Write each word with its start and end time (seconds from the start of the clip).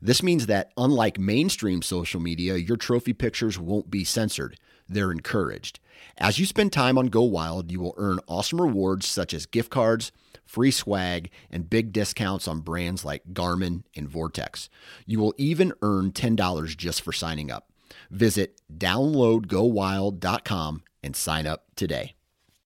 This 0.00 0.22
means 0.22 0.46
that, 0.46 0.72
unlike 0.76 1.18
mainstream 1.18 1.82
social 1.82 2.20
media, 2.20 2.56
your 2.56 2.76
trophy 2.76 3.12
pictures 3.12 3.58
won't 3.58 3.90
be 3.90 4.04
censored. 4.04 4.58
They're 4.88 5.12
encouraged. 5.12 5.80
As 6.18 6.38
you 6.38 6.46
spend 6.46 6.72
time 6.72 6.98
on 6.98 7.06
Go 7.06 7.22
Wild, 7.22 7.72
you 7.72 7.80
will 7.80 7.94
earn 7.96 8.20
awesome 8.28 8.60
rewards 8.60 9.06
such 9.06 9.32
as 9.32 9.46
gift 9.46 9.70
cards, 9.70 10.12
free 10.44 10.70
swag, 10.70 11.30
and 11.50 11.70
big 11.70 11.92
discounts 11.92 12.46
on 12.46 12.60
brands 12.60 13.02
like 13.04 13.24
Garmin 13.32 13.84
and 13.96 14.08
Vortex. 14.08 14.68
You 15.06 15.20
will 15.20 15.34
even 15.38 15.72
earn 15.82 16.12
$10 16.12 16.76
just 16.76 17.02
for 17.02 17.12
signing 17.12 17.50
up. 17.50 17.70
Visit 18.10 18.60
downloadgowild.com 18.76 20.82
and 21.02 21.16
sign 21.16 21.46
up 21.46 21.64
today. 21.76 22.14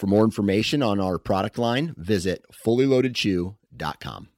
For 0.00 0.06
more 0.06 0.24
information 0.24 0.82
on 0.82 0.98
our 0.98 1.18
product 1.18 1.58
line, 1.58 1.94
visit 1.98 2.42
fullyloadedchew.com. 2.64 4.28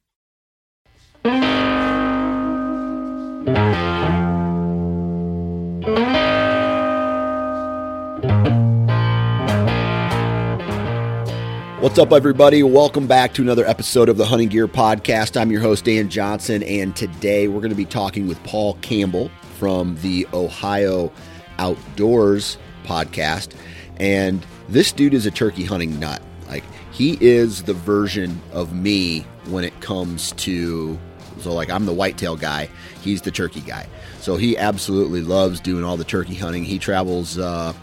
What's 11.79 11.97
up, 11.97 12.11
everybody? 12.11 12.61
Welcome 12.61 13.07
back 13.07 13.33
to 13.35 13.41
another 13.41 13.65
episode 13.65 14.09
of 14.09 14.17
the 14.17 14.25
Hunting 14.25 14.49
Gear 14.49 14.67
Podcast. 14.67 15.39
I'm 15.39 15.49
your 15.49 15.61
host, 15.61 15.85
Dan 15.85 16.09
Johnson, 16.09 16.61
and 16.63 16.93
today 16.93 17.47
we're 17.47 17.61
going 17.61 17.69
to 17.69 17.75
be 17.75 17.85
talking 17.85 18.27
with 18.27 18.43
Paul 18.43 18.73
Campbell 18.81 19.31
from 19.57 19.95
the 20.01 20.27
Ohio 20.33 21.09
Outdoors 21.57 22.57
podcast. 22.83 23.55
And 23.95 24.45
this 24.69 24.91
dude 24.91 25.13
is 25.13 25.25
a 25.25 25.31
turkey 25.31 25.63
hunting 25.63 25.99
nut. 25.99 26.21
Like, 26.47 26.63
he 26.91 27.17
is 27.21 27.63
the 27.63 27.73
version 27.73 28.41
of 28.51 28.73
me 28.73 29.21
when 29.45 29.63
it 29.63 29.79
comes 29.81 30.31
to. 30.33 30.99
So, 31.39 31.53
like, 31.53 31.69
I'm 31.69 31.85
the 31.85 31.93
whitetail 31.93 32.35
guy, 32.35 32.69
he's 33.01 33.21
the 33.21 33.31
turkey 33.31 33.61
guy. 33.61 33.87
So, 34.19 34.37
he 34.37 34.57
absolutely 34.57 35.21
loves 35.21 35.59
doing 35.59 35.83
all 35.83 35.97
the 35.97 36.03
turkey 36.03 36.35
hunting. 36.35 36.63
He 36.63 36.79
travels, 36.79 37.37
uh, 37.37 37.73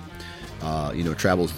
uh, 0.62 0.92
you 0.94 1.02
know, 1.02 1.14
travels 1.14 1.52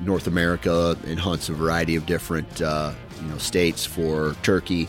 North 0.00 0.26
America 0.26 0.96
and 1.06 1.18
hunts 1.18 1.48
a 1.48 1.52
variety 1.52 1.96
of 1.96 2.06
different 2.06 2.60
uh, 2.60 2.92
you 3.22 3.28
know 3.28 3.38
states 3.38 3.84
for 3.84 4.34
turkey. 4.42 4.88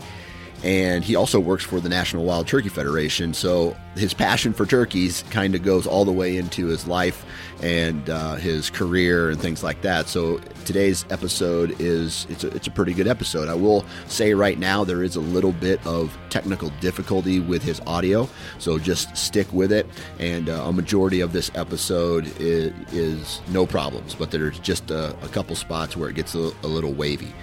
And 0.66 1.04
he 1.04 1.16
also 1.16 1.40
works 1.40 1.64
for 1.64 1.80
the 1.80 1.90
National 1.90 2.26
Wild 2.26 2.48
Turkey 2.48 2.70
Federation. 2.70 3.36
So 3.36 3.78
his 3.94 4.16
passion 4.16 4.52
for 4.52 4.66
turkeys 4.66 5.24
kind 5.30 5.54
of 5.54 5.62
goes 5.62 5.86
all 5.86 6.06
the 6.06 6.12
way 6.12 6.38
into 6.38 6.66
his 6.66 6.88
life 6.88 7.24
and 7.62 8.10
uh, 8.10 8.34
his 8.34 8.72
career 8.72 9.30
and 9.30 9.40
things 9.40 9.64
like 9.64 9.84
that. 9.84 10.08
So 10.08 10.40
today's 10.66 11.06
episode 11.12 11.80
is 11.80 12.26
it's 12.32 12.44
a, 12.44 12.48
it's 12.48 12.66
a 12.66 12.72
pretty 12.72 12.96
good 12.96 13.08
episode. 13.08 13.48
I 13.48 13.54
will 13.54 13.86
say 14.08 14.34
right 14.34 14.58
now 14.58 14.84
there 14.84 15.04
is 15.04 15.16
a 15.16 15.22
little 15.22 15.52
bit 15.52 15.86
of 15.86 16.18
technical 16.32 16.72
difficulty 16.82 17.40
with 17.40 17.62
his 17.62 17.80
audio, 17.82 18.28
so 18.58 18.80
just 18.80 19.16
stick 19.16 19.52
with 19.54 19.72
it. 19.72 19.86
And 20.18 20.50
uh, 20.50 20.64
a 20.66 20.74
majority 20.74 21.22
of 21.22 21.32
this 21.32 21.52
episode 21.54 22.26
is, 22.40 22.74
is 22.92 23.40
no 23.50 23.68
problems, 23.68 24.16
but 24.16 24.32
there's 24.32 24.58
just 24.60 24.90
a, 24.90 25.16
a 25.24 25.28
couple 25.28 25.56
spots 25.56 25.96
where 25.96 26.10
it 26.10 26.16
gets 26.16 26.34
a, 26.34 26.52
a 26.64 26.68
little 26.68 26.92
wavy. 26.92 27.36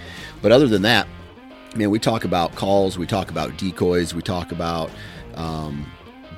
But 0.42 0.50
other 0.50 0.66
than 0.66 0.82
that, 0.82 1.06
man, 1.74 1.90
we 1.90 1.98
talk 1.98 2.24
about 2.24 2.54
calls, 2.54 2.98
we 2.98 3.06
talk 3.06 3.30
about 3.30 3.56
decoys, 3.56 4.14
we 4.14 4.22
talk 4.22 4.52
about 4.52 4.90
um, 5.34 5.90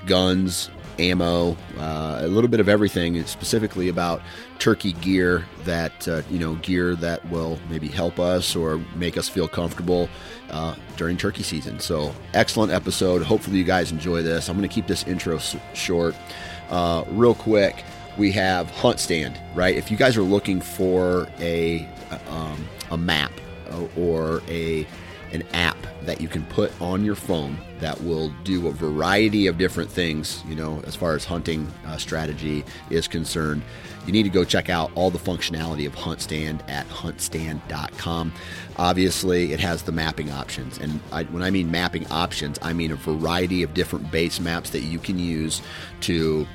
guns, 0.06 0.70
ammo, 0.98 1.56
uh, 1.78 2.18
a 2.20 2.28
little 2.28 2.48
bit 2.48 2.60
of 2.60 2.68
everything, 2.68 3.22
specifically 3.24 3.88
about 3.88 4.22
turkey 4.58 4.92
gear 4.92 5.44
that, 5.64 6.06
uh, 6.06 6.22
you 6.30 6.38
know, 6.38 6.54
gear 6.56 6.94
that 6.96 7.24
will 7.30 7.58
maybe 7.68 7.88
help 7.88 8.20
us 8.20 8.54
or 8.54 8.78
make 8.94 9.16
us 9.16 9.28
feel 9.28 9.48
comfortable 9.48 10.08
uh, 10.50 10.74
during 10.96 11.16
turkey 11.16 11.42
season. 11.42 11.80
So, 11.80 12.14
excellent 12.32 12.70
episode. 12.72 13.22
Hopefully, 13.22 13.58
you 13.58 13.64
guys 13.64 13.90
enjoy 13.90 14.22
this. 14.22 14.48
I'm 14.48 14.56
going 14.56 14.68
to 14.68 14.72
keep 14.72 14.86
this 14.86 15.04
intro 15.04 15.36
s- 15.36 15.56
short. 15.74 16.14
Uh, 16.70 17.04
real 17.08 17.34
quick, 17.34 17.84
we 18.16 18.30
have 18.32 18.70
HuntStand, 18.70 19.36
right? 19.56 19.74
If 19.74 19.90
you 19.90 19.96
guys 19.96 20.16
are 20.16 20.22
looking 20.22 20.60
for 20.60 21.26
a, 21.40 21.88
um, 22.28 22.68
a 22.92 22.96
map 22.96 23.32
or 23.96 24.40
a 24.48 24.86
an 25.34 25.42
app 25.52 25.76
that 26.02 26.20
you 26.20 26.28
can 26.28 26.44
put 26.46 26.72
on 26.80 27.04
your 27.04 27.16
phone 27.16 27.58
that 27.80 28.00
will 28.02 28.32
do 28.44 28.68
a 28.68 28.70
variety 28.70 29.46
of 29.48 29.58
different 29.58 29.90
things, 29.90 30.42
you 30.46 30.54
know, 30.54 30.80
as 30.86 30.94
far 30.94 31.14
as 31.14 31.24
hunting 31.24 31.66
uh, 31.86 31.96
strategy 31.96 32.64
is 32.88 33.08
concerned. 33.08 33.62
You 34.06 34.12
need 34.12 34.22
to 34.22 34.30
go 34.30 34.44
check 34.44 34.70
out 34.70 34.92
all 34.94 35.10
the 35.10 35.18
functionality 35.18 35.86
of 35.86 35.94
HuntStand 35.94 36.68
at 36.68 36.86
huntstand.com. 36.88 38.32
Obviously, 38.76 39.52
it 39.52 39.60
has 39.60 39.82
the 39.82 39.92
mapping 39.92 40.30
options. 40.30 40.78
And 40.78 41.00
I, 41.10 41.24
when 41.24 41.42
I 41.42 41.50
mean 41.50 41.70
mapping 41.70 42.06
options, 42.12 42.58
I 42.62 42.72
mean 42.72 42.92
a 42.92 42.96
variety 42.96 43.62
of 43.62 43.74
different 43.74 44.10
base 44.12 44.38
maps 44.40 44.70
that 44.70 44.80
you 44.80 44.98
can 44.98 45.18
use 45.18 45.62
to 46.02 46.46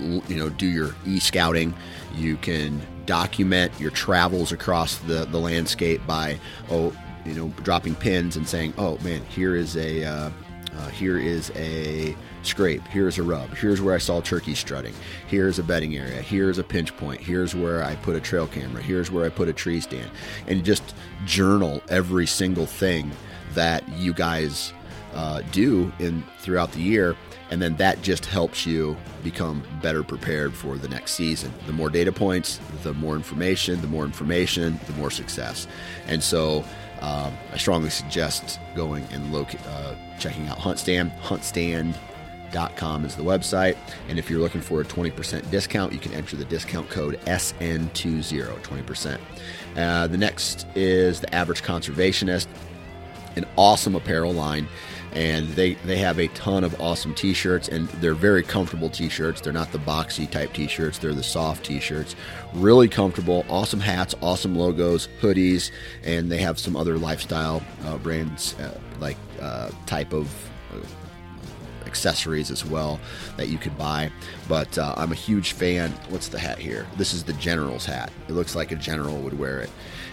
you 0.00 0.34
know 0.34 0.48
do 0.48 0.66
your 0.66 0.96
e-scouting 1.06 1.72
you 2.16 2.36
can 2.38 2.80
document 3.06 3.72
your 3.78 3.92
travels 3.92 4.50
across 4.50 4.98
the, 4.98 5.26
the 5.26 5.38
landscape 5.38 6.04
by 6.08 6.40
oh 6.70 6.92
you 7.24 7.34
know, 7.34 7.48
dropping 7.62 7.94
pins 7.94 8.36
and 8.36 8.46
saying, 8.46 8.74
"Oh 8.78 8.98
man, 8.98 9.22
here 9.26 9.56
is 9.56 9.76
a 9.76 10.04
uh, 10.04 10.30
uh, 10.76 10.88
here 10.90 11.18
is 11.18 11.50
a 11.54 12.16
scrape. 12.42 12.82
Here's 12.88 13.18
a 13.18 13.22
rub. 13.22 13.54
Here's 13.54 13.80
where 13.80 13.94
I 13.94 13.98
saw 13.98 14.20
turkey 14.20 14.54
strutting. 14.54 14.94
Here's 15.28 15.58
a 15.58 15.62
bedding 15.62 15.96
area. 15.96 16.22
Here's 16.22 16.58
a 16.58 16.64
pinch 16.64 16.96
point. 16.96 17.20
Here's 17.20 17.54
where 17.54 17.82
I 17.82 17.96
put 17.96 18.16
a 18.16 18.20
trail 18.20 18.46
camera. 18.46 18.82
Here's 18.82 19.10
where 19.10 19.24
I 19.24 19.28
put 19.28 19.48
a 19.48 19.52
tree 19.52 19.80
stand." 19.80 20.10
And 20.46 20.64
just 20.64 20.94
journal 21.26 21.82
every 21.88 22.26
single 22.26 22.66
thing 22.66 23.10
that 23.54 23.86
you 23.90 24.12
guys 24.12 24.72
uh, 25.14 25.42
do 25.52 25.92
in 25.98 26.24
throughout 26.38 26.72
the 26.72 26.80
year 26.80 27.16
and 27.52 27.60
then 27.60 27.76
that 27.76 28.00
just 28.00 28.24
helps 28.24 28.64
you 28.64 28.96
become 29.22 29.62
better 29.82 30.02
prepared 30.02 30.54
for 30.54 30.78
the 30.78 30.88
next 30.88 31.12
season. 31.12 31.52
The 31.66 31.74
more 31.74 31.90
data 31.90 32.10
points, 32.10 32.58
the 32.82 32.94
more 32.94 33.14
information, 33.14 33.78
the 33.82 33.88
more 33.88 34.06
information, 34.06 34.80
the 34.86 34.94
more 34.94 35.10
success. 35.10 35.66
And 36.06 36.22
so 36.22 36.64
um, 37.02 37.36
I 37.52 37.58
strongly 37.58 37.90
suggest 37.90 38.60
going 38.76 39.04
and 39.12 39.32
look, 39.32 39.48
uh, 39.66 39.94
checking 40.20 40.46
out 40.46 40.58
HuntStand. 40.58 41.10
HuntStand.com 41.20 43.04
is 43.04 43.16
the 43.16 43.24
website. 43.24 43.76
And 44.08 44.20
if 44.20 44.30
you're 44.30 44.38
looking 44.38 44.60
for 44.60 44.80
a 44.80 44.84
20% 44.84 45.50
discount, 45.50 45.92
you 45.92 45.98
can 45.98 46.12
enter 46.14 46.36
the 46.36 46.44
discount 46.44 46.88
code 46.90 47.18
SN20, 47.26 48.62
20%. 48.62 49.18
Uh, 49.76 50.06
the 50.06 50.16
next 50.16 50.68
is 50.76 51.20
the 51.20 51.34
Average 51.34 51.64
Conservationist, 51.64 52.46
an 53.34 53.46
awesome 53.56 53.96
apparel 53.96 54.32
line 54.32 54.68
and 55.12 55.48
they 55.50 55.74
they 55.74 55.98
have 55.98 56.18
a 56.18 56.28
ton 56.28 56.64
of 56.64 56.80
awesome 56.80 57.14
t-shirts 57.14 57.68
and 57.68 57.88
they're 58.00 58.14
very 58.14 58.42
comfortable 58.42 58.88
t-shirts 58.88 59.40
they're 59.40 59.52
not 59.52 59.70
the 59.72 59.78
boxy 59.78 60.30
type 60.30 60.52
t-shirts 60.52 60.98
they're 60.98 61.12
the 61.12 61.22
soft 61.22 61.64
t-shirts 61.64 62.16
really 62.54 62.88
comfortable 62.88 63.44
awesome 63.48 63.80
hats 63.80 64.14
awesome 64.22 64.56
logos 64.56 65.08
hoodies 65.20 65.70
and 66.04 66.30
they 66.30 66.38
have 66.38 66.58
some 66.58 66.76
other 66.76 66.98
lifestyle 66.98 67.62
uh, 67.84 67.96
brands 67.98 68.54
uh, 68.60 68.78
like 69.00 69.16
uh, 69.40 69.70
type 69.86 70.12
of 70.12 70.28
uh, 70.72 70.78
accessories 71.92 72.50
as 72.50 72.64
well 72.64 72.98
that 73.36 73.48
you 73.48 73.58
could 73.58 73.76
buy. 73.76 74.10
But 74.48 74.78
uh, 74.78 74.94
I'm 74.96 75.12
a 75.12 75.14
huge 75.14 75.52
fan. 75.52 75.90
What's 76.08 76.28
the 76.28 76.38
hat 76.38 76.58
here? 76.58 76.86
This 76.96 77.12
is 77.12 77.22
the 77.22 77.34
General's 77.34 77.84
hat. 77.84 78.10
It 78.28 78.32
looks 78.32 78.54
like 78.54 78.72
a 78.72 78.76
general 78.76 79.20
would 79.20 79.38
wear 79.38 79.60
it. 79.60 79.70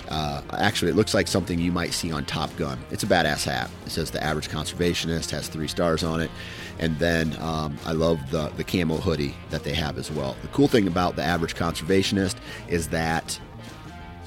Uh, 0.10 0.42
actually, 0.54 0.90
it 0.90 0.96
looks 0.96 1.14
like 1.14 1.28
something 1.28 1.60
you 1.60 1.72
might 1.72 1.94
see 1.94 2.12
on 2.12 2.26
Top 2.26 2.56
Gun. 2.58 2.80
It's 2.90 3.04
a 3.04 3.08
badass 3.08 3.46
hat. 3.46 3.70
It 3.86 3.92
says 3.92 4.10
the 4.10 4.24
average 4.24 4.50
conservationist, 4.50 5.30
has 5.30 5.48
three 5.48 5.68
stars 5.68 6.04
on 6.04 6.20
it. 6.20 6.32
And 6.80 6.98
then 6.98 7.38
um, 7.40 7.78
I 7.86 7.92
love 7.92 8.32
the, 8.32 8.50
the 8.58 8.64
camo 8.64 8.98
hoodie 8.98 9.36
that 9.52 9.64
they 9.64 9.74
have 9.74 10.00
as 10.00 10.10
well. 10.10 10.36
The 10.42 10.48
cool 10.48 10.68
thing 10.68 10.88
about 10.88 11.16
the 11.16 11.24
average 11.24 11.56
conservationist 11.56 12.38
is 12.68 12.88
that 12.88 13.40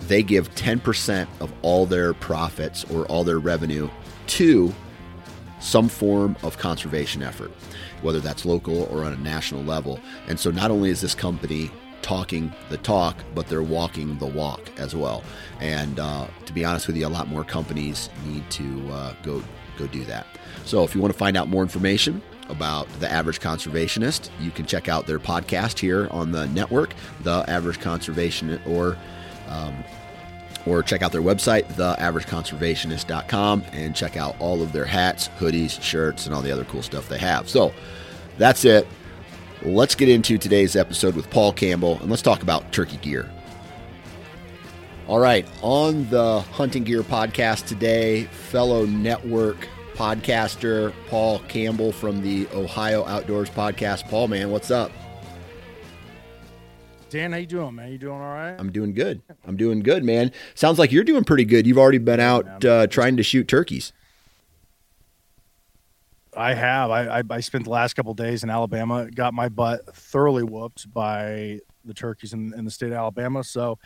they 0.02 0.22
give 0.22 0.54
10% 0.54 1.26
of 1.40 1.52
all 1.62 1.84
their 1.84 2.14
profits 2.14 2.84
or 2.84 3.04
all 3.06 3.24
their 3.24 3.40
revenue 3.40 3.88
to 4.28 4.72
some 5.58 5.88
form 5.88 6.36
of 6.42 6.58
conservation 6.58 7.22
effort, 7.22 7.50
whether 8.02 8.20
that's 8.20 8.44
local 8.44 8.84
or 8.84 9.04
on 9.04 9.12
a 9.12 9.16
national 9.16 9.62
level. 9.62 9.98
And 10.28 10.38
so 10.38 10.50
not 10.50 10.70
only 10.70 10.90
is 10.90 11.00
this 11.00 11.14
company 11.14 11.70
talking 12.02 12.52
the 12.68 12.76
talk, 12.78 13.16
but 13.34 13.46
they're 13.48 13.62
walking 13.62 14.18
the 14.18 14.26
walk 14.26 14.60
as 14.78 14.94
well. 14.94 15.22
And 15.60 15.98
uh, 15.98 16.26
to 16.46 16.52
be 16.52 16.64
honest 16.64 16.86
with 16.86 16.96
you, 16.96 17.06
a 17.06 17.08
lot 17.08 17.28
more 17.28 17.44
companies 17.44 18.10
need 18.26 18.48
to 18.50 18.88
uh, 18.90 19.14
go 19.22 19.42
go 19.78 19.86
do 19.86 20.04
that. 20.04 20.26
So 20.64 20.84
if 20.84 20.94
you 20.94 21.00
want 21.00 21.12
to 21.12 21.18
find 21.18 21.36
out 21.36 21.48
more 21.48 21.62
information 21.62 22.22
about 22.48 22.88
the 23.00 23.10
average 23.10 23.40
conservationist, 23.40 24.28
you 24.40 24.50
can 24.50 24.66
check 24.66 24.88
out 24.88 25.06
their 25.06 25.18
podcast 25.18 25.78
here 25.78 26.08
on 26.10 26.32
the 26.32 26.46
network, 26.48 26.94
The 27.22 27.44
Average 27.48 27.80
Conservation, 27.80 28.60
or 28.66 28.98
um, 29.48 29.84
or 30.66 30.82
check 30.82 31.02
out 31.02 31.10
their 31.10 31.22
website, 31.22 31.64
theaverageconservationist.com, 31.72 33.64
and 33.72 33.96
check 33.96 34.16
out 34.16 34.36
all 34.38 34.62
of 34.62 34.72
their 34.72 34.84
hats, 34.84 35.28
hoodies, 35.38 35.82
shirts, 35.82 36.26
and 36.26 36.34
all 36.34 36.42
the 36.42 36.52
other 36.52 36.64
cool 36.64 36.82
stuff 36.82 37.08
they 37.08 37.18
have. 37.18 37.48
So 37.48 37.72
that's 38.38 38.64
it. 38.64 38.86
Let's 39.64 39.94
get 39.94 40.08
into 40.08 40.38
today's 40.38 40.74
episode 40.74 41.14
with 41.14 41.30
Paul 41.30 41.52
Campbell 41.52 41.98
and 42.00 42.10
let's 42.10 42.22
talk 42.22 42.42
about 42.42 42.72
turkey 42.72 42.96
gear. 42.96 43.30
All 45.06 45.20
right, 45.20 45.46
on 45.62 46.08
the 46.10 46.40
Hunting 46.40 46.82
Gear 46.82 47.02
podcast 47.02 47.66
today, 47.68 48.24
fellow 48.24 48.86
network 48.86 49.68
podcaster 49.94 50.92
Paul 51.06 51.38
Campbell 51.46 51.92
from 51.92 52.22
the 52.22 52.48
Ohio 52.52 53.04
Outdoors 53.06 53.50
podcast. 53.50 54.08
Paul, 54.08 54.26
man, 54.26 54.50
what's 54.50 54.72
up? 54.72 54.90
Dan, 57.10 57.30
how 57.30 57.38
you 57.38 57.46
doing, 57.46 57.74
man? 57.76 57.92
You 57.92 57.98
doing 57.98 58.14
all 58.14 58.20
right? 58.20 58.56
I'm 58.58 58.72
doing 58.72 58.94
good. 58.94 59.22
I'm 59.46 59.56
doing 59.56 59.80
good, 59.80 60.02
man. 60.02 60.32
Sounds 60.56 60.78
like 60.78 60.90
you're 60.90 61.04
doing 61.04 61.22
pretty 61.22 61.44
good. 61.44 61.68
You've 61.68 61.78
already 61.78 61.98
been 61.98 62.20
out 62.20 62.64
uh, 62.64 62.88
trying 62.88 63.16
to 63.16 63.22
shoot 63.22 63.46
turkeys. 63.46 63.92
I 66.34 66.54
have. 66.54 66.90
I, 66.90 67.18
I, 67.18 67.22
I 67.28 67.40
spent 67.40 67.64
the 67.64 67.70
last 67.70 67.94
couple 67.94 68.14
days 68.14 68.42
in 68.42 68.50
Alabama. 68.50 69.10
Got 69.10 69.34
my 69.34 69.48
butt 69.48 69.94
thoroughly 69.94 70.42
whooped 70.42 70.92
by 70.92 71.60
the 71.84 71.94
turkeys 71.94 72.32
in, 72.32 72.54
in 72.54 72.64
the 72.64 72.70
state 72.70 72.86
of 72.86 72.94
Alabama. 72.94 73.44
So 73.44 73.78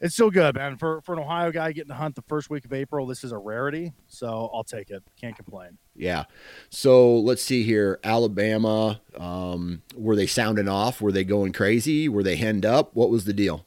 it's 0.00 0.14
still 0.14 0.30
good, 0.30 0.54
man. 0.54 0.76
For 0.78 1.00
for 1.02 1.12
an 1.12 1.18
Ohio 1.18 1.52
guy 1.52 1.72
getting 1.72 1.90
to 1.90 1.94
hunt 1.94 2.16
the 2.16 2.22
first 2.22 2.50
week 2.50 2.64
of 2.64 2.72
April, 2.72 3.06
this 3.06 3.22
is 3.22 3.32
a 3.32 3.38
rarity. 3.38 3.92
So 4.08 4.50
I'll 4.52 4.64
take 4.64 4.90
it. 4.90 5.02
Can't 5.20 5.36
complain. 5.36 5.78
Yeah. 5.94 6.24
So 6.70 7.18
let's 7.18 7.42
see 7.42 7.62
here. 7.62 8.00
Alabama. 8.02 9.00
Um, 9.18 9.82
were 9.94 10.16
they 10.16 10.26
sounding 10.26 10.68
off? 10.68 11.00
Were 11.00 11.12
they 11.12 11.24
going 11.24 11.52
crazy? 11.52 12.08
Were 12.08 12.22
they 12.22 12.36
henned 12.36 12.64
up? 12.64 12.94
What 12.94 13.10
was 13.10 13.26
the 13.26 13.34
deal? 13.34 13.66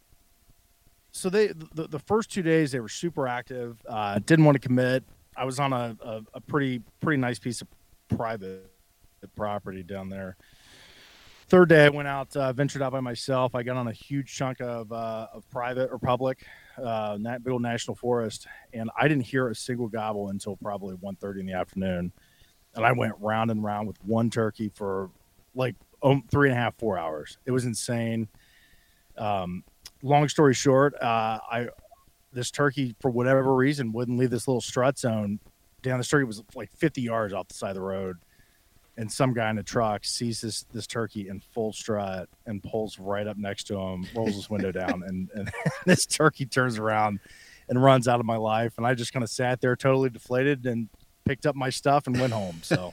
So 1.12 1.30
they 1.30 1.48
the, 1.48 1.88
the 1.88 2.00
first 2.00 2.32
two 2.32 2.42
days 2.42 2.72
they 2.72 2.80
were 2.80 2.90
super 2.90 3.28
active. 3.28 3.78
Uh, 3.88 4.20
didn't 4.26 4.46
want 4.46 4.56
to 4.60 4.68
commit. 4.68 5.04
I 5.38 5.46
was 5.46 5.60
on 5.60 5.72
a, 5.72 5.96
a, 6.04 6.22
a 6.34 6.42
pretty 6.42 6.82
pretty 7.00 7.22
nice 7.22 7.38
piece 7.38 7.62
of 7.62 7.68
private 8.15 8.69
property 9.36 9.83
down 9.83 10.10
there 10.10 10.38
third 11.54 11.69
day, 11.69 11.86
I 11.86 11.89
went 11.89 12.07
out, 12.07 12.36
uh, 12.36 12.51
ventured 12.51 12.81
out 12.81 12.92
by 12.92 13.00
myself. 13.00 13.54
I 13.54 13.62
got 13.62 13.77
on 13.77 13.88
a 13.88 13.94
huge 13.94 14.33
chunk 14.36 14.60
of, 14.60 14.92
uh, 14.92 15.27
of 15.31 15.48
private 15.51 15.92
or 15.92 16.00
public, 16.00 16.48
uh, 16.83 17.15
big 17.18 17.48
old 17.48 17.62
national 17.62 17.94
forest, 17.94 18.48
and 18.74 18.89
I 19.00 19.07
didn't 19.07 19.27
hear 19.27 19.50
a 19.50 19.56
single 19.56 19.88
gobble 19.88 20.30
until 20.30 20.56
probably 20.56 20.95
1.30 20.95 21.42
in 21.42 21.45
the 21.45 21.54
afternoon. 21.54 22.12
And 22.74 22.83
I 22.83 22.92
went 22.92 23.13
round 23.19 23.51
and 23.51 23.63
round 23.63 23.88
with 23.88 24.04
one 24.04 24.31
turkey 24.31 24.71
for 24.74 25.12
like 25.54 25.75
um, 26.01 26.24
three 26.31 26.50
and 26.50 26.57
a 26.57 26.60
half, 26.60 26.75
four 26.80 26.98
hours. 26.98 27.38
It 27.45 27.51
was 27.51 27.65
insane. 27.65 28.30
Um, 29.15 29.63
long 30.01 30.27
story 30.30 30.56
short, 30.56 30.95
uh, 31.00 31.38
I 31.51 31.68
this 32.31 32.50
turkey 32.50 32.95
for 33.00 33.12
whatever 33.12 33.54
reason 33.54 33.92
wouldn't 33.92 34.18
leave 34.18 34.31
this 34.31 34.48
little 34.48 34.60
strut 34.60 34.98
zone 34.98 35.39
down 35.84 36.00
the 36.00 36.04
street. 36.04 36.24
It 36.24 36.26
was 36.26 36.44
like 36.56 36.72
50 36.72 37.02
yards 37.02 37.34
off 37.34 37.48
the 37.48 37.54
side 37.54 37.70
of 37.70 37.76
the 37.76 37.82
road 37.82 38.18
and 38.98 39.12
some 39.12 39.34
guy 39.34 39.50
in 39.50 39.58
a 39.58 39.64
truck 39.64 40.06
sees 40.06 40.42
this 40.42 40.64
this 40.72 40.88
turkey 40.88 41.28
in 41.28 41.40
full 41.40 41.74
strut 41.74 42.30
and 42.46 42.62
pulls 42.62 43.00
right 43.00 43.28
up 43.28 43.38
next 43.38 43.66
to 43.66 43.78
him, 43.78 44.06
rolls 44.16 44.36
his 44.36 44.50
window 44.50 44.72
down, 44.72 45.04
and, 45.06 45.30
and 45.34 45.52
this 45.86 46.06
turkey 46.06 46.46
turns 46.46 46.78
around 46.78 47.20
and 47.70 47.82
runs 47.82 48.08
out 48.08 48.20
of 48.20 48.26
my 48.26 48.38
life. 48.38 48.74
And 48.78 48.86
I 48.86 48.94
just 48.94 49.14
kind 49.14 49.24
of 49.24 49.30
sat 49.30 49.62
there 49.62 49.76
totally 49.76 50.10
deflated 50.10 50.66
and 50.66 50.90
picked 51.26 51.46
up 51.46 51.56
my 51.56 51.70
stuff 51.70 52.06
and 52.06 52.20
went 52.20 52.34
home. 52.34 52.60
So, 52.62 52.92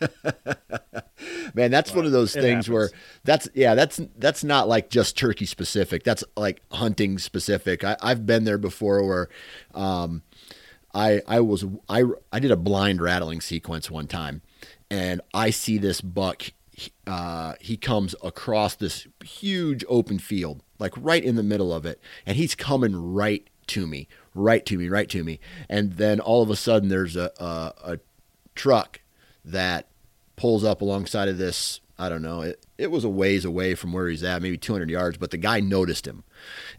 man, 1.54 1.70
that's 1.70 1.90
but 1.90 1.96
one 1.96 2.06
of 2.06 2.12
those 2.12 2.32
things 2.32 2.66
happens. 2.66 2.70
where 2.70 2.90
that's 3.24 3.48
yeah, 3.54 3.74
that's 3.74 4.00
that's 4.16 4.42
not 4.42 4.68
like 4.68 4.88
just 4.88 5.18
turkey 5.18 5.46
specific. 5.46 6.02
That's 6.02 6.24
like 6.34 6.62
hunting 6.72 7.18
specific. 7.18 7.84
I, 7.84 7.96
I've 8.00 8.24
been 8.24 8.44
there 8.44 8.58
before 8.58 9.04
where. 9.06 9.28
Um, 9.74 10.22
I 10.94 11.22
I 11.26 11.40
was 11.40 11.64
I 11.88 12.04
I 12.32 12.38
did 12.38 12.50
a 12.50 12.56
blind 12.56 13.00
rattling 13.00 13.40
sequence 13.40 13.90
one 13.90 14.06
time, 14.06 14.42
and 14.90 15.20
I 15.32 15.50
see 15.50 15.78
this 15.78 16.00
buck. 16.00 16.52
Uh, 17.06 17.54
he 17.60 17.76
comes 17.76 18.14
across 18.24 18.74
this 18.74 19.06
huge 19.22 19.84
open 19.86 20.18
field, 20.18 20.62
like 20.78 20.94
right 20.96 21.22
in 21.22 21.36
the 21.36 21.42
middle 21.42 21.74
of 21.74 21.84
it, 21.84 22.00
and 22.24 22.36
he's 22.36 22.54
coming 22.54 22.96
right 22.96 23.46
to 23.68 23.86
me, 23.86 24.08
right 24.34 24.64
to 24.66 24.78
me, 24.78 24.88
right 24.88 25.08
to 25.10 25.22
me. 25.22 25.40
And 25.68 25.94
then 25.94 26.20
all 26.20 26.42
of 26.42 26.50
a 26.50 26.56
sudden, 26.56 26.88
there's 26.88 27.16
a, 27.16 27.30
a, 27.38 27.92
a 27.92 27.98
truck 28.54 29.00
that 29.44 29.88
pulls 30.36 30.64
up 30.64 30.80
alongside 30.80 31.28
of 31.28 31.38
this. 31.38 31.80
I 31.98 32.08
don't 32.08 32.22
know. 32.22 32.40
It, 32.42 32.64
it 32.78 32.90
was 32.90 33.04
a 33.04 33.10
ways 33.10 33.44
away 33.44 33.74
from 33.74 33.92
where 33.92 34.08
he's 34.08 34.24
at, 34.24 34.40
maybe 34.40 34.56
200 34.56 34.88
yards, 34.88 35.18
but 35.18 35.30
the 35.30 35.36
guy 35.36 35.60
noticed 35.60 36.06
him. 36.06 36.24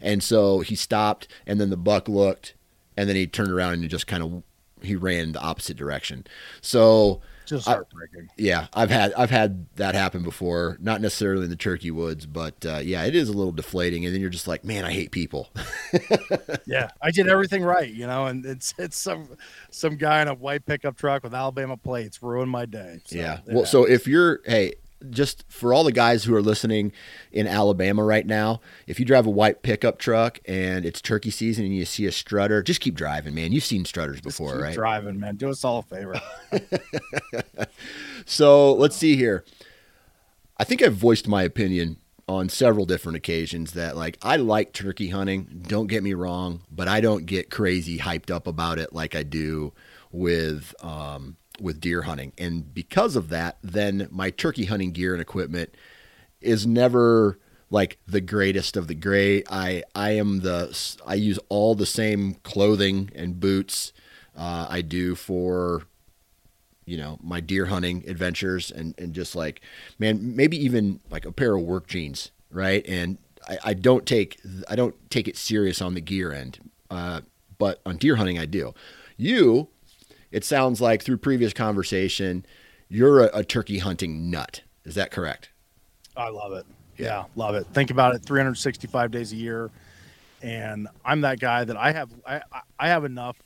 And 0.00 0.22
so 0.22 0.60
he 0.60 0.74
stopped, 0.74 1.28
and 1.46 1.60
then 1.60 1.70
the 1.70 1.76
buck 1.76 2.08
looked, 2.08 2.54
and 2.96 3.08
then 3.08 3.16
he 3.16 3.26
turned 3.26 3.50
around 3.50 3.74
and 3.74 3.82
he 3.82 3.88
just 3.88 4.06
kind 4.06 4.22
of 4.22 4.42
he 4.82 4.96
ran 4.96 5.32
the 5.32 5.40
opposite 5.40 5.76
direction. 5.76 6.26
So 6.60 7.20
just 7.46 7.66
heartbreaking. 7.66 8.28
I, 8.30 8.34
yeah, 8.36 8.66
I've 8.72 8.90
had 8.90 9.12
I've 9.14 9.30
had 9.30 9.66
that 9.76 9.94
happen 9.94 10.22
before. 10.22 10.78
Not 10.80 11.00
necessarily 11.00 11.44
in 11.44 11.50
the 11.50 11.56
turkey 11.56 11.90
woods, 11.90 12.26
but 12.26 12.64
uh, 12.64 12.80
yeah, 12.82 13.04
it 13.04 13.14
is 13.14 13.28
a 13.28 13.32
little 13.32 13.52
deflating. 13.52 14.04
And 14.04 14.14
then 14.14 14.20
you're 14.20 14.30
just 14.30 14.48
like, 14.48 14.64
man, 14.64 14.84
I 14.84 14.92
hate 14.92 15.10
people. 15.10 15.50
yeah, 16.66 16.90
I 17.00 17.10
did 17.10 17.28
everything 17.28 17.62
right, 17.62 17.92
you 17.92 18.06
know, 18.06 18.26
and 18.26 18.44
it's 18.44 18.74
it's 18.78 18.96
some 18.96 19.36
some 19.70 19.96
guy 19.96 20.22
in 20.22 20.28
a 20.28 20.34
white 20.34 20.66
pickup 20.66 20.96
truck 20.96 21.22
with 21.22 21.34
Alabama 21.34 21.76
plates 21.76 22.22
ruined 22.22 22.50
my 22.50 22.66
day. 22.66 23.00
So 23.04 23.16
yeah. 23.16 23.40
Well, 23.46 23.64
happens. 23.64 23.70
so 23.70 23.84
if 23.84 24.06
you're 24.06 24.40
hey, 24.44 24.74
just 25.10 25.44
for 25.48 25.72
all 25.72 25.84
the 25.84 25.92
guys 25.92 26.24
who 26.24 26.34
are 26.34 26.42
listening 26.42 26.92
in 27.30 27.46
Alabama 27.46 28.04
right 28.04 28.26
now, 28.26 28.60
if 28.86 28.98
you 28.98 29.06
drive 29.06 29.26
a 29.26 29.30
white 29.30 29.62
pickup 29.62 29.98
truck 29.98 30.40
and 30.46 30.84
it's 30.84 31.00
turkey 31.00 31.30
season 31.30 31.64
and 31.64 31.74
you 31.74 31.84
see 31.84 32.06
a 32.06 32.12
strutter, 32.12 32.62
just 32.62 32.80
keep 32.80 32.94
driving, 32.94 33.34
man. 33.34 33.52
You've 33.52 33.64
seen 33.64 33.84
strutters 33.84 34.20
before, 34.20 34.58
right? 34.58 34.74
Driving, 34.74 35.18
man. 35.18 35.36
Do 35.36 35.50
us 35.50 35.64
all 35.64 35.78
a 35.78 35.82
favor. 35.82 36.20
so 38.26 38.74
let's 38.74 38.96
see 38.96 39.16
here. 39.16 39.44
I 40.58 40.64
think 40.64 40.82
I've 40.82 40.94
voiced 40.94 41.26
my 41.26 41.42
opinion 41.42 41.96
on 42.28 42.48
several 42.48 42.86
different 42.86 43.16
occasions 43.16 43.72
that 43.72 43.96
like 43.96 44.16
I 44.22 44.36
like 44.36 44.72
turkey 44.72 45.08
hunting. 45.08 45.64
Don't 45.66 45.86
get 45.86 46.02
me 46.02 46.14
wrong, 46.14 46.62
but 46.70 46.88
I 46.88 47.00
don't 47.00 47.26
get 47.26 47.50
crazy 47.50 47.98
hyped 47.98 48.30
up 48.30 48.46
about 48.46 48.78
it 48.78 48.92
like 48.92 49.14
I 49.14 49.22
do 49.22 49.72
with 50.12 50.74
um, 50.82 51.36
with 51.60 51.80
deer 51.80 52.02
hunting. 52.02 52.32
And 52.38 52.72
because 52.72 53.16
of 53.16 53.28
that, 53.28 53.58
then 53.62 54.08
my 54.10 54.30
turkey 54.30 54.64
hunting 54.64 54.92
gear 54.92 55.12
and 55.12 55.20
equipment 55.20 55.74
is 56.40 56.66
never 56.66 57.38
like 57.70 57.98
the 58.06 58.20
greatest 58.20 58.76
of 58.76 58.88
the 58.88 58.94
great. 58.94 59.46
I 59.50 59.84
I 59.94 60.12
am 60.12 60.40
the 60.40 60.76
I 61.06 61.14
use 61.14 61.38
all 61.48 61.74
the 61.74 61.86
same 61.86 62.34
clothing 62.42 63.10
and 63.14 63.40
boots 63.40 63.92
uh, 64.36 64.66
I 64.68 64.82
do 64.82 65.14
for 65.14 65.84
you 66.84 66.96
know 66.96 67.18
my 67.22 67.40
deer 67.40 67.66
hunting 67.66 68.04
adventures 68.08 68.70
and 68.70 68.94
and 68.98 69.14
just 69.14 69.36
like 69.36 69.60
man 69.98 70.34
maybe 70.36 70.56
even 70.56 71.00
like 71.10 71.24
a 71.24 71.32
pair 71.32 71.54
of 71.56 71.62
work 71.62 71.86
jeans 71.86 72.30
right 72.50 72.84
and 72.88 73.18
I, 73.48 73.58
I 73.66 73.74
don't 73.74 74.04
take 74.04 74.40
I 74.68 74.74
don't 74.74 74.94
take 75.10 75.28
it 75.28 75.36
serious 75.36 75.80
on 75.80 75.94
the 75.94 76.00
gear 76.00 76.32
end 76.32 76.70
uh, 76.90 77.20
but 77.58 77.80
on 77.86 77.96
deer 77.98 78.16
hunting 78.16 78.38
I 78.38 78.46
do 78.46 78.74
you 79.16 79.68
it 80.32 80.44
sounds 80.44 80.80
like 80.80 81.02
through 81.02 81.18
previous 81.18 81.52
conversation, 81.52 82.44
you're 82.88 83.24
a, 83.24 83.38
a 83.38 83.44
turkey 83.44 83.78
hunting 83.78 84.30
nut. 84.30 84.62
Is 84.84 84.94
that 84.96 85.10
correct? 85.10 85.50
I 86.16 86.28
love 86.28 86.52
it. 86.52 86.66
Yeah. 86.96 87.06
yeah, 87.06 87.24
love 87.36 87.54
it. 87.54 87.66
Think 87.72 87.90
about 87.90 88.14
it 88.14 88.24
365 88.24 89.10
days 89.10 89.32
a 89.32 89.36
year. 89.36 89.70
And 90.42 90.88
I'm 91.04 91.20
that 91.20 91.38
guy 91.38 91.64
that 91.64 91.76
I 91.76 91.92
have 91.92 92.10
I, 92.26 92.42
I 92.78 92.88
have 92.88 93.04
enough 93.04 93.36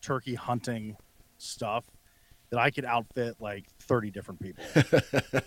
turkey 0.00 0.34
hunting 0.34 0.96
stuff 1.38 1.84
that 2.50 2.58
I 2.58 2.70
could 2.70 2.84
outfit 2.84 3.36
like 3.40 3.66
30 3.80 4.10
different 4.10 4.40
people. 4.40 4.64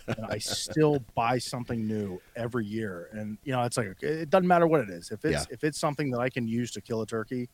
and 0.06 0.26
I 0.28 0.38
still 0.38 1.02
buy 1.14 1.38
something 1.38 1.86
new 1.86 2.20
every 2.36 2.66
year. 2.66 3.08
And 3.12 3.38
you 3.42 3.52
know, 3.52 3.62
it's 3.62 3.76
like 3.76 4.02
it 4.02 4.30
doesn't 4.30 4.46
matter 4.46 4.66
what 4.66 4.80
it 4.80 4.90
is. 4.90 5.10
If 5.10 5.24
it's 5.24 5.46
yeah. 5.48 5.54
if 5.54 5.64
it's 5.64 5.78
something 5.78 6.10
that 6.12 6.20
I 6.20 6.28
can 6.28 6.46
use 6.46 6.70
to 6.72 6.80
kill 6.80 7.02
a 7.02 7.06
turkey, 7.06 7.48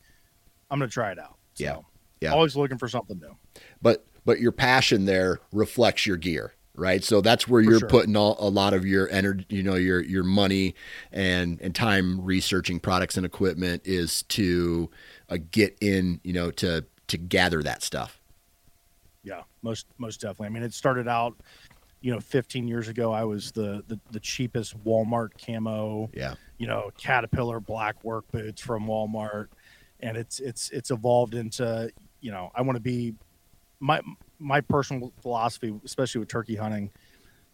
I'm 0.69 0.79
gonna 0.79 0.89
try 0.89 1.11
it 1.11 1.19
out. 1.19 1.37
So, 1.55 1.63
yeah. 1.63 1.77
Yeah. 2.21 2.33
Always 2.33 2.55
looking 2.55 2.77
for 2.77 2.87
something 2.87 3.19
new. 3.19 3.35
But 3.81 4.05
but 4.25 4.39
your 4.39 4.51
passion 4.51 5.05
there 5.05 5.39
reflects 5.51 6.05
your 6.05 6.17
gear 6.17 6.53
right? 6.77 7.03
So 7.03 7.19
that's 7.19 7.47
where 7.47 7.59
you're 7.59 7.79
sure. 7.79 7.89
putting 7.89 8.15
all, 8.15 8.37
a 8.39 8.47
lot 8.47 8.73
of 8.73 8.85
your 8.85 9.09
energy, 9.09 9.45
you 9.49 9.63
know, 9.63 9.75
your 9.75 10.01
your 10.01 10.23
money 10.23 10.75
and 11.11 11.59
and 11.59 11.75
time 11.75 12.23
researching 12.23 12.79
products 12.79 13.17
and 13.17 13.25
equipment 13.25 13.81
is 13.83 14.23
to 14.23 14.89
uh, 15.29 15.37
get 15.51 15.75
in, 15.81 16.21
you 16.23 16.31
know, 16.31 16.51
to 16.51 16.85
to 17.07 17.17
gather 17.17 17.61
that 17.63 17.83
stuff. 17.83 18.21
Yeah, 19.23 19.41
most 19.61 19.87
most 19.97 20.21
definitely. 20.21 20.47
I 20.47 20.49
mean, 20.51 20.63
it 20.63 20.73
started 20.73 21.07
out, 21.07 21.35
you 21.99 22.13
know, 22.13 22.19
15 22.19 22.67
years 22.67 22.87
ago. 22.87 23.11
I 23.11 23.25
was 23.25 23.51
the 23.51 23.83
the, 23.87 23.99
the 24.11 24.19
cheapest 24.19 24.81
Walmart 24.85 25.31
camo. 25.43 26.09
Yeah. 26.13 26.35
You 26.59 26.67
know, 26.67 26.91
Caterpillar 26.97 27.59
black 27.59 28.03
work 28.03 28.31
boots 28.31 28.61
from 28.61 28.85
Walmart, 28.85 29.47
and 29.99 30.15
it's 30.15 30.39
it's 30.39 30.69
it's 30.69 30.91
evolved 30.91 31.33
into 31.33 31.91
you 32.27 32.33
know 32.33 32.51
I 32.53 32.61
want 32.61 32.75
to 32.75 32.81
be 32.81 33.13
my 33.79 34.01
my 34.37 34.59
personal 34.59 35.13
philosophy, 35.21 35.73
especially 35.85 36.19
with 36.19 36.27
turkey 36.27 36.57
hunting, 36.57 36.91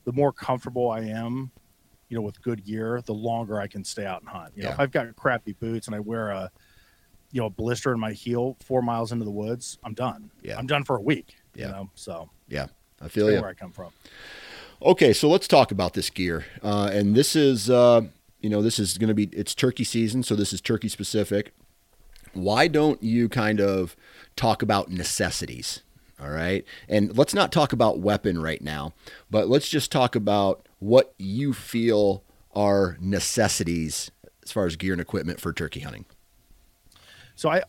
the 0.06 0.12
more 0.12 0.34
comfortable 0.34 0.90
I 0.90 1.02
am, 1.02 1.52
you 2.10 2.18
know, 2.18 2.24
with 2.24 2.42
good 2.42 2.66
gear, 2.66 3.00
the 3.06 3.14
longer 3.14 3.62
I 3.62 3.68
can 3.68 3.84
stay 3.84 4.04
out 4.04 4.22
and 4.22 4.30
hunt. 4.30 4.54
You 4.56 4.64
yeah. 4.64 4.70
know, 4.70 4.74
if 4.74 4.80
I've 4.80 4.90
got 4.90 5.16
crappy 5.16 5.54
boots 5.54 5.86
and 5.86 5.96
I 5.96 6.00
wear 6.00 6.32
a, 6.32 6.50
you 7.32 7.40
know, 7.40 7.46
a 7.46 7.50
blister 7.52 7.94
in 7.94 8.00
my 8.00 8.14
heel 8.14 8.58
four 8.66 8.82
miles 8.82 9.12
into 9.12 9.26
the 9.26 9.32
woods, 9.32 9.78
I'm 9.84 9.94
done. 9.94 10.32
Yeah. 10.42 10.58
I'm 10.58 10.66
done 10.66 10.84
for 10.86 10.96
a 10.96 11.02
week. 11.02 11.36
Yeah. 11.54 11.68
You 11.68 11.72
know, 11.74 11.90
so 11.94 12.32
yeah, 12.48 12.66
I 13.00 13.10
feel 13.10 13.30
you. 13.32 13.42
Where 13.42 13.52
I 13.52 13.54
come 13.54 13.72
from. 13.72 13.92
Okay, 14.82 15.14
so 15.14 15.30
let's 15.30 15.48
talk 15.48 15.72
about 15.72 15.94
this 15.94 16.10
gear, 16.10 16.46
uh, 16.64 16.90
and 16.92 17.14
this 17.14 17.36
is, 17.36 17.70
uh, 17.70 18.02
you 18.42 18.50
know, 18.50 18.64
this 18.64 18.80
is 18.80 18.98
going 18.98 19.10
to 19.10 19.14
be 19.14 19.26
it's 19.26 19.54
turkey 19.54 19.84
season, 19.84 20.24
so 20.24 20.36
this 20.36 20.52
is 20.52 20.62
turkey 20.62 20.90
specific. 20.90 21.54
Why 22.34 22.68
don't 22.68 23.02
you 23.02 23.30
kind 23.30 23.60
of 23.60 23.96
talk 24.36 24.62
about 24.62 24.90
necessities? 24.90 25.82
All 26.20 26.30
right. 26.30 26.66
And 26.88 27.18
let's 27.18 27.34
not 27.34 27.52
talk 27.52 27.74
about 27.74 28.00
weapon 28.00 28.42
right 28.42 28.62
now, 28.62 28.94
but 29.30 29.50
let's 29.50 29.68
just 29.68 29.92
talk 29.92 30.16
about 30.16 30.68
what 30.80 31.14
you 31.18 31.54
feel 31.54 32.24
are 32.56 32.98
necessities 33.02 34.12
as 34.44 34.52
far 34.52 34.66
as 34.66 34.76
gear 34.76 34.94
and 34.94 35.02
equipment 35.02 35.42
for 35.42 35.52
turkey 35.54 35.80
hunting. 35.80 36.06
So 37.36 37.50
I, 37.50 37.64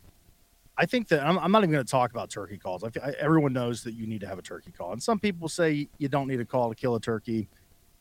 I 0.76 0.86
think 0.86 1.08
that 1.08 1.24
I'm, 1.24 1.38
I'm 1.38 1.52
not 1.52 1.58
even 1.58 1.72
going 1.72 1.84
to 1.84 1.90
talk 1.90 2.10
about 2.10 2.30
turkey 2.30 2.58
calls. 2.58 2.84
I, 2.84 2.88
I, 3.02 3.10
everyone 3.18 3.52
knows 3.52 3.82
that 3.84 3.94
you 3.94 4.06
need 4.06 4.20
to 4.20 4.28
have 4.28 4.38
a 4.38 4.42
turkey 4.42 4.72
call, 4.72 4.92
and 4.92 5.02
some 5.02 5.18
people 5.18 5.48
say 5.48 5.88
you 5.98 6.08
don't 6.08 6.28
need 6.28 6.40
a 6.40 6.44
call 6.44 6.68
to 6.68 6.74
kill 6.74 6.96
a 6.96 7.00
turkey. 7.00 7.48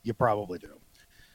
You 0.03 0.13
probably 0.13 0.59
do. 0.59 0.79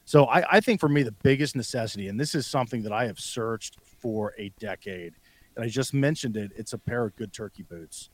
So 0.05 0.25
I, 0.27 0.57
I 0.57 0.61
think 0.61 0.81
for 0.81 0.89
me 0.89 1.03
the 1.03 1.13
biggest 1.13 1.55
necessity, 1.55 2.09
and 2.09 2.19
this 2.19 2.35
is 2.35 2.47
something 2.47 2.83
that 2.83 2.93
I 2.93 3.07
have 3.07 3.21
searched 3.21 3.79
for 4.00 4.35
a 4.38 4.50
decade, 4.59 5.14
and 5.57 5.64
I 5.64 5.69
just 5.69 5.93
mentioned 5.93 6.37
it. 6.37 6.52
It's 6.57 6.73
a 6.73 6.78
pair 6.78 7.05
of 7.05 7.17
good 7.17 7.33
turkey 7.33 7.64
boots. 7.64 8.11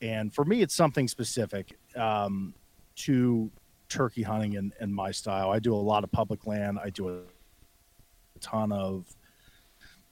And 0.00 0.34
for 0.34 0.44
me, 0.44 0.60
it's 0.60 0.74
something 0.74 1.08
specific 1.08 1.78
um, 1.96 2.54
to 2.96 3.50
turkey 3.88 4.22
hunting 4.22 4.56
and, 4.56 4.72
and 4.80 4.94
my 4.94 5.10
style. 5.10 5.50
I 5.50 5.58
do 5.58 5.74
a 5.74 5.76
lot 5.76 6.04
of 6.04 6.12
public 6.12 6.46
land. 6.46 6.78
I 6.82 6.90
do 6.90 7.08
a, 7.08 7.18
ton 8.40 8.72
of, 8.72 9.06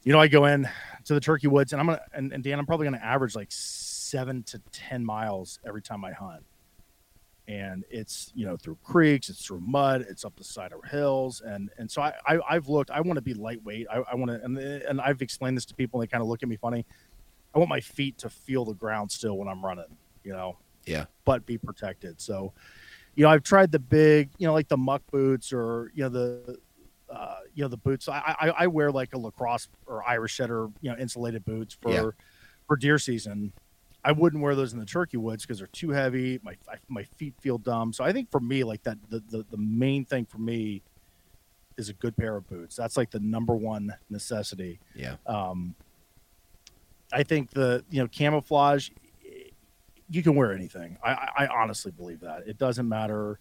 you 0.04 0.12
know, 0.12 0.20
I 0.20 0.28
go 0.28 0.46
in 0.46 0.66
to 1.04 1.14
the 1.14 1.20
turkey 1.20 1.48
woods 1.48 1.72
and 1.72 1.80
I'm 1.80 1.86
going 1.86 1.98
to, 1.98 2.04
and, 2.16 2.32
and 2.32 2.42
Dan, 2.42 2.58
I'm 2.58 2.64
probably 2.64 2.86
going 2.86 2.98
to 2.98 3.04
average 3.04 3.34
like 3.34 3.48
seven 3.50 4.42
to 4.44 4.60
10 4.72 5.04
miles 5.04 5.58
every 5.66 5.82
time 5.82 6.04
I 6.04 6.12
hunt. 6.12 6.42
And 7.48 7.84
it's, 7.90 8.30
you 8.34 8.46
know, 8.46 8.56
through 8.56 8.78
creeks, 8.84 9.28
it's 9.28 9.44
through 9.44 9.60
mud, 9.60 10.06
it's 10.08 10.24
up 10.24 10.36
the 10.36 10.44
side 10.44 10.72
of 10.72 10.88
hills. 10.88 11.42
And, 11.44 11.70
and 11.76 11.90
so 11.90 12.00
I, 12.00 12.14
I 12.26 12.54
have 12.54 12.68
looked, 12.68 12.90
I 12.90 13.00
want 13.00 13.16
to 13.16 13.22
be 13.22 13.34
lightweight. 13.34 13.88
I, 13.90 14.02
I 14.10 14.14
want 14.14 14.30
to, 14.30 14.42
and, 14.44 14.56
and 14.56 15.00
I've 15.00 15.22
explained 15.22 15.56
this 15.56 15.64
to 15.66 15.74
people 15.74 16.00
and 16.00 16.08
they 16.08 16.10
kind 16.10 16.22
of 16.22 16.28
look 16.28 16.42
at 16.42 16.48
me 16.48 16.56
funny. 16.56 16.86
I 17.54 17.58
want 17.58 17.68
my 17.68 17.80
feet 17.80 18.18
to 18.18 18.30
feel 18.30 18.64
the 18.64 18.74
ground 18.74 19.10
still 19.10 19.36
when 19.36 19.48
I'm 19.48 19.64
running, 19.64 19.96
you 20.22 20.32
know. 20.32 20.56
Yeah. 20.86 21.06
But 21.24 21.44
be 21.44 21.58
protected. 21.58 22.20
So, 22.20 22.52
you 23.14 23.24
know, 23.24 23.30
I've 23.30 23.42
tried 23.42 23.72
the 23.72 23.78
big, 23.78 24.30
you 24.38 24.46
know, 24.46 24.52
like 24.52 24.68
the 24.68 24.76
muck 24.76 25.02
boots 25.10 25.52
or 25.52 25.92
you 25.94 26.02
know 26.04 26.08
the 26.08 26.58
uh, 27.10 27.36
you 27.54 27.62
know 27.62 27.68
the 27.68 27.76
boots. 27.76 28.08
I, 28.08 28.34
I, 28.40 28.48
I 28.58 28.66
wear 28.66 28.90
like 28.90 29.14
a 29.14 29.18
lacrosse 29.18 29.68
or 29.86 30.06
Irish 30.08 30.36
setter, 30.36 30.68
you 30.80 30.90
know, 30.90 30.96
insulated 30.96 31.44
boots 31.44 31.76
for 31.80 31.92
yeah. 31.92 32.10
for 32.66 32.76
deer 32.76 32.98
season. 32.98 33.52
I 34.04 34.12
wouldn't 34.12 34.42
wear 34.42 34.54
those 34.54 34.72
in 34.72 34.78
the 34.78 34.86
turkey 34.86 35.16
woods 35.16 35.44
because 35.44 35.58
they're 35.58 35.68
too 35.68 35.90
heavy. 35.90 36.40
My 36.42 36.56
I, 36.68 36.76
my 36.88 37.04
feet 37.04 37.34
feel 37.40 37.58
dumb. 37.58 37.92
So 37.92 38.04
I 38.04 38.12
think 38.12 38.30
for 38.30 38.40
me, 38.40 38.64
like 38.64 38.82
that, 38.82 38.98
the, 39.08 39.22
the 39.30 39.44
the 39.50 39.56
main 39.56 40.04
thing 40.04 40.26
for 40.26 40.38
me 40.38 40.82
is 41.76 41.88
a 41.88 41.92
good 41.94 42.16
pair 42.16 42.36
of 42.36 42.48
boots. 42.48 42.76
That's 42.76 42.96
like 42.96 43.10
the 43.10 43.20
number 43.20 43.54
one 43.54 43.94
necessity. 44.10 44.80
Yeah. 44.94 45.16
Um, 45.26 45.74
I 47.12 47.22
think 47.22 47.50
the 47.50 47.84
you 47.90 48.02
know 48.02 48.08
camouflage, 48.08 48.90
you 50.10 50.22
can 50.22 50.34
wear 50.34 50.52
anything. 50.52 50.98
I, 51.04 51.28
I 51.36 51.46
honestly 51.46 51.92
believe 51.92 52.20
that 52.20 52.46
it 52.46 52.58
doesn't 52.58 52.88
matter 52.88 53.38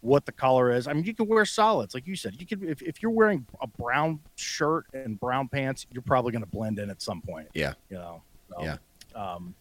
what 0.00 0.26
the 0.26 0.32
color 0.32 0.72
is. 0.72 0.86
I 0.86 0.92
mean, 0.92 1.04
you 1.04 1.14
can 1.14 1.26
wear 1.26 1.44
solids, 1.44 1.94
like 1.94 2.06
you 2.06 2.16
said. 2.16 2.36
You 2.38 2.46
could 2.46 2.62
if, 2.62 2.82
if 2.82 3.02
you're 3.02 3.10
wearing 3.10 3.46
a 3.60 3.66
brown 3.66 4.20
shirt 4.36 4.86
and 4.92 5.18
brown 5.18 5.48
pants, 5.48 5.86
you're 5.90 6.02
probably 6.02 6.32
going 6.32 6.44
to 6.44 6.50
blend 6.50 6.78
in 6.78 6.90
at 6.90 7.00
some 7.00 7.22
point. 7.22 7.48
Yeah, 7.54 7.74
you 7.88 7.96
know. 7.96 8.22
So, 8.50 8.62
yeah. 8.62 8.76
Um, 9.18 9.54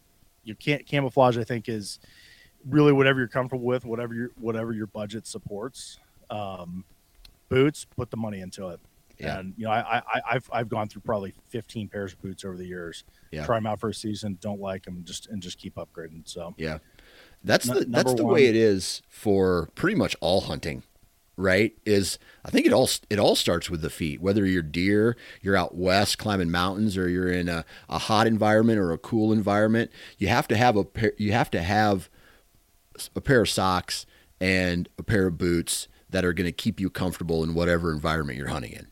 you 0.43 0.55
can't 0.55 0.85
camouflage. 0.85 1.37
I 1.37 1.43
think 1.43 1.67
is 1.67 1.99
really 2.69 2.93
whatever 2.93 3.19
you're 3.19 3.27
comfortable 3.27 3.65
with, 3.65 3.85
whatever 3.85 4.13
your 4.13 4.31
whatever 4.39 4.71
your 4.71 4.87
budget 4.87 5.27
supports. 5.27 5.99
Um, 6.29 6.83
boots, 7.49 7.85
put 7.85 8.11
the 8.11 8.17
money 8.17 8.41
into 8.41 8.69
it. 8.69 8.79
Yeah. 9.19 9.39
And 9.39 9.53
you 9.57 9.65
know, 9.65 9.71
I, 9.71 9.97
I 9.97 10.21
I've 10.31 10.49
I've 10.53 10.69
gone 10.69 10.87
through 10.87 11.01
probably 11.01 11.33
15 11.47 11.87
pairs 11.87 12.13
of 12.13 12.21
boots 12.21 12.45
over 12.45 12.55
the 12.55 12.65
years. 12.65 13.03
Yeah. 13.31 13.45
Try 13.45 13.57
them 13.57 13.65
out 13.65 13.79
for 13.79 13.89
a 13.89 13.93
season, 13.93 14.37
don't 14.41 14.61
like 14.61 14.85
them, 14.85 15.03
just 15.05 15.27
and 15.27 15.41
just 15.41 15.57
keep 15.57 15.75
upgrading. 15.75 16.21
So 16.25 16.53
yeah, 16.57 16.77
that's 17.43 17.65
the 17.65 17.79
N- 17.79 17.91
that's 17.91 18.13
the 18.13 18.23
one, 18.23 18.35
way 18.35 18.45
it 18.45 18.55
is 18.55 19.01
for 19.09 19.69
pretty 19.75 19.95
much 19.95 20.15
all 20.21 20.41
hunting, 20.41 20.83
right? 21.37 21.73
Is 21.85 22.19
I 22.43 22.49
think 22.49 22.65
it 22.65 22.73
all 22.73 22.89
it 23.09 23.19
all 23.19 23.35
starts 23.35 23.69
with 23.69 23.81
the 23.81 23.89
feet. 23.89 24.19
Whether 24.19 24.45
you're 24.45 24.63
deer, 24.63 25.15
you're 25.41 25.55
out 25.55 25.75
west 25.75 26.17
climbing 26.17 26.51
mountains, 26.51 26.97
or 26.97 27.07
you're 27.07 27.31
in 27.31 27.47
a, 27.47 27.63
a 27.87 27.99
hot 27.99 28.27
environment 28.27 28.79
or 28.79 28.91
a 28.91 28.97
cool 28.97 29.31
environment, 29.31 29.91
you 30.17 30.27
have 30.27 30.47
to 30.49 30.57
have 30.57 30.75
a 30.75 30.83
pair, 30.83 31.13
you 31.17 31.31
have 31.31 31.51
to 31.51 31.61
have 31.61 32.09
a 33.15 33.21
pair 33.21 33.41
of 33.41 33.49
socks 33.49 34.05
and 34.41 34.89
a 34.97 35.03
pair 35.03 35.27
of 35.27 35.37
boots 35.37 35.87
that 36.09 36.25
are 36.25 36.33
going 36.33 36.45
to 36.45 36.51
keep 36.51 36.79
you 36.79 36.89
comfortable 36.89 37.43
in 37.43 37.53
whatever 37.53 37.91
environment 37.91 38.37
you're 38.37 38.47
hunting 38.47 38.71
in. 38.71 38.87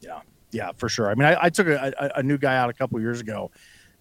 Yeah, 0.00 0.20
yeah, 0.52 0.72
for 0.72 0.88
sure. 0.88 1.10
I 1.10 1.14
mean, 1.14 1.26
I, 1.26 1.44
I 1.44 1.50
took 1.50 1.66
a, 1.66 1.92
a, 1.98 2.18
a, 2.18 2.22
new 2.22 2.38
guy 2.38 2.56
out 2.56 2.70
a 2.70 2.72
couple 2.72 3.00
years 3.00 3.20
ago, 3.20 3.50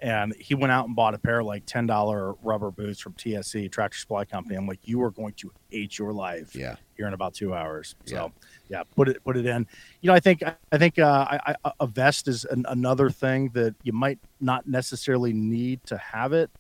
and 0.04 0.36
he 0.38 0.54
went 0.54 0.70
out 0.70 0.86
and 0.86 0.96
bought 0.98 1.14
a 1.14 1.18
pair 1.18 1.40
of 1.40 1.48
like 1.48 1.66
ten 1.66 1.88
dollar 1.88 2.34
rubber 2.44 2.70
boots 2.72 3.00
from 3.00 3.14
TSC 3.14 3.72
Tractor 3.72 3.98
Supply 3.98 4.26
Company. 4.26 4.56
I'm 4.56 4.68
like, 4.68 4.82
you 4.84 5.02
are 5.02 5.12
going 5.12 5.34
to 5.36 5.52
hate 5.70 5.98
your 5.98 6.12
life. 6.12 6.54
Yeah. 6.54 6.76
Here 6.98 7.08
in 7.08 7.14
about 7.14 7.34
two 7.34 7.56
hours. 7.56 7.96
So 8.06 8.16
yeah, 8.16 8.28
yeah 8.70 8.84
put 8.96 9.08
it 9.08 9.24
put 9.24 9.38
it 9.38 9.46
in. 9.46 9.66
You 10.02 10.10
know, 10.10 10.14
I 10.14 10.20
think 10.20 10.44
I 10.44 10.78
think 10.78 11.00
uh, 11.00 11.26
I, 11.30 11.56
I, 11.64 11.72
a 11.80 11.88
vest 11.88 12.28
is 12.28 12.44
an, 12.46 12.66
another 12.68 13.10
thing 13.10 13.50
that 13.54 13.76
you 13.82 13.94
might 13.94 14.20
not 14.42 14.68
necessarily 14.68 15.32
need 15.32 15.84
to 15.86 15.98
have 15.98 16.34
it. 16.34 16.52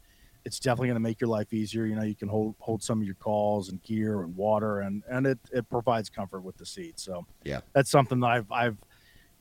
It's 0.46 0.60
definitely 0.60 0.88
going 0.88 0.96
to 0.96 1.02
make 1.02 1.22
your 1.22 1.30
life 1.30 1.54
easier. 1.54 1.86
You 1.86 1.96
know, 1.96 2.04
you 2.04 2.16
can 2.16 2.30
hold 2.30 2.56
hold 2.60 2.82
some 2.82 3.00
of 3.00 3.06
your 3.06 3.16
calls 3.16 3.70
and 3.70 3.84
gear 3.84 4.22
and 4.22 4.36
water, 4.36 4.80
and 4.80 5.04
and 5.10 5.28
it 5.28 5.40
it 5.52 5.70
provides 5.70 6.10
comfort 6.10 6.42
with 6.42 6.58
the 6.58 6.66
seat. 6.66 7.00
So 7.00 7.26
yeah, 7.44 7.60
that's 7.74 7.92
something 7.92 8.22
that 8.22 8.28
I've 8.28 8.52
I've 8.52 8.78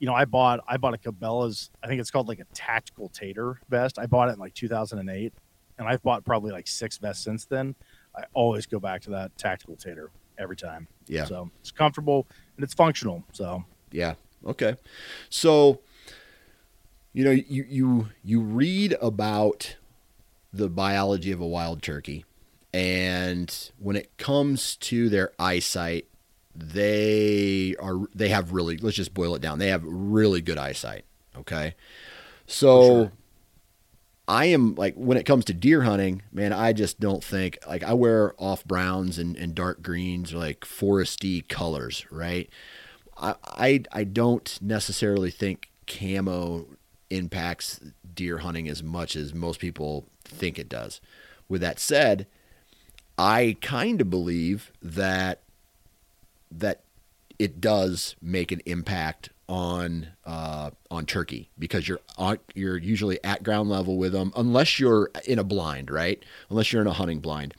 you 0.03 0.07
know, 0.07 0.15
I 0.15 0.25
bought 0.25 0.59
I 0.67 0.75
bought 0.75 0.93
a 0.93 0.97
Cabela's. 0.97 1.69
I 1.81 1.87
think 1.87 2.01
it's 2.01 2.11
called 2.11 2.27
like 2.27 2.39
a 2.39 2.45
tactical 2.53 3.07
tater 3.07 3.61
vest. 3.69 3.97
I 3.97 4.05
bought 4.05 4.27
it 4.27 4.33
in 4.33 4.39
like 4.39 4.53
2008, 4.53 5.31
and 5.77 5.87
I've 5.87 6.03
bought 6.03 6.25
probably 6.25 6.51
like 6.51 6.67
six 6.67 6.97
vests 6.97 7.23
since 7.23 7.45
then. 7.45 7.73
I 8.13 8.25
always 8.33 8.65
go 8.65 8.81
back 8.81 9.03
to 9.03 9.11
that 9.11 9.37
tactical 9.37 9.77
tater 9.77 10.11
every 10.37 10.57
time. 10.57 10.89
Yeah. 11.07 11.23
So 11.23 11.49
it's 11.61 11.71
comfortable 11.71 12.27
and 12.57 12.65
it's 12.65 12.73
functional. 12.73 13.23
So 13.31 13.63
yeah. 13.93 14.15
Okay. 14.45 14.75
So 15.29 15.79
you 17.13 17.23
know, 17.23 17.31
you 17.31 17.65
you 17.69 18.07
you 18.25 18.41
read 18.41 18.97
about 19.01 19.77
the 20.51 20.67
biology 20.67 21.31
of 21.31 21.39
a 21.39 21.47
wild 21.47 21.81
turkey, 21.81 22.25
and 22.73 23.71
when 23.79 23.95
it 23.95 24.17
comes 24.17 24.75
to 24.75 25.07
their 25.07 25.31
eyesight 25.39 26.07
they 26.55 27.75
are 27.79 27.99
they 28.13 28.29
have 28.29 28.51
really 28.51 28.77
let's 28.77 28.95
just 28.95 29.13
boil 29.13 29.35
it 29.35 29.41
down. 29.41 29.59
They 29.59 29.69
have 29.69 29.83
really 29.85 30.41
good 30.41 30.57
eyesight. 30.57 31.05
Okay. 31.35 31.75
So 32.45 32.83
sure. 32.83 33.11
I 34.27 34.45
am 34.45 34.75
like 34.75 34.95
when 34.95 35.17
it 35.17 35.25
comes 35.25 35.45
to 35.45 35.53
deer 35.53 35.81
hunting, 35.81 36.21
man, 36.31 36.53
I 36.53 36.73
just 36.73 36.99
don't 36.99 37.23
think 37.23 37.57
like 37.67 37.83
I 37.83 37.93
wear 37.93 38.33
off 38.37 38.63
browns 38.65 39.17
and, 39.17 39.35
and 39.35 39.53
dark 39.53 39.81
greens 39.81 40.33
or 40.33 40.37
like 40.37 40.61
foresty 40.61 41.47
colors, 41.47 42.05
right? 42.09 42.49
I, 43.17 43.35
I 43.45 43.83
I 43.91 44.03
don't 44.03 44.57
necessarily 44.61 45.31
think 45.31 45.69
camo 45.87 46.67
impacts 47.09 47.79
deer 48.15 48.39
hunting 48.39 48.67
as 48.69 48.81
much 48.81 49.15
as 49.15 49.33
most 49.33 49.59
people 49.59 50.05
think 50.23 50.57
it 50.57 50.69
does. 50.69 51.01
With 51.49 51.61
that 51.61 51.79
said, 51.79 52.27
I 53.17 53.57
kind 53.61 54.01
of 54.01 54.09
believe 54.09 54.71
that 54.81 55.42
that 56.59 56.83
it 57.39 57.59
does 57.59 58.15
make 58.21 58.51
an 58.51 58.61
impact 58.65 59.29
on 59.49 60.07
uh, 60.25 60.71
on 60.89 61.05
turkey 61.05 61.49
because 61.59 61.87
you're 61.87 61.99
on, 62.17 62.39
you're 62.55 62.77
usually 62.77 63.21
at 63.23 63.43
ground 63.43 63.69
level 63.69 63.97
with 63.97 64.13
them 64.13 64.31
unless 64.35 64.79
you're 64.79 65.11
in 65.25 65.37
a 65.37 65.43
blind, 65.43 65.91
right? 65.91 66.23
Unless 66.49 66.71
you're 66.71 66.81
in 66.81 66.87
a 66.87 66.93
hunting 66.93 67.19
blind. 67.19 67.53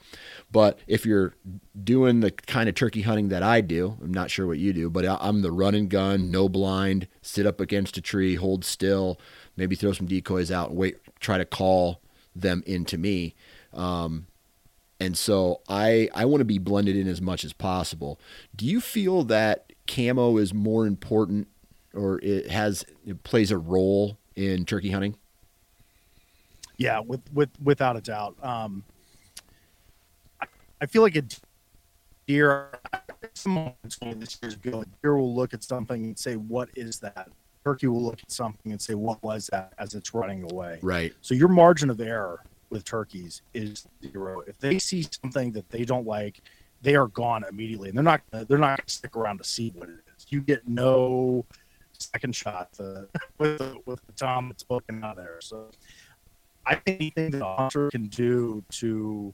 But 0.51 0.79
if 0.87 1.05
you're 1.05 1.33
doing 1.81 2.21
the 2.21 2.31
kind 2.31 2.69
of 2.69 2.75
turkey 2.75 3.01
hunting 3.01 3.29
that 3.29 3.43
I 3.43 3.61
do, 3.61 3.97
I'm 4.01 4.13
not 4.13 4.31
sure 4.31 4.47
what 4.47 4.57
you 4.57 4.73
do, 4.73 4.89
but 4.89 5.05
I'm 5.05 5.41
the 5.41 5.51
run 5.51 5.75
and 5.75 5.89
gun, 5.89 6.31
no 6.31 6.49
blind, 6.49 7.07
sit 7.21 7.45
up 7.45 7.59
against 7.59 7.97
a 7.97 8.01
tree, 8.01 8.35
hold 8.35 8.65
still, 8.65 9.19
maybe 9.55 9.75
throw 9.75 9.91
some 9.91 10.07
decoys 10.07 10.51
out, 10.51 10.69
and 10.69 10.77
wait, 10.77 10.97
try 11.19 11.37
to 11.37 11.45
call 11.45 12.01
them 12.35 12.63
into 12.65 12.97
me. 12.97 13.35
Um, 13.73 14.27
and 14.99 15.17
so 15.17 15.61
I 15.67 16.09
I 16.13 16.25
want 16.25 16.41
to 16.41 16.45
be 16.45 16.57
blended 16.57 16.95
in 16.95 17.07
as 17.07 17.21
much 17.21 17.43
as 17.43 17.53
possible. 17.53 18.19
Do 18.55 18.65
you 18.65 18.79
feel 18.79 19.23
that 19.25 19.73
camo 19.87 20.37
is 20.37 20.53
more 20.53 20.87
important 20.87 21.47
or 21.93 22.19
it 22.21 22.49
has 22.49 22.85
it 23.05 23.23
plays 23.23 23.51
a 23.51 23.57
role 23.57 24.17
in 24.35 24.65
turkey 24.65 24.91
hunting? 24.91 25.15
Yeah, 26.77 26.99
with 26.99 27.21
with 27.33 27.49
without 27.61 27.95
a 27.95 28.01
doubt. 28.01 28.35
Um, 28.43 28.83
I, 30.41 30.47
I 30.81 30.85
feel 30.85 31.01
like 31.01 31.15
a 31.15 31.23
deer. 32.27 32.71
Someone 33.33 33.73
told 33.89 34.13
me 34.15 34.19
this 34.19 34.37
years 34.41 34.55
ago, 34.55 34.83
deer 35.01 35.15
will 35.15 35.33
look 35.33 35.53
at 35.53 35.63
something 35.63 36.03
and 36.03 36.17
say, 36.19 36.35
"What 36.35 36.69
is 36.75 36.99
that?" 36.99 37.29
Turkey 37.63 37.87
will 37.87 38.03
look 38.03 38.19
at 38.21 38.31
something 38.31 38.71
and 38.71 38.81
say, 38.81 38.93
"What 38.93 39.23
was 39.23 39.47
that?" 39.47 39.73
As 39.77 39.93
it's 39.93 40.13
running 40.13 40.49
away. 40.51 40.79
Right. 40.81 41.13
So 41.21 41.33
your 41.33 41.47
margin 41.47 41.89
of 41.89 41.99
error 41.99 42.43
with 42.69 42.83
turkeys 42.83 43.41
is 43.53 43.87
zero. 44.03 44.41
If 44.47 44.57
they 44.59 44.79
see 44.79 45.07
something 45.21 45.51
that 45.53 45.69
they 45.69 45.85
don't 45.85 46.05
like, 46.05 46.41
they 46.81 46.95
are 46.95 47.07
gone 47.07 47.43
immediately, 47.49 47.89
and 47.89 47.97
they're 47.97 48.03
not 48.03 48.21
they're 48.31 48.57
not 48.57 48.77
going 48.77 48.87
to 48.87 48.93
stick 48.93 49.15
around 49.15 49.39
to 49.39 49.43
see 49.43 49.71
what 49.75 49.89
it 49.89 49.99
is. 50.15 50.25
You 50.29 50.41
get 50.41 50.67
no 50.67 51.45
second 51.97 52.35
shot 52.35 52.73
to, 52.73 53.07
with 53.37 53.57
the, 53.57 53.77
with 53.85 54.05
the 54.05 54.11
tom 54.13 54.49
that's 54.49 54.63
poking 54.63 55.01
out 55.03 55.15
there. 55.15 55.39
So 55.41 55.71
I 56.65 56.75
think 56.75 57.01
anything 57.01 57.31
that 57.31 57.45
a 57.45 57.55
hunter 57.55 57.89
can 57.89 58.07
do 58.07 58.63
to 58.71 59.33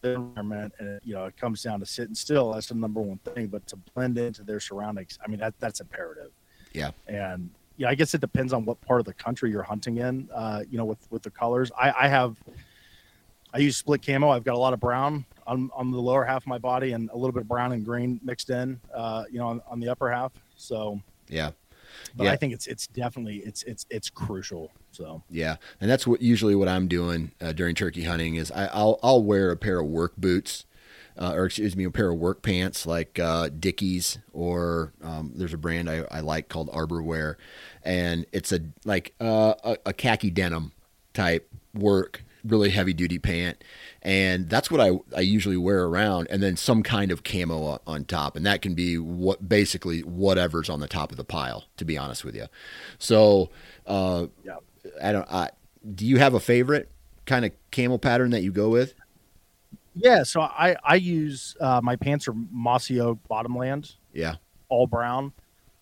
the 0.00 0.14
environment, 0.14 0.74
and 0.78 1.00
you 1.04 1.14
know, 1.14 1.24
it 1.24 1.36
comes 1.36 1.62
down 1.62 1.80
to 1.80 1.86
sitting 1.86 2.14
still. 2.14 2.52
That's 2.52 2.68
the 2.68 2.74
number 2.74 3.00
one 3.00 3.18
thing. 3.18 3.46
But 3.46 3.66
to 3.68 3.76
blend 3.76 4.18
into 4.18 4.42
their 4.42 4.60
surroundings, 4.60 5.18
I 5.24 5.28
mean, 5.28 5.40
that 5.40 5.54
that's 5.58 5.80
imperative. 5.80 6.30
Yeah. 6.72 6.90
And 7.06 7.50
yeah, 7.76 7.88
I 7.88 7.94
guess 7.94 8.14
it 8.14 8.20
depends 8.20 8.52
on 8.52 8.64
what 8.64 8.80
part 8.80 9.00
of 9.00 9.06
the 9.06 9.14
country 9.14 9.50
you're 9.50 9.62
hunting 9.62 9.98
in. 9.98 10.28
Uh, 10.32 10.62
you 10.70 10.78
know, 10.78 10.84
with 10.84 11.06
with 11.10 11.22
the 11.22 11.30
colors, 11.30 11.70
I, 11.78 11.92
I 12.00 12.08
have. 12.08 12.36
I 13.52 13.58
use 13.58 13.76
split 13.76 14.04
camo. 14.04 14.30
I've 14.30 14.42
got 14.42 14.56
a 14.56 14.58
lot 14.58 14.72
of 14.72 14.80
brown 14.80 15.24
on, 15.46 15.70
on 15.76 15.92
the 15.92 16.00
lower 16.00 16.24
half 16.24 16.42
of 16.42 16.48
my 16.48 16.58
body 16.58 16.90
and 16.90 17.08
a 17.10 17.14
little 17.14 17.30
bit 17.30 17.42
of 17.42 17.48
brown 17.48 17.70
and 17.70 17.84
green 17.84 18.18
mixed 18.24 18.50
in, 18.50 18.80
uh, 18.92 19.22
you 19.30 19.38
know, 19.38 19.46
on, 19.46 19.62
on 19.68 19.78
the 19.78 19.88
upper 19.88 20.10
half. 20.10 20.32
So 20.56 21.00
yeah, 21.28 21.52
but 22.16 22.24
yeah. 22.24 22.32
I 22.32 22.36
think 22.36 22.52
it's 22.52 22.66
it's 22.66 22.86
definitely 22.88 23.36
it's 23.38 23.62
it's 23.64 23.86
it's 23.90 24.10
crucial. 24.10 24.72
So 24.92 25.22
yeah, 25.30 25.56
and 25.80 25.90
that's 25.90 26.06
what 26.06 26.22
usually 26.22 26.54
what 26.54 26.68
I'm 26.68 26.88
doing 26.88 27.32
uh, 27.40 27.52
during 27.52 27.74
turkey 27.74 28.04
hunting 28.04 28.36
is 28.36 28.50
I, 28.50 28.64
will 28.76 28.98
I'll 29.02 29.22
wear 29.22 29.50
a 29.50 29.56
pair 29.56 29.80
of 29.80 29.86
work 29.86 30.16
boots. 30.16 30.64
Uh, 31.16 31.32
or 31.34 31.46
excuse 31.46 31.76
me, 31.76 31.84
a 31.84 31.90
pair 31.90 32.10
of 32.10 32.18
work 32.18 32.42
pants 32.42 32.86
like 32.86 33.20
uh, 33.20 33.48
Dickies, 33.48 34.18
or 34.32 34.92
um, 35.02 35.32
there's 35.36 35.54
a 35.54 35.58
brand 35.58 35.88
I, 35.88 36.04
I, 36.10 36.20
like 36.20 36.48
called 36.48 36.68
Arborwear, 36.70 37.36
and 37.84 38.26
it's 38.32 38.50
a 38.50 38.60
like 38.84 39.14
uh, 39.20 39.54
a, 39.62 39.76
a 39.86 39.92
khaki 39.92 40.30
denim 40.30 40.72
type 41.12 41.48
work, 41.72 42.24
really 42.44 42.70
heavy 42.70 42.92
duty 42.92 43.20
pant, 43.20 43.62
and 44.04 44.50
that's 44.50 44.70
what 44.70 44.80
I, 44.80 44.98
I 45.16 45.20
usually 45.20 45.56
wear 45.56 45.84
around. 45.84 46.28
And 46.30 46.42
then 46.42 46.56
some 46.56 46.82
kind 46.82 47.10
of 47.10 47.24
camo 47.24 47.80
on 47.86 48.04
top. 48.04 48.36
And 48.36 48.44
that 48.44 48.60
can 48.60 48.74
be 48.74 48.98
what 48.98 49.48
basically 49.48 50.00
whatever's 50.00 50.68
on 50.68 50.80
the 50.80 50.88
top 50.88 51.10
of 51.10 51.16
the 51.16 51.24
pile 51.24 51.64
to 51.78 51.84
be 51.84 51.96
honest 51.96 52.24
with 52.24 52.36
you. 52.36 52.46
So 52.98 53.50
uh, 53.86 54.26
yeah. 54.44 54.56
I 55.02 55.12
don't 55.12 55.30
I, 55.30 55.50
do 55.94 56.04
you 56.04 56.18
have 56.18 56.34
a 56.34 56.40
favorite 56.40 56.90
kind 57.24 57.46
of 57.46 57.52
camo 57.72 57.96
pattern 57.96 58.30
that 58.30 58.42
you 58.42 58.52
go 58.52 58.68
with 58.68 58.94
yeah 59.94 60.22
so 60.22 60.40
I 60.40 60.76
I 60.84 60.96
use 60.96 61.56
uh, 61.60 61.80
my 61.82 61.96
pants 61.96 62.28
are 62.28 62.34
mossy 62.50 63.00
oak 63.00 63.18
bottomland 63.28 63.92
yeah 64.12 64.36
all 64.68 64.86
brown 64.86 65.32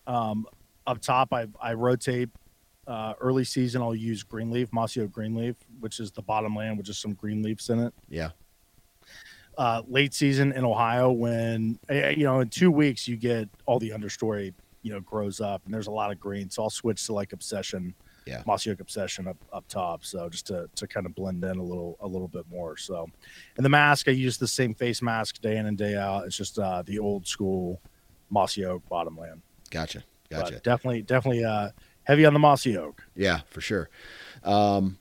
um, 0.07 0.45
up 0.85 1.01
top 1.01 1.33
I 1.33 1.47
I 1.61 1.73
rotate 1.73 2.29
uh, 2.87 3.13
early 3.19 3.43
season, 3.43 3.81
I'll 3.81 3.95
use 3.95 4.23
green 4.23 4.51
leaf, 4.51 4.71
mossy 4.73 5.01
oak 5.01 5.11
green 5.11 5.35
leaf, 5.35 5.55
which 5.79 5.99
is 5.99 6.11
the 6.11 6.21
bottomland 6.21 6.77
with 6.77 6.85
just 6.85 7.01
some 7.01 7.13
green 7.13 7.41
leaves 7.41 7.69
in 7.69 7.79
it. 7.79 7.93
Yeah. 8.09 8.29
Uh, 9.57 9.83
late 9.87 10.13
season 10.13 10.51
in 10.51 10.65
Ohio, 10.65 11.11
when 11.11 11.79
eh, 11.87 11.99
eh, 11.99 12.09
you 12.09 12.23
know 12.23 12.39
in 12.39 12.49
two 12.49 12.71
weeks 12.71 13.07
you 13.07 13.15
get 13.15 13.47
all 13.65 13.79
the 13.79 13.91
understory, 13.91 14.53
you 14.81 14.91
know, 14.91 14.99
grows 14.99 15.39
up 15.39 15.61
and 15.65 15.73
there's 15.73 15.87
a 15.87 15.91
lot 15.91 16.11
of 16.11 16.19
green, 16.19 16.49
so 16.49 16.63
I'll 16.63 16.69
switch 16.69 17.05
to 17.05 17.13
like 17.13 17.33
obsession, 17.33 17.93
yeah, 18.25 18.43
mossy 18.45 18.71
oak 18.71 18.79
obsession 18.79 19.27
up 19.27 19.37
up 19.51 19.67
top, 19.67 20.03
so 20.05 20.29
just 20.29 20.47
to 20.47 20.69
to 20.75 20.87
kind 20.87 21.05
of 21.05 21.15
blend 21.15 21.43
in 21.43 21.57
a 21.57 21.63
little 21.63 21.97
a 21.99 22.07
little 22.07 22.27
bit 22.27 22.45
more. 22.49 22.77
So, 22.77 23.09
and 23.57 23.65
the 23.65 23.69
mask, 23.69 24.07
I 24.07 24.11
use 24.11 24.37
the 24.37 24.47
same 24.47 24.73
face 24.73 25.01
mask 25.01 25.41
day 25.41 25.57
in 25.57 25.65
and 25.65 25.77
day 25.77 25.95
out. 25.95 26.25
It's 26.25 26.37
just 26.37 26.59
uh, 26.59 26.83
the 26.83 26.99
old 26.99 27.27
school 27.27 27.81
mossy 28.29 28.65
oak 28.65 28.87
bottomland. 28.89 29.41
Gotcha, 29.69 30.03
gotcha. 30.29 30.53
But 30.53 30.63
definitely, 30.63 31.01
definitely. 31.01 31.43
Uh, 31.43 31.69
heavy 32.03 32.25
on 32.25 32.33
the 32.33 32.39
mossy 32.39 32.77
oak. 32.77 33.03
Yeah, 33.15 33.41
for 33.49 33.61
sure. 33.61 33.89
Um, 34.43 34.99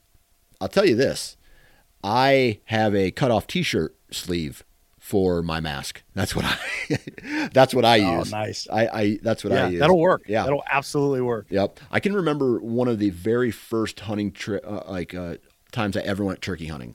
I'll 0.61 0.69
tell 0.69 0.87
you 0.87 0.97
this: 0.97 1.37
I 2.03 2.61
have 2.67 2.95
a 2.95 3.11
cut 3.11 3.31
off 3.31 3.47
T-shirt 3.47 3.97
sleeve 4.11 4.65
for 5.03 5.43
my 5.43 5.59
mask. 5.59 6.05
That's 6.15 6.37
what 6.37 6.45
I. 6.45 7.49
that's 7.53 7.75
what 7.75 7.85
I 7.85 7.99
oh, 8.05 8.19
use. 8.21 8.31
Nice. 8.31 8.69
I, 8.73 8.87
I. 8.87 9.19
That's 9.21 9.43
what 9.43 9.53
yeah, 9.53 9.65
I 9.65 9.69
use. 9.71 9.81
That'll 9.81 9.99
work. 9.99 10.23
Yeah, 10.29 10.45
that'll 10.45 10.63
absolutely 10.71 11.23
work. 11.23 11.47
Yep. 11.51 11.81
I 11.91 11.99
can 11.99 12.15
remember 12.15 12.61
one 12.61 12.87
of 12.87 13.01
the 13.01 13.11
very 13.11 13.51
first 13.51 13.99
hunting 13.99 14.31
trip, 14.31 14.65
uh, 14.65 14.85
like 14.89 15.13
uh, 15.13 15.39
times 15.73 15.97
I 15.97 16.03
ever 16.03 16.25
went 16.25 16.41
turkey 16.41 16.69
hunting. 16.69 16.95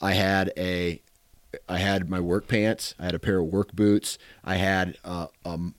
I 0.00 0.12
had 0.12 0.52
a, 0.56 1.02
I 1.68 1.78
had 1.78 2.08
my 2.08 2.20
work 2.20 2.46
pants. 2.46 2.94
I 2.96 3.06
had 3.06 3.14
a 3.16 3.18
pair 3.18 3.40
of 3.40 3.46
work 3.46 3.72
boots. 3.72 4.18
I 4.44 4.54
had 4.54 4.96
uh, 5.04 5.26
um, 5.44 5.74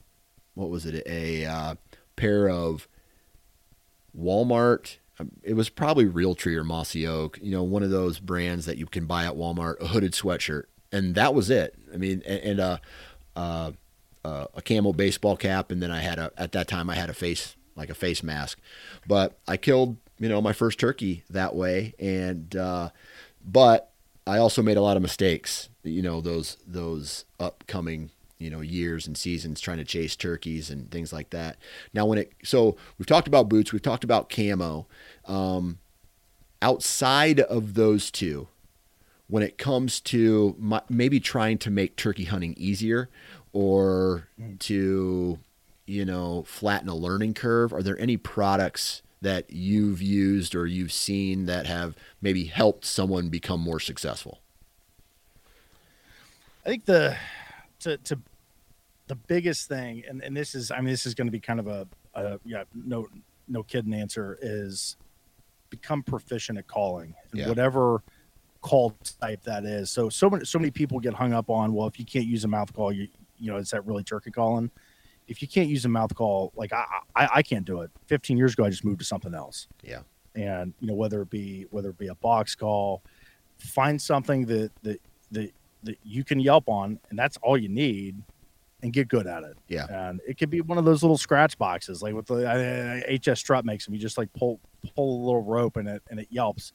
what 0.54 0.70
was 0.70 0.86
it? 0.86 1.02
A 1.08 1.46
uh, 1.46 1.76
pair 2.18 2.50
of 2.50 2.90
Walmart. 4.20 4.98
Um, 5.18 5.32
it 5.44 5.54
was 5.54 5.70
probably 5.70 6.08
Realtree 6.08 6.58
or 6.58 6.66
Mossy 6.66 7.08
Oak, 7.08 7.40
you 7.42 7.52
know, 7.52 7.64
one 7.64 7.84
of 7.84 7.90
those 7.90 8.20
brands 8.20 8.66
that 8.66 8.78
you 8.78 8.86
can 8.86 9.06
buy 9.06 9.26
at 9.26 9.36
Walmart, 9.36 9.82
a 9.82 9.88
hooded 9.88 10.12
sweatshirt, 10.12 10.66
and 10.92 11.16
that 11.16 11.34
was 11.34 11.50
it. 11.50 11.76
I 11.94 11.98
mean, 11.98 12.24
and, 12.26 12.40
and 12.42 12.60
a, 12.60 12.82
a 13.36 13.74
a 14.26 14.62
camo 14.62 14.94
baseball 14.94 15.38
cap, 15.38 15.72
and 15.72 15.82
then 15.82 15.92
I 15.92 16.00
had 16.00 16.20
a 16.20 16.32
at 16.38 16.52
that 16.52 16.68
time 16.68 16.90
I 16.90 16.96
had 16.96 17.10
a 17.10 17.14
face 17.14 17.56
like 17.76 17.90
a 17.90 17.96
face 17.96 18.24
mask, 18.24 18.60
but 19.08 19.38
I 19.48 19.58
killed 19.58 19.98
you 20.20 20.30
know 20.30 20.42
my 20.42 20.54
first 20.54 20.80
turkey 20.80 21.24
that 21.30 21.56
way, 21.56 21.94
and 22.00 22.56
uh, 22.56 22.90
but 23.46 23.92
I 24.26 24.38
also 24.38 24.62
made 24.62 24.78
a 24.78 24.82
lot 24.82 24.98
of 24.98 25.04
mistakes. 25.04 25.70
You 25.84 26.02
know 26.02 26.22
those 26.22 26.58
those 26.66 27.26
upcoming 27.40 28.12
you 28.40 28.50
know 28.50 28.62
years 28.62 29.08
and 29.08 29.18
seasons 29.18 29.62
trying 29.62 29.78
to 29.78 29.86
chase 29.86 30.16
turkeys 30.16 30.70
and 30.70 30.92
things 30.92 31.14
like 31.14 31.30
that. 31.32 31.58
Now 31.94 32.06
when 32.06 32.18
it 32.18 32.34
so 32.44 32.76
we've 32.98 33.08
talked 33.08 33.28
about 33.28 33.50
boots, 33.50 33.72
we've 33.72 33.82
talked 33.82 34.04
about 34.04 34.30
camo. 34.30 34.88
Um, 35.26 35.80
outside 36.62 37.40
of 37.40 37.76
those 37.76 38.10
two, 38.10 38.48
when 39.28 39.44
it 39.44 39.58
comes 39.58 40.00
to 40.02 40.56
my, 40.58 40.82
maybe 40.90 41.20
trying 41.20 41.58
to 41.60 41.70
make 41.70 41.96
turkey 41.96 42.26
hunting 42.26 42.54
easier 42.58 43.10
or 43.54 44.28
to 44.60 45.40
you 45.86 46.06
know 46.06 46.44
flatten 46.44 46.90
a 46.90 46.96
learning 46.96 47.34
curve, 47.34 47.74
are 47.74 47.84
there 47.84 48.00
any 48.00 48.18
products? 48.18 49.02
that 49.22 49.50
you've 49.50 50.02
used 50.02 50.56
or 50.56 50.66
you've 50.68 50.92
seen 50.92 51.46
that 51.46 51.66
have 51.66 51.96
maybe 52.22 52.46
helped 52.46 52.86
someone 52.86 53.30
become 53.30 53.60
more 53.60 53.80
successful? 53.80 54.40
I 56.66 56.70
think 56.70 56.86
the 56.86 57.18
to 57.80 57.98
to 57.98 58.20
the 59.08 59.16
biggest 59.16 59.68
thing, 59.70 60.04
and, 60.08 60.22
and 60.22 60.36
this 60.36 60.54
is 60.54 60.70
I 60.70 60.78
mean 60.78 60.88
this 60.88 61.06
is 61.06 61.14
going 61.14 61.28
to 61.28 61.32
be 61.32 61.40
kind 61.40 61.60
of 61.60 61.68
a, 61.68 61.88
a 62.14 62.40
yeah 62.46 62.64
no 62.74 63.08
no 63.48 63.64
kidding 63.64 63.94
answer 63.94 64.38
is 64.42 64.98
become 65.70 66.04
proficient 66.04 66.58
at 66.58 66.68
calling 66.68 67.14
and 67.32 67.42
yeah. 67.42 67.48
whatever 67.48 68.04
call 68.62 68.96
type 69.22 69.44
that 69.44 69.66
is. 69.66 69.90
So 69.92 70.10
so 70.10 70.30
many 70.30 70.46
so 70.46 70.60
many 70.60 70.72
people 70.72 71.00
get 71.00 71.14
hung 71.14 71.34
up 71.34 71.50
on 71.50 71.74
well 71.74 71.88
if 71.88 72.00
you 72.00 72.06
can't 72.06 72.26
use 72.26 72.44
a 72.44 72.48
mouth 72.48 72.74
call 72.74 72.92
you 72.92 73.08
you 73.38 73.52
know 73.52 73.58
is 73.58 73.72
that 73.72 73.86
really 73.86 74.04
turkey 74.04 74.32
calling? 74.32 74.72
If 75.28 75.42
you 75.42 75.48
can't 75.48 75.68
use 75.68 75.84
a 75.86 75.90
mouth 75.90 76.16
call, 76.16 76.54
like 76.56 76.72
I, 76.74 76.86
I 77.16 77.30
I 77.36 77.42
can't 77.44 77.66
do 77.66 77.82
it. 77.82 77.92
15 78.08 78.38
years 78.38 78.54
ago 78.54 78.64
I 78.64 78.70
just 78.70 78.86
moved 78.86 79.00
to 79.00 79.06
something 79.06 79.34
else. 79.34 79.68
Yeah. 79.84 80.02
and 80.36 80.74
you 80.80 80.88
know 80.88 80.94
whether 80.94 81.22
it 81.22 81.30
be 81.30 81.66
whether 81.72 81.90
it 81.90 81.98
be 81.98 82.08
a 82.08 82.16
box 82.16 82.56
call, 82.56 83.04
find 83.60 84.02
something 84.02 84.46
that 84.46 84.72
that 84.84 85.02
that 85.32 85.52
that 85.84 85.98
you 86.04 86.24
can 86.24 86.40
yelp 86.40 86.68
on, 86.68 87.00
and 87.10 87.20
that's 87.20 87.38
all 87.44 87.58
you 87.58 87.70
need, 87.70 88.22
and 88.82 88.92
get 88.94 89.08
good 89.08 89.28
at 89.28 89.44
it. 89.44 89.58
Yeah. 89.68 89.86
and 89.90 90.20
it 90.28 90.38
could 90.38 90.50
be 90.50 90.62
one 90.62 90.78
of 90.78 90.86
those 90.86 91.04
little 91.04 91.18
scratch 91.18 91.58
boxes, 91.58 92.02
like 92.02 92.14
with 92.14 92.26
the 92.28 92.48
uh, 92.50 93.34
HS 93.34 93.40
Strut 93.40 93.66
makes 93.66 93.86
them. 93.86 93.94
You 93.94 94.00
just 94.00 94.18
like 94.18 94.32
pull 94.34 94.60
pull 94.96 95.22
a 95.22 95.24
little 95.26 95.44
rope 95.44 95.78
and 95.78 95.88
it 95.88 96.02
and 96.10 96.20
it 96.20 96.28
yelps. 96.30 96.74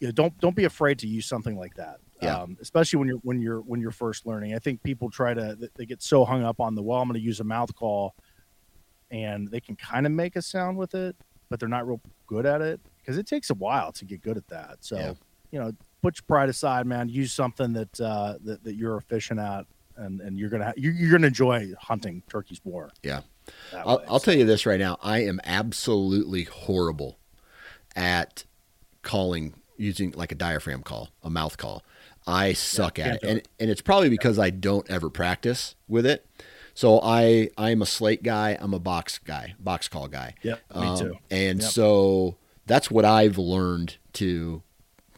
You 0.00 0.08
know, 0.08 0.12
don't 0.12 0.38
don't 0.40 0.56
be 0.56 0.64
afraid 0.64 0.98
to 1.00 1.06
use 1.06 1.26
something 1.26 1.56
like 1.56 1.74
that. 1.76 1.98
Yeah. 2.22 2.36
Um, 2.38 2.56
especially 2.60 2.98
when 2.98 3.08
you're 3.08 3.18
when 3.18 3.40
you're 3.40 3.60
when 3.60 3.80
you're 3.80 3.90
first 3.92 4.26
learning. 4.26 4.54
I 4.54 4.58
think 4.58 4.82
people 4.82 5.10
try 5.10 5.32
to 5.34 5.56
they 5.76 5.86
get 5.86 6.02
so 6.02 6.24
hung 6.24 6.42
up 6.42 6.60
on 6.60 6.74
the 6.74 6.82
well, 6.82 7.00
I'm 7.00 7.08
going 7.08 7.20
to 7.20 7.24
use 7.24 7.40
a 7.40 7.44
mouth 7.44 7.74
call, 7.74 8.14
and 9.10 9.48
they 9.50 9.60
can 9.60 9.76
kind 9.76 10.06
of 10.06 10.12
make 10.12 10.36
a 10.36 10.42
sound 10.42 10.76
with 10.78 10.94
it, 10.94 11.16
but 11.48 11.60
they're 11.60 11.68
not 11.68 11.86
real 11.86 12.00
good 12.26 12.46
at 12.46 12.60
it 12.62 12.80
because 12.98 13.18
it 13.18 13.26
takes 13.26 13.50
a 13.50 13.54
while 13.54 13.92
to 13.92 14.04
get 14.04 14.22
good 14.22 14.36
at 14.36 14.46
that. 14.48 14.78
So, 14.80 14.96
Yeah. 14.98 15.12
you 15.50 15.58
know, 15.60 15.72
put 16.02 16.16
your 16.18 16.24
pride 16.26 16.48
aside, 16.48 16.86
man. 16.86 17.08
Use 17.08 17.32
something 17.32 17.72
that 17.74 18.00
uh, 18.00 18.34
that, 18.44 18.64
that 18.64 18.74
you're 18.74 18.96
efficient 18.96 19.40
at, 19.40 19.66
and 19.96 20.20
and 20.20 20.38
you're 20.38 20.50
gonna 20.50 20.66
ha- 20.66 20.72
you're, 20.76 20.92
you're 20.92 21.12
gonna 21.12 21.26
enjoy 21.28 21.72
hunting 21.78 22.22
turkeys 22.28 22.60
more. 22.64 22.90
Yeah. 23.02 23.20
I'll, 23.74 23.98
way. 23.98 24.04
I'll 24.08 24.20
tell 24.20 24.34
you 24.34 24.46
this 24.46 24.64
right 24.64 24.78
now. 24.78 24.96
I 25.02 25.20
am 25.24 25.40
absolutely 25.44 26.44
horrible 26.44 27.18
at 27.96 28.44
calling 29.02 29.54
using 29.80 30.12
like 30.12 30.30
a 30.32 30.34
diaphragm 30.34 30.82
call, 30.82 31.08
a 31.22 31.30
mouth 31.30 31.56
call. 31.56 31.82
I 32.26 32.52
suck 32.52 32.94
can't 32.96 33.16
at 33.16 33.22
it, 33.22 33.28
and 33.28 33.42
and 33.58 33.70
it's 33.70 33.80
probably 33.80 34.08
because 34.10 34.38
I 34.38 34.50
don't 34.50 34.88
ever 34.90 35.08
practice 35.10 35.74
with 35.88 36.04
it. 36.06 36.26
So 36.74 37.00
I 37.02 37.50
I'm 37.58 37.82
a 37.82 37.86
slate 37.86 38.22
guy. 38.22 38.56
I'm 38.60 38.74
a 38.74 38.78
box 38.78 39.18
guy, 39.18 39.54
box 39.58 39.88
call 39.88 40.06
guy. 40.08 40.34
Me 40.44 40.52
Um, 40.70 40.96
too. 40.96 41.14
And 41.30 41.60
Yep. 41.60 41.70
so 41.70 42.36
that's 42.66 42.90
what 42.90 43.04
I've 43.04 43.38
learned 43.38 43.96
to, 44.14 44.62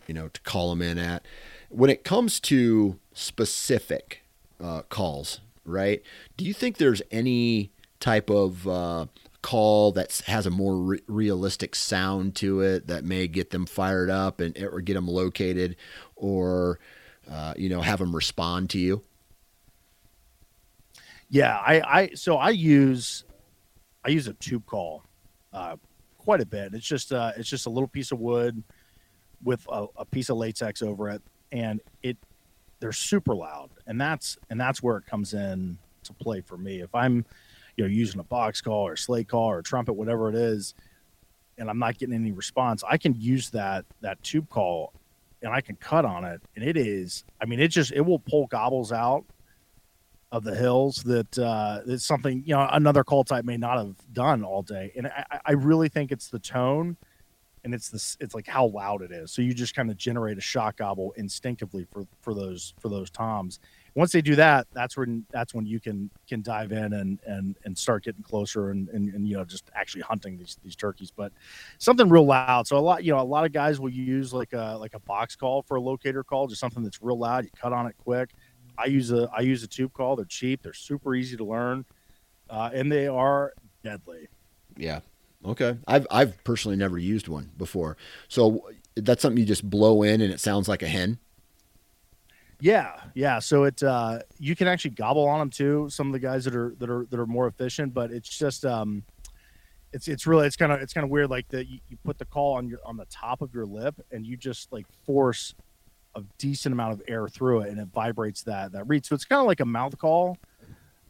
you 0.06 0.14
know, 0.14 0.28
to 0.28 0.40
call 0.42 0.70
them 0.70 0.80
in 0.80 0.98
at. 0.98 1.26
When 1.68 1.90
it 1.90 2.04
comes 2.04 2.38
to 2.40 2.98
specific 3.12 4.22
uh, 4.62 4.82
calls, 4.88 5.40
right? 5.64 6.02
Do 6.36 6.44
you 6.44 6.54
think 6.54 6.76
there's 6.78 7.02
any 7.10 7.70
type 8.00 8.30
of 8.30 8.66
uh, 8.68 9.06
call 9.42 9.92
that 9.92 10.22
has 10.26 10.46
a 10.46 10.50
more 10.50 10.76
re- 10.76 11.02
realistic 11.06 11.74
sound 11.74 12.34
to 12.36 12.60
it 12.60 12.86
that 12.86 13.04
may 13.04 13.26
get 13.28 13.50
them 13.50 13.66
fired 13.66 14.08
up 14.08 14.40
and 14.40 14.56
or 14.62 14.80
get 14.80 14.94
them 14.94 15.08
located, 15.08 15.76
or 16.16 16.78
uh, 17.30 17.54
you 17.56 17.68
know, 17.68 17.80
have 17.80 17.98
them 17.98 18.14
respond 18.14 18.70
to 18.70 18.78
you? 18.78 19.02
Yeah, 21.28 21.56
I, 21.56 21.80
I 21.80 22.10
so 22.14 22.36
I 22.36 22.50
use 22.50 23.24
I 24.04 24.10
use 24.10 24.28
a 24.28 24.34
tube 24.34 24.66
call 24.66 25.02
uh, 25.52 25.76
quite 26.18 26.40
a 26.40 26.46
bit. 26.46 26.74
It's 26.74 26.86
just 26.86 27.12
uh, 27.12 27.32
it's 27.36 27.48
just 27.48 27.66
a 27.66 27.70
little 27.70 27.88
piece 27.88 28.12
of 28.12 28.20
wood 28.20 28.62
with 29.42 29.66
a, 29.70 29.86
a 29.96 30.04
piece 30.04 30.28
of 30.28 30.36
latex 30.36 30.82
over 30.82 31.10
it, 31.10 31.22
and 31.50 31.80
it 32.02 32.16
they're 32.80 32.92
super 32.92 33.34
loud, 33.34 33.70
and 33.86 34.00
that's 34.00 34.38
and 34.50 34.60
that's 34.60 34.82
where 34.82 34.96
it 34.96 35.06
comes 35.06 35.34
in 35.34 35.78
to 36.04 36.12
play 36.12 36.40
for 36.40 36.56
me. 36.56 36.80
If 36.80 36.94
I'm 36.94 37.24
you 37.76 37.84
know 37.84 37.88
using 37.90 38.20
a 38.20 38.24
box 38.24 38.60
call 38.60 38.86
or 38.86 38.96
slate 38.96 39.28
call 39.28 39.48
or 39.50 39.62
trumpet, 39.62 39.94
whatever 39.94 40.28
it 40.28 40.34
is, 40.34 40.74
and 41.58 41.68
I'm 41.70 41.78
not 41.78 41.98
getting 41.98 42.14
any 42.14 42.32
response, 42.32 42.82
I 42.88 42.96
can 42.98 43.14
use 43.18 43.50
that 43.50 43.84
that 44.00 44.22
tube 44.22 44.48
call 44.48 44.92
and 45.42 45.52
I 45.52 45.60
can 45.60 45.76
cut 45.76 46.04
on 46.04 46.24
it, 46.24 46.40
and 46.56 46.64
it 46.64 46.76
is 46.76 47.24
I 47.40 47.46
mean 47.46 47.60
it 47.60 47.68
just 47.68 47.92
it 47.92 48.02
will 48.02 48.18
pull 48.20 48.46
gobbles 48.46 48.92
out 48.92 49.24
of 50.30 50.44
the 50.44 50.54
hills 50.54 50.96
that 51.04 51.38
uh, 51.38 51.80
it's 51.86 52.04
something 52.06 52.42
you 52.46 52.54
know 52.54 52.66
another 52.72 53.04
call 53.04 53.22
type 53.24 53.44
may 53.44 53.56
not 53.56 53.76
have 53.78 53.94
done 54.12 54.42
all 54.42 54.62
day, 54.62 54.92
and 54.96 55.06
I, 55.08 55.40
I- 55.46 55.52
really 55.52 55.88
think 55.90 56.10
it's 56.10 56.28
the 56.28 56.38
tone, 56.38 56.96
and 57.64 57.74
it's 57.74 57.90
this 57.90 58.16
it's 58.18 58.34
like 58.34 58.46
how 58.46 58.66
loud 58.66 59.02
it 59.02 59.12
is. 59.12 59.30
So 59.30 59.42
you 59.42 59.52
just 59.52 59.74
kind 59.74 59.90
of 59.90 59.96
generate 59.98 60.38
a 60.38 60.40
shot 60.40 60.76
gobble 60.76 61.12
instinctively 61.16 61.86
for 61.92 62.06
for 62.22 62.34
those 62.34 62.72
for 62.80 62.88
those 62.88 63.10
toms. 63.10 63.60
Once 63.94 64.12
they 64.12 64.22
do 64.22 64.34
that, 64.34 64.66
that's 64.72 64.96
when 64.96 65.24
that's 65.30 65.52
when 65.52 65.66
you 65.66 65.78
can 65.78 66.10
can 66.26 66.40
dive 66.40 66.72
in 66.72 66.94
and 66.94 67.18
and 67.26 67.56
and 67.64 67.76
start 67.76 68.04
getting 68.04 68.22
closer 68.22 68.70
and 68.70 68.88
and, 68.88 69.12
and 69.14 69.28
you 69.28 69.36
know 69.36 69.44
just 69.44 69.70
actually 69.74 70.00
hunting 70.00 70.38
these 70.38 70.58
these 70.64 70.76
turkeys. 70.76 71.10
But 71.10 71.32
something 71.78 72.08
real 72.08 72.24
loud. 72.24 72.66
So 72.66 72.76
a 72.76 72.80
lot 72.80 73.04
you 73.04 73.12
know 73.12 73.20
a 73.20 73.22
lot 73.22 73.44
of 73.44 73.52
guys 73.52 73.80
will 73.80 73.90
use 73.90 74.32
like 74.32 74.52
a 74.54 74.76
like 74.78 74.94
a 74.94 75.00
box 75.00 75.36
call 75.36 75.62
for 75.62 75.76
a 75.76 75.80
locator 75.80 76.24
call, 76.24 76.46
just 76.46 76.60
something 76.60 76.82
that's 76.82 77.02
real 77.02 77.18
loud. 77.18 77.44
You 77.44 77.50
cut 77.60 77.72
on 77.72 77.86
it 77.86 77.96
quick. 77.98 78.30
I 78.78 78.86
use 78.86 79.12
a 79.12 79.28
I 79.36 79.40
use 79.40 79.62
a 79.62 79.68
tube 79.68 79.92
call. 79.92 80.16
They're 80.16 80.24
cheap. 80.24 80.62
They're 80.62 80.72
super 80.72 81.14
easy 81.14 81.36
to 81.36 81.44
learn, 81.44 81.84
uh, 82.48 82.70
and 82.72 82.90
they 82.90 83.06
are 83.08 83.52
deadly. 83.84 84.28
Yeah. 84.76 85.00
Okay. 85.44 85.76
I've 85.86 86.06
I've 86.10 86.42
personally 86.44 86.76
never 86.76 86.98
used 86.98 87.28
one 87.28 87.50
before. 87.56 87.96
So 88.28 88.70
that's 88.96 89.22
something 89.22 89.38
you 89.38 89.46
just 89.46 89.68
blow 89.68 90.02
in 90.02 90.20
and 90.20 90.32
it 90.32 90.40
sounds 90.40 90.68
like 90.68 90.82
a 90.82 90.88
hen. 90.88 91.18
Yeah, 92.62 92.94
yeah. 93.14 93.40
So 93.40 93.64
it 93.64 93.82
uh, 93.82 94.20
you 94.38 94.54
can 94.54 94.68
actually 94.68 94.92
gobble 94.92 95.26
on 95.26 95.40
them 95.40 95.50
too. 95.50 95.88
Some 95.90 96.06
of 96.06 96.12
the 96.12 96.20
guys 96.20 96.44
that 96.44 96.54
are 96.54 96.76
that 96.78 96.88
are 96.88 97.06
that 97.10 97.18
are 97.18 97.26
more 97.26 97.48
efficient, 97.48 97.92
but 97.92 98.12
it's 98.12 98.28
just 98.28 98.64
um, 98.64 99.02
it's 99.92 100.06
it's 100.06 100.28
really 100.28 100.46
it's 100.46 100.54
kind 100.54 100.70
of 100.70 100.80
it's 100.80 100.92
kind 100.92 101.02
of 101.02 101.10
weird. 101.10 101.28
Like 101.28 101.48
that 101.48 101.66
you, 101.66 101.80
you 101.88 101.96
put 102.04 102.18
the 102.18 102.24
call 102.24 102.54
on 102.54 102.68
your 102.68 102.78
on 102.84 102.96
the 102.96 103.04
top 103.06 103.42
of 103.42 103.52
your 103.52 103.66
lip 103.66 103.96
and 104.12 104.24
you 104.24 104.36
just 104.36 104.72
like 104.72 104.86
force 105.04 105.56
a 106.14 106.22
decent 106.38 106.72
amount 106.72 106.92
of 106.92 107.02
air 107.08 107.26
through 107.26 107.62
it 107.62 107.70
and 107.70 107.80
it 107.80 107.88
vibrates 107.92 108.44
that 108.44 108.70
that 108.70 108.86
reed. 108.86 109.04
So 109.04 109.16
it's 109.16 109.24
kind 109.24 109.40
of 109.40 109.46
like 109.46 109.58
a 109.58 109.66
mouth 109.66 109.98
call. 109.98 110.38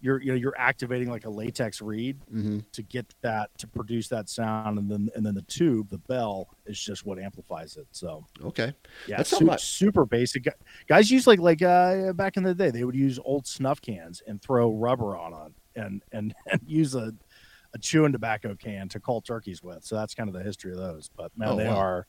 You're 0.02 0.20
you 0.20 0.32
know 0.32 0.36
you're 0.36 0.58
activating 0.58 1.08
like 1.08 1.24
a 1.26 1.30
latex 1.30 1.80
reed 1.80 2.18
Mm-hmm. 2.34 2.58
to 2.72 2.82
get 2.82 3.06
that 3.22 3.56
to 3.58 3.66
produce 3.68 4.08
that 4.08 4.28
sound, 4.28 4.78
and 4.78 4.90
then 4.90 5.08
and 5.14 5.24
then 5.24 5.34
the 5.34 5.42
tube, 5.42 5.88
the 5.90 5.98
bell, 5.98 6.48
is 6.66 6.78
just 6.78 7.06
what 7.06 7.18
amplifies 7.18 7.76
it. 7.76 7.86
So 7.92 8.26
Okay. 8.44 8.74
yeah, 9.06 9.18
That's 9.18 9.30
su- 9.30 9.36
something 9.36 9.56
super 9.58 10.04
basic. 10.04 10.46
Guys 10.88 11.10
use 11.10 11.26
like 11.28 11.38
like 11.38 11.62
uh, 11.62 12.12
back 12.14 12.36
in 12.36 12.42
the 12.42 12.52
day, 12.54 12.70
they 12.70 12.82
would 12.84 12.96
use 12.96 13.18
old 13.24 13.46
snuff 13.46 13.80
cans 13.80 14.22
and 14.26 14.42
throw 14.42 14.72
rubber 14.72 15.16
on 15.16 15.32
it, 15.46 15.80
and 15.80 16.02
and 16.12 16.34
and 16.50 16.60
use 16.66 16.94
a 16.96 17.14
a 17.74 17.78
chewing 17.78 18.12
tobacco 18.12 18.54
can 18.54 18.88
to 18.90 19.00
call 19.00 19.20
turkeys 19.22 19.62
with. 19.62 19.82
So 19.84 19.94
that's 19.96 20.14
kind 20.14 20.28
of 20.28 20.34
the 20.34 20.42
history 20.42 20.72
of 20.72 20.78
those. 20.78 21.08
But 21.16 21.30
man, 21.38 21.48
Oh, 21.50 21.56
they 21.56 21.68
wow. 21.68 21.76
are, 21.76 22.06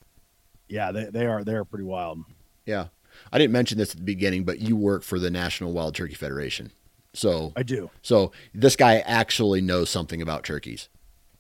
yeah, 0.68 0.92
they 0.92 1.06
they 1.06 1.26
are 1.28 1.44
they 1.44 1.54
are 1.54 1.64
pretty 1.64 1.86
wild. 1.86 2.20
Yeah. 2.66 2.88
I 3.32 3.38
didn't 3.38 3.54
mention 3.54 3.78
this 3.78 3.92
at 3.92 3.98
the 3.98 4.04
beginning, 4.04 4.44
but 4.44 4.60
you 4.60 4.76
work 4.76 5.04
for 5.04 5.20
the 5.20 5.30
National 5.30 5.72
Wild 5.72 5.94
Turkey 5.94 6.16
Federation. 6.16 6.72
So 7.14 7.54
I 7.56 7.64
do. 7.64 7.90
so 8.02 8.32
this 8.54 8.76
guy 8.76 8.98
actually 9.00 9.62
knows 9.62 9.90
something 9.90 10.22
about 10.22 10.44
turkeys. 10.44 10.90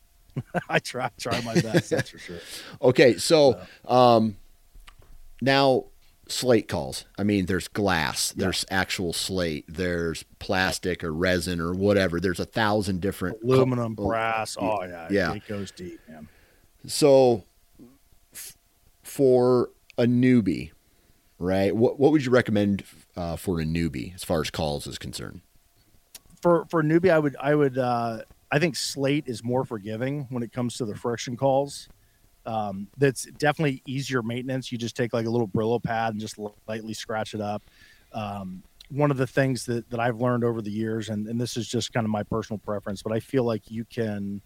I 0.70 0.80
try 0.80 1.10
try 1.20 1.42
my 1.42 1.54
best. 1.56 1.90
that's 1.90 2.10
for 2.10 2.18
sure. 2.20 2.40
Okay, 2.82 3.18
so 3.18 3.60
um 3.88 4.38
now 5.42 5.86
slate 6.28 6.68
calls. 6.68 7.06
I 7.18 7.24
mean, 7.24 7.48
there's 7.48 7.68
glass, 7.68 8.34
Yeah. 8.36 8.46
there's 8.46 8.66
actual 8.72 9.14
slate, 9.14 9.66
there's 9.68 10.24
plastic 10.40 11.04
or 11.04 11.12
resin 11.14 11.60
or 11.60 11.74
whatever. 11.74 12.20
There's 12.20 12.40
a 12.40 12.46
thousand 12.46 13.02
different 13.02 13.44
Aluminum, 13.44 13.96
oh, 13.98 14.08
brass. 14.08 14.56
Oh 14.60 14.84
yeah, 14.84 15.08
yeah. 15.12 15.34
it 15.34 15.48
goes 15.48 15.72
deep, 15.72 16.00
man. 16.08 16.30
So, 16.88 17.44
f- 18.34 18.58
for 19.04 19.70
a 19.98 20.04
newbie, 20.04 20.72
right? 21.40 21.76
What 21.76 22.00
what 22.00 22.12
would 22.12 22.24
you 22.26 22.32
recommend 22.32 22.84
uh, 23.18 23.36
for 23.36 23.60
a 23.60 23.64
newbie 23.66 24.14
as 24.16 24.24
far 24.24 24.42
as 24.42 24.50
calls 24.50 24.88
is 24.88 24.98
concerned? 24.98 25.42
For 26.44 26.66
for 26.70 26.82
a 26.82 26.84
newbie, 26.84 27.10
I 27.10 27.18
would 27.18 27.36
I 27.40 27.56
would 27.56 27.78
uh, 27.78 28.20
I 28.52 28.60
think 28.60 28.76
Slate 28.76 29.24
is 29.28 29.44
more 29.44 29.64
forgiving 29.64 30.28
when 30.30 30.44
it 30.44 30.52
comes 30.52 30.76
to 30.78 30.86
the 30.86 30.94
friction 30.94 31.38
calls. 31.38 31.88
Um, 32.46 32.90
that's 32.98 33.24
definitely 33.38 33.82
easier 33.88 34.22
maintenance. 34.22 34.70
You 34.70 34.78
just 34.78 34.98
take 34.98 35.14
like 35.14 35.26
a 35.26 35.30
little 35.30 35.48
Brillo 35.48 35.82
pad 35.82 36.12
and 36.12 36.20
just 36.20 36.38
lightly 36.68 36.94
scratch 36.94 37.34
it 37.34 37.40
up. 37.40 37.64
Um, 38.12 38.62
one 38.90 39.10
of 39.10 39.18
the 39.18 39.26
things 39.26 39.66
that, 39.66 39.90
that 39.90 40.02
I've 40.02 40.20
learned 40.20 40.44
over 40.44 40.62
the 40.62 40.70
years, 40.70 41.08
and, 41.08 41.26
and 41.28 41.40
this 41.40 41.56
is 41.56 41.68
just 41.68 41.94
kind 41.94 42.06
of 42.06 42.12
my 42.12 42.22
personal 42.22 42.60
preference, 42.60 43.02
but 43.02 43.14
I 43.14 43.22
feel 43.22 43.46
like 43.46 43.72
you 43.72 43.86
can 43.86 44.42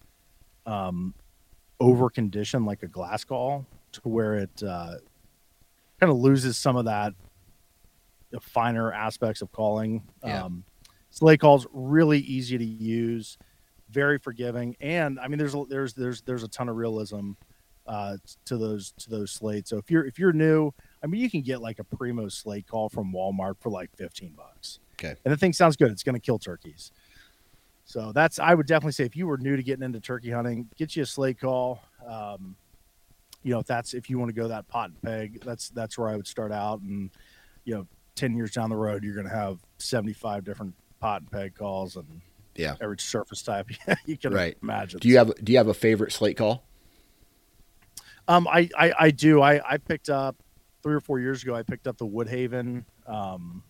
um, 0.68 1.16
over 1.80 2.12
condition 2.12 2.66
like 2.66 2.84
a 2.84 2.88
glass 2.88 3.24
call 3.24 3.66
to 3.94 4.02
where 4.04 4.36
it 4.36 4.64
uh, 4.64 4.94
kind 6.00 6.12
of 6.12 6.18
loses 6.18 6.56
some 6.58 6.76
of 6.76 6.86
that 6.86 7.14
the 8.30 8.40
finer 8.40 8.92
aspects 8.92 9.42
of 9.42 9.52
calling. 9.52 10.04
Yeah. 10.24 10.44
Um, 10.44 10.64
Slate 11.18 11.40
calls 11.40 11.66
really 11.74 12.20
easy 12.20 12.60
to 12.60 12.64
use, 12.64 13.40
very 13.90 14.20
forgiving, 14.20 14.78
and 14.80 15.20
I 15.20 15.28
mean 15.28 15.40
there's 15.40 15.56
a, 15.56 15.64
there's 15.68 15.96
there's 15.96 16.22
there's 16.22 16.44
a 16.44 16.48
ton 16.48 16.70
of 16.70 16.76
realism 16.76 17.32
uh, 17.88 18.18
to 18.46 18.56
those 18.56 18.92
to 19.00 19.10
those 19.10 19.32
slates. 19.32 19.72
So 19.72 19.78
if 19.78 19.90
you're 19.90 20.06
if 20.06 20.20
you're 20.20 20.32
new, 20.32 20.72
I 21.04 21.08
mean 21.08 21.20
you 21.20 21.28
can 21.28 21.42
get 21.42 21.60
like 21.60 21.80
a 21.80 21.84
primo 21.84 22.28
slate 22.28 22.68
call 22.68 22.88
from 22.88 23.12
Walmart 23.12 23.56
for 23.60 23.72
like 23.72 23.90
15 23.96 24.34
bucks. 24.38 24.78
Okay. 24.94 25.16
and 25.26 25.32
the 25.32 25.38
thing 25.38 25.54
sounds 25.54 25.76
good. 25.76 25.90
It's 25.90 26.04
going 26.04 26.14
to 26.14 26.22
kill 26.22 26.38
turkeys. 26.38 26.92
So 27.86 28.12
that's 28.12 28.38
I 28.38 28.54
would 28.54 28.68
definitely 28.68 28.92
say 28.92 29.06
if 29.06 29.16
you 29.16 29.26
were 29.26 29.40
new 29.40 29.56
to 29.56 29.64
getting 29.64 29.84
into 29.84 30.00
turkey 30.00 30.30
hunting, 30.30 30.70
get 30.78 30.96
you 30.96 31.02
a 31.02 31.06
slate 31.08 31.40
call. 31.40 31.82
Um, 32.08 32.56
you 33.42 33.54
know 33.54 33.60
if 33.60 33.66
that's 33.66 33.96
if 33.96 34.08
you 34.08 34.20
want 34.20 34.30
to 34.30 34.40
go 34.40 34.48
that 34.50 34.68
pot 34.68 34.92
and 34.92 35.02
peg, 35.02 35.42
that's 35.44 35.70
that's 35.70 35.98
where 35.98 36.10
I 36.10 36.16
would 36.16 36.28
start 36.28 36.52
out. 36.52 36.82
And 36.82 37.10
you 37.64 37.74
know, 37.74 37.88
10 38.14 38.36
years 38.36 38.52
down 38.52 38.70
the 38.70 38.76
road, 38.76 39.04
you're 39.04 39.16
going 39.16 39.28
to 39.28 39.34
have 39.34 39.58
75 39.80 40.44
different 40.44 40.76
pot 41.08 41.22
and 41.22 41.32
peg 41.32 41.56
calls 41.56 41.96
and 41.96 42.06
Yeah. 42.56 42.76
every 42.82 43.00
surface 43.00 43.42
type 43.42 43.68
you 44.06 44.18
can 44.18 44.34
Right. 44.34 44.58
imagine. 44.62 45.00
Do 45.00 45.08
you 45.08 45.18
have 45.18 45.32
do 45.44 45.52
you 45.54 45.58
have 45.58 45.70
a 45.70 45.74
favorite 45.74 46.12
slate 46.12 46.36
call? 46.36 46.64
Um, 48.28 48.46
I, 48.50 48.70
I, 48.78 48.94
I 49.00 49.12
do. 49.12 49.42
I, 49.42 49.62
I 49.66 49.78
picked 49.78 50.10
up 50.10 50.36
three 50.84 50.94
or 50.94 51.00
four 51.00 51.20
years 51.22 51.44
ago. 51.44 51.56
I 51.56 51.64
picked 51.64 51.88
up 51.88 51.98
the 51.98 52.06
Woodhaven. 52.06 52.84
Um, 53.08 53.64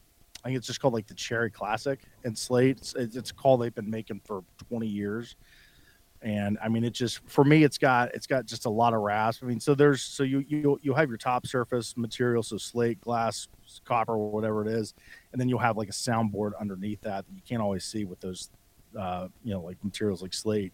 I 0.44 0.48
think 0.50 0.58
it's 0.58 0.66
just 0.66 0.80
called 0.82 0.96
like 0.96 1.06
the 1.06 1.14
Cherry 1.14 1.52
Classic 1.52 2.00
and 2.24 2.36
Slate. 2.36 2.78
It's, 2.78 2.96
it's 2.96 3.30
a 3.30 3.34
call 3.36 3.58
they've 3.58 3.76
been 3.76 3.90
making 3.90 4.22
for 4.26 4.44
20 4.70 4.88
years. 4.88 5.36
And 6.22 6.58
I 6.64 6.70
mean, 6.70 6.84
it 6.84 6.94
just 6.94 7.20
for 7.28 7.44
me, 7.44 7.64
it's 7.64 7.78
got 7.78 8.14
it's 8.16 8.28
got 8.28 8.46
just 8.46 8.66
a 8.66 8.70
lot 8.70 8.94
of 8.94 9.02
rasp. 9.02 9.44
I 9.44 9.48
mean, 9.48 9.60
so 9.60 9.76
there's 9.76 10.02
so 10.02 10.24
you 10.24 10.44
you 10.48 10.80
you 10.82 10.94
have 10.94 11.10
your 11.10 11.18
top 11.18 11.46
surface 11.46 11.96
material, 11.96 12.42
so 12.42 12.58
slate, 12.58 13.00
glass, 13.02 13.48
copper, 13.86 14.18
whatever 14.18 14.64
it 14.64 14.68
is, 14.68 14.96
and 15.32 15.40
then 15.40 15.48
you'll 15.48 15.60
have 15.60 15.78
like 15.78 15.90
a 15.90 15.94
soundboard 15.94 16.52
underneath 16.60 17.02
that 17.02 17.28
that 17.28 17.34
you 17.34 17.42
can't 17.48 17.62
always 17.62 17.86
see 17.86 18.04
with 18.04 18.20
those, 18.20 18.50
uh, 19.00 19.28
you 19.44 19.54
know, 19.54 19.62
like 19.62 19.78
materials 19.84 20.22
like 20.24 20.34
slate 20.34 20.74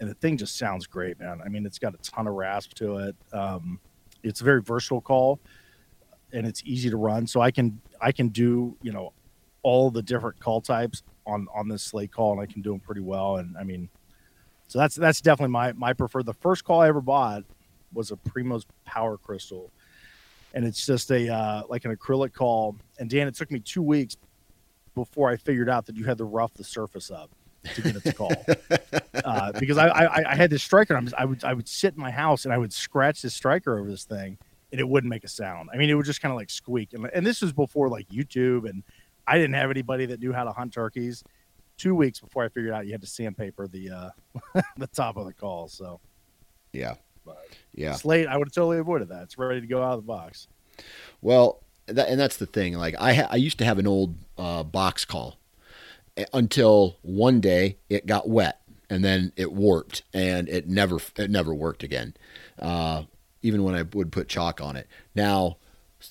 and 0.00 0.10
the 0.10 0.14
thing 0.14 0.36
just 0.36 0.56
sounds 0.58 0.86
great, 0.86 1.18
man. 1.18 1.40
I 1.44 1.48
mean, 1.48 1.64
it's 1.64 1.78
got 1.78 1.94
a 1.94 1.98
ton 1.98 2.26
of 2.26 2.34
rasp 2.34 2.74
to 2.74 2.98
it. 2.98 3.16
Um, 3.32 3.80
it's 4.22 4.40
a 4.40 4.44
very 4.44 4.62
versatile 4.62 5.00
call, 5.00 5.40
and 6.32 6.46
it's 6.46 6.62
easy 6.64 6.90
to 6.90 6.96
run. 6.96 7.26
So 7.26 7.40
I 7.40 7.50
can 7.50 7.80
I 8.00 8.12
can 8.12 8.28
do 8.28 8.76
you 8.82 8.92
know 8.92 9.12
all 9.62 9.90
the 9.90 10.02
different 10.02 10.38
call 10.40 10.60
types 10.60 11.02
on 11.26 11.46
on 11.54 11.68
this 11.68 11.82
slate 11.82 12.12
call, 12.12 12.32
and 12.32 12.40
I 12.40 12.46
can 12.46 12.62
do 12.62 12.70
them 12.72 12.80
pretty 12.80 13.00
well. 13.00 13.36
And 13.36 13.56
I 13.56 13.64
mean, 13.64 13.88
so 14.68 14.78
that's 14.78 14.96
that's 14.96 15.20
definitely 15.20 15.52
my 15.52 15.72
my 15.72 15.92
preferred. 15.92 16.26
The 16.26 16.34
first 16.34 16.64
call 16.64 16.80
I 16.80 16.88
ever 16.88 17.00
bought 17.00 17.44
was 17.92 18.10
a 18.10 18.16
Primos 18.16 18.64
Power 18.84 19.16
Crystal, 19.16 19.70
and 20.54 20.64
it's 20.64 20.84
just 20.84 21.10
a 21.10 21.32
uh, 21.32 21.62
like 21.68 21.84
an 21.84 21.94
acrylic 21.94 22.32
call. 22.32 22.76
And 22.98 23.08
Dan, 23.08 23.28
it 23.28 23.34
took 23.34 23.50
me 23.50 23.60
two 23.60 23.82
weeks 23.82 24.16
before 24.94 25.30
I 25.30 25.36
figured 25.36 25.68
out 25.68 25.86
that 25.86 25.96
you 25.96 26.04
had 26.04 26.18
to 26.18 26.24
rough 26.24 26.54
the 26.54 26.64
surface 26.64 27.10
up 27.10 27.30
to 27.74 27.82
get 27.82 27.96
it 27.96 28.04
to 28.04 28.12
call 28.12 28.32
uh, 29.24 29.52
because 29.58 29.78
I, 29.78 29.88
I, 29.88 30.32
I 30.32 30.34
had 30.34 30.50
this 30.50 30.62
striker. 30.62 31.00
I 31.16 31.24
would 31.24 31.44
I 31.44 31.52
would 31.52 31.68
sit 31.68 31.94
in 31.94 32.00
my 32.00 32.10
house 32.10 32.44
and 32.44 32.52
I 32.52 32.58
would 32.58 32.72
scratch 32.72 33.22
this 33.22 33.34
striker 33.34 33.78
over 33.78 33.88
this 33.88 34.04
thing, 34.04 34.38
and 34.72 34.80
it 34.80 34.88
wouldn't 34.88 35.10
make 35.10 35.24
a 35.24 35.28
sound. 35.28 35.70
I 35.72 35.76
mean, 35.76 35.90
it 35.90 35.94
would 35.94 36.06
just 36.06 36.20
kind 36.20 36.32
of 36.32 36.36
like 36.36 36.50
squeak. 36.50 36.92
And, 36.92 37.08
and 37.14 37.24
this 37.24 37.40
was 37.40 37.52
before 37.52 37.88
like 37.88 38.08
YouTube, 38.08 38.68
and 38.68 38.82
I 39.26 39.38
didn't 39.38 39.54
have 39.54 39.70
anybody 39.70 40.06
that 40.06 40.20
knew 40.20 40.32
how 40.32 40.44
to 40.44 40.52
hunt 40.52 40.72
turkeys. 40.72 41.22
Two 41.76 41.94
weeks 41.94 42.20
before 42.20 42.44
I 42.44 42.48
figured 42.48 42.72
out 42.72 42.86
you 42.86 42.92
had 42.92 43.02
to 43.02 43.06
sandpaper 43.06 43.68
the 43.68 43.90
uh, 43.90 44.60
the 44.76 44.86
top 44.86 45.16
of 45.16 45.26
the 45.26 45.32
call. 45.32 45.68
So 45.68 46.00
yeah, 46.72 46.94
but 47.24 47.46
yeah, 47.74 47.94
slate. 47.94 48.26
I 48.26 48.36
would 48.36 48.48
have 48.48 48.54
totally 48.54 48.78
avoided 48.78 49.08
that. 49.08 49.24
It's 49.24 49.36
ready 49.38 49.60
to 49.60 49.66
go 49.66 49.82
out 49.82 49.92
of 49.92 49.98
the 49.98 50.06
box. 50.06 50.48
Well, 51.20 51.62
that, 51.86 52.08
and 52.08 52.18
that's 52.18 52.36
the 52.36 52.46
thing. 52.46 52.74
Like 52.74 52.94
I 52.98 53.14
ha- 53.14 53.28
I 53.30 53.36
used 53.36 53.58
to 53.58 53.64
have 53.64 53.78
an 53.78 53.86
old 53.86 54.14
uh, 54.38 54.62
box 54.62 55.04
call 55.04 55.38
until 56.32 56.96
one 57.02 57.40
day 57.40 57.76
it 57.88 58.06
got 58.06 58.28
wet 58.28 58.60
and 58.88 59.04
then 59.04 59.32
it 59.36 59.52
warped 59.52 60.02
and 60.14 60.48
it 60.48 60.68
never 60.68 60.98
it 61.16 61.30
never 61.30 61.54
worked 61.54 61.82
again. 61.82 62.14
Uh, 62.58 63.02
even 63.42 63.62
when 63.62 63.74
I 63.74 63.82
would 63.82 64.10
put 64.12 64.28
chalk 64.28 64.60
on 64.60 64.76
it. 64.76 64.88
Now, 65.14 65.58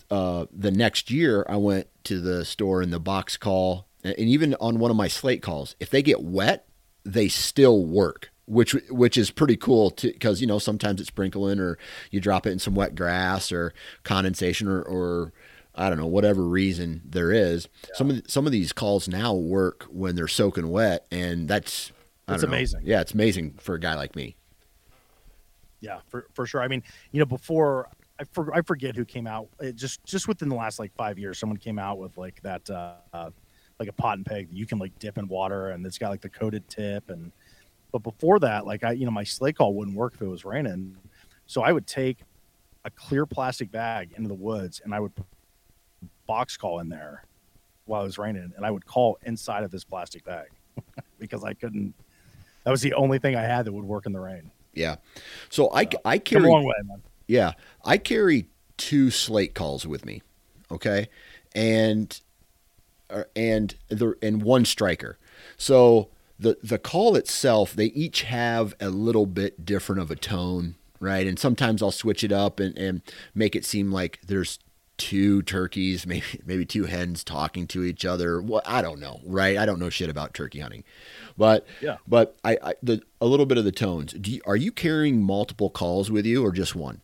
uh, 0.10 0.45
the 0.51 0.71
next 0.71 1.12
year 1.12 1.45
I 1.49 1.58
went 1.58 1.88
to 2.06 2.21
the 2.21 2.45
store 2.45 2.82
and 2.82 2.93
the 2.93 2.99
box 2.99 3.36
call 3.38 3.88
and 4.06 4.30
even 4.30 4.56
on 4.56 4.80
one 4.80 4.91
of 4.91 4.98
my 4.98 5.08
slate 5.08 5.41
calls, 5.41 5.76
if 5.80 5.89
they 5.89 6.02
get 6.02 6.22
wet, 6.22 6.68
they 7.04 7.28
still 7.28 7.86
work. 7.86 8.32
Which 8.48 8.74
which 8.91 9.18
is 9.18 9.32
pretty 9.32 9.58
cool 9.58 9.91
because 10.00 10.39
you 10.39 10.46
know 10.46 10.60
sometimes 10.60 11.02
it's 11.02 11.08
sprinkling 11.08 11.60
or 11.60 11.80
you 12.12 12.20
drop 12.20 12.46
it 12.46 12.52
in 12.52 12.60
some 12.60 12.76
wet 12.76 12.94
grass 12.94 13.52
or 13.52 13.74
condensation 14.04 14.68
or, 14.68 14.84
or 14.84 15.34
I 15.74 15.89
don't 15.89 15.98
know, 15.98 16.06
whatever 16.06 16.44
reason 16.44 17.02
there 17.04 17.32
is. 17.32 17.68
Yeah. 17.88 17.96
Some 17.96 18.10
of 18.12 18.22
some 18.28 18.46
of 18.46 18.52
these 18.52 18.72
calls 18.72 19.08
now 19.08 19.34
work 19.34 19.88
when 19.89 20.15
they're 20.15 20.28
soaking 20.28 20.70
wet, 20.70 21.08
and 21.10 21.48
that's 21.48 21.91
that's 22.28 22.44
amazing. 22.44 22.82
Yeah, 22.84 23.02
it's 23.02 23.13
amazing 23.13 23.56
for 23.60 23.76
a 23.76 23.80
guy 23.80 23.96
like 23.96 24.15
me. 24.15 24.36
Yeah, 25.80 26.00
for 26.08 26.28
for 26.34 26.46
sure. 26.46 26.62
I 26.62 26.68
mean, 26.68 26.84
you 27.12 27.20
know, 27.20 27.26
before 27.26 27.89
I 28.20 28.24
for, 28.32 28.54
I 28.56 28.62
forget 28.62 28.96
who 28.96 29.06
came 29.06 29.28
out. 29.28 29.50
It 29.60 29.76
just 29.76 30.04
just 30.06 30.28
within 30.28 30.50
the 30.50 30.56
last 30.56 30.80
like 30.80 30.94
five 30.96 31.20
years, 31.20 31.38
someone 31.38 31.58
came 31.58 31.78
out 31.78 31.98
with 31.98 32.18
like 32.18 32.41
that, 32.44 32.70
uh, 32.70 33.32
like 33.80 33.90
a 33.90 33.94
pot 33.94 34.18
and 34.18 34.26
peg 34.26 34.50
that 34.50 34.56
you 34.56 34.66
can 34.66 34.80
like 34.80 34.98
dip 35.00 35.18
in 35.18 35.28
water, 35.28 35.70
and 35.70 35.86
it's 35.86 35.98
got 35.98 36.10
like 36.10 36.22
the 36.22 36.30
coated 36.30 36.68
tip. 36.70 37.10
And 37.10 37.32
but 37.92 38.04
before 38.04 38.40
that, 38.40 38.66
like 38.66 38.84
I, 38.84 38.92
you 38.92 39.06
know, 39.06 39.12
my 39.12 39.24
slate 39.24 39.58
call 39.58 39.74
wouldn't 39.74 39.96
work 39.96 40.14
if 40.16 40.22
it 40.22 40.28
was 40.28 40.46
raining, 40.46 40.96
so 41.46 41.62
I 41.62 41.72
would 41.72 41.88
take 41.88 42.20
a 42.84 42.90
clear 42.90 43.26
plastic 43.26 43.72
bag 43.72 44.12
into 44.16 44.28
the 44.28 44.36
woods, 44.36 44.82
and 44.84 44.94
I 44.94 45.00
would 45.00 45.12
box 46.28 46.58
call 46.58 46.80
in 46.80 46.90
there 46.90 47.24
while 47.86 48.02
it 48.02 48.06
was 48.06 48.18
raining, 48.18 48.54
and 48.56 48.66
I 48.66 48.72
would 48.72 48.86
call 48.86 49.18
inside 49.24 49.64
of 49.64 49.72
this 49.72 49.84
plastic 49.84 50.24
bag 50.24 50.48
because 51.20 51.44
I 51.44 51.54
couldn't. 51.54 51.94
That 52.64 52.72
was 52.72 52.82
the 52.82 52.94
only 52.94 53.20
thing 53.20 53.36
I 53.36 53.44
had 53.44 53.66
that 53.66 53.74
would 53.74 53.86
work 53.86 54.06
in 54.06 54.12
the 54.12 54.20
rain. 54.20 54.52
Yeah. 54.74 54.96
So 55.50 55.70
I 55.70 55.84
uh, 55.84 55.98
I 56.06 56.18
carry 56.18 56.48
a 56.48 56.52
long 56.52 56.66
way, 56.66 56.76
man. 56.84 57.02
Yeah, 57.28 57.54
I 57.84 57.98
carry 57.98 58.48
two 58.78 59.10
slate 59.10 59.56
calls 59.56 59.88
with 59.88 60.06
me. 60.06 60.22
Okay, 60.72 61.08
and 61.54 62.20
Uh, 63.10 63.24
and 63.36 63.76
the 63.89 64.15
and 64.22 64.41
one 64.41 64.65
striker. 64.65 65.18
So 65.58 66.10
the 66.39 66.58
the 66.63 66.80
call 66.80 67.15
itself, 67.15 67.74
they 67.74 67.88
each 67.88 68.24
have 68.24 68.74
a 68.80 68.89
little 68.89 69.26
bit 69.26 69.65
different 69.65 70.02
of 70.02 70.12
a 70.12 70.15
tone, 70.15 70.76
right? 71.00 71.26
And 71.28 71.38
sometimes 71.39 71.82
I'll 71.82 71.91
switch 71.91 72.24
it 72.24 72.32
up 72.32 72.60
and, 72.60 72.78
and 72.78 73.02
make 73.34 73.56
it 73.56 73.63
seem 73.65 73.91
like 73.91 74.20
there's 74.26 74.60
two 74.98 75.41
turkeys, 75.44 76.06
maybe 76.08 76.41
maybe 76.46 76.65
two 76.65 76.86
hens 76.86 77.24
talking 77.24 77.68
to 77.68 77.84
each 77.84 78.06
other. 78.06 78.41
Well, 78.41 78.62
I 78.65 78.82
don't 78.82 79.00
know, 79.00 79.22
right? 79.26 79.58
I 79.58 79.65
don't 79.65 79.80
know 79.80 79.89
shit 79.89 80.10
about 80.10 80.34
turkey 80.34 80.60
hunting, 80.60 80.84
but 81.38 81.65
yeah. 81.82 81.98
But 82.08 82.38
I, 82.44 82.58
I 82.62 82.74
the 82.82 83.02
a 83.22 83.26
little 83.26 83.46
bit 83.46 83.58
of 83.58 83.65
the 83.65 83.72
tones. 83.72 84.13
Do 84.13 84.32
you, 84.32 84.41
are 84.46 84.56
you 84.56 84.72
carrying 84.72 85.22
multiple 85.22 85.70
calls 85.70 86.12
with 86.12 86.26
you 86.26 86.44
or 86.44 86.52
just 86.52 86.76
one? 86.76 87.02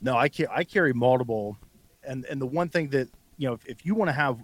No, 0.00 0.16
I 0.16 0.28
ca- 0.28 0.48
I 0.50 0.64
carry 0.64 0.94
multiple, 0.94 1.58
and 2.02 2.24
and 2.24 2.40
the 2.40 2.46
one 2.46 2.68
thing 2.68 2.88
that 2.90 3.10
you 3.40 3.48
know, 3.48 3.54
if, 3.54 3.66
if 3.66 3.86
you 3.86 3.94
want 3.94 4.08
to 4.08 4.12
have 4.12 4.38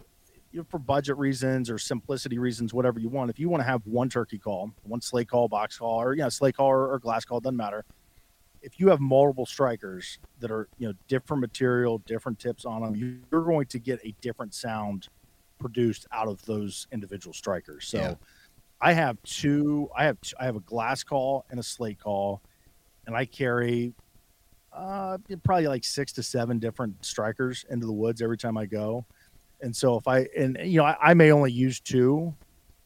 you 0.52 0.60
know, 0.60 0.66
for 0.70 0.78
budget 0.78 1.16
reasons 1.18 1.68
or 1.68 1.78
simplicity 1.78 2.38
reasons, 2.38 2.72
whatever 2.72 2.98
you 2.98 3.08
want, 3.08 3.30
if 3.30 3.38
you 3.38 3.48
want 3.48 3.60
to 3.60 3.66
have 3.66 3.82
one 3.84 4.08
turkey 4.08 4.38
call, 4.38 4.72
one 4.84 5.00
slate 5.00 5.28
call, 5.28 5.48
box 5.48 5.78
call, 5.78 6.02
or 6.02 6.14
you 6.14 6.22
know, 6.22 6.28
slate 6.28 6.56
call 6.56 6.68
or, 6.68 6.92
or 6.92 6.98
glass 6.98 7.24
call, 7.24 7.40
doesn't 7.40 7.56
matter 7.56 7.84
if 8.66 8.80
you 8.80 8.88
have 8.88 8.98
multiple 8.98 9.46
strikers 9.46 10.18
that 10.40 10.50
are 10.50 10.68
you 10.76 10.88
know 10.88 10.94
different 11.06 11.40
material, 11.40 11.98
different 11.98 12.38
tips 12.38 12.64
on 12.64 12.82
them, 12.82 13.22
you're 13.30 13.44
going 13.44 13.66
to 13.66 13.78
get 13.78 14.00
a 14.04 14.12
different 14.20 14.52
sound 14.52 15.08
produced 15.60 16.06
out 16.10 16.26
of 16.26 16.44
those 16.46 16.88
individual 16.92 17.32
strikers. 17.32 17.86
So, 17.86 17.98
yeah. 17.98 18.14
I 18.80 18.92
have 18.92 19.22
two. 19.22 19.88
I 19.96 20.04
have 20.04 20.18
I 20.38 20.44
have 20.46 20.56
a 20.56 20.60
glass 20.60 21.04
call 21.04 21.46
and 21.48 21.60
a 21.60 21.62
slate 21.62 22.00
call, 22.00 22.42
and 23.06 23.16
I 23.16 23.24
carry 23.24 23.94
uh, 24.76 25.18
probably 25.42 25.68
like 25.68 25.84
six 25.84 26.12
to 26.12 26.22
seven 26.22 26.58
different 26.58 27.04
strikers 27.04 27.64
into 27.70 27.86
the 27.86 27.92
woods 27.92 28.20
every 28.20 28.36
time 28.36 28.56
I 28.56 28.66
go. 28.66 29.06
And 29.62 29.74
so 29.74 29.96
if 29.96 30.06
I 30.06 30.26
and 30.36 30.58
you 30.62 30.78
know 30.78 30.84
I, 30.84 30.96
I 31.00 31.14
may 31.14 31.32
only 31.32 31.50
use 31.50 31.80
two, 31.80 32.34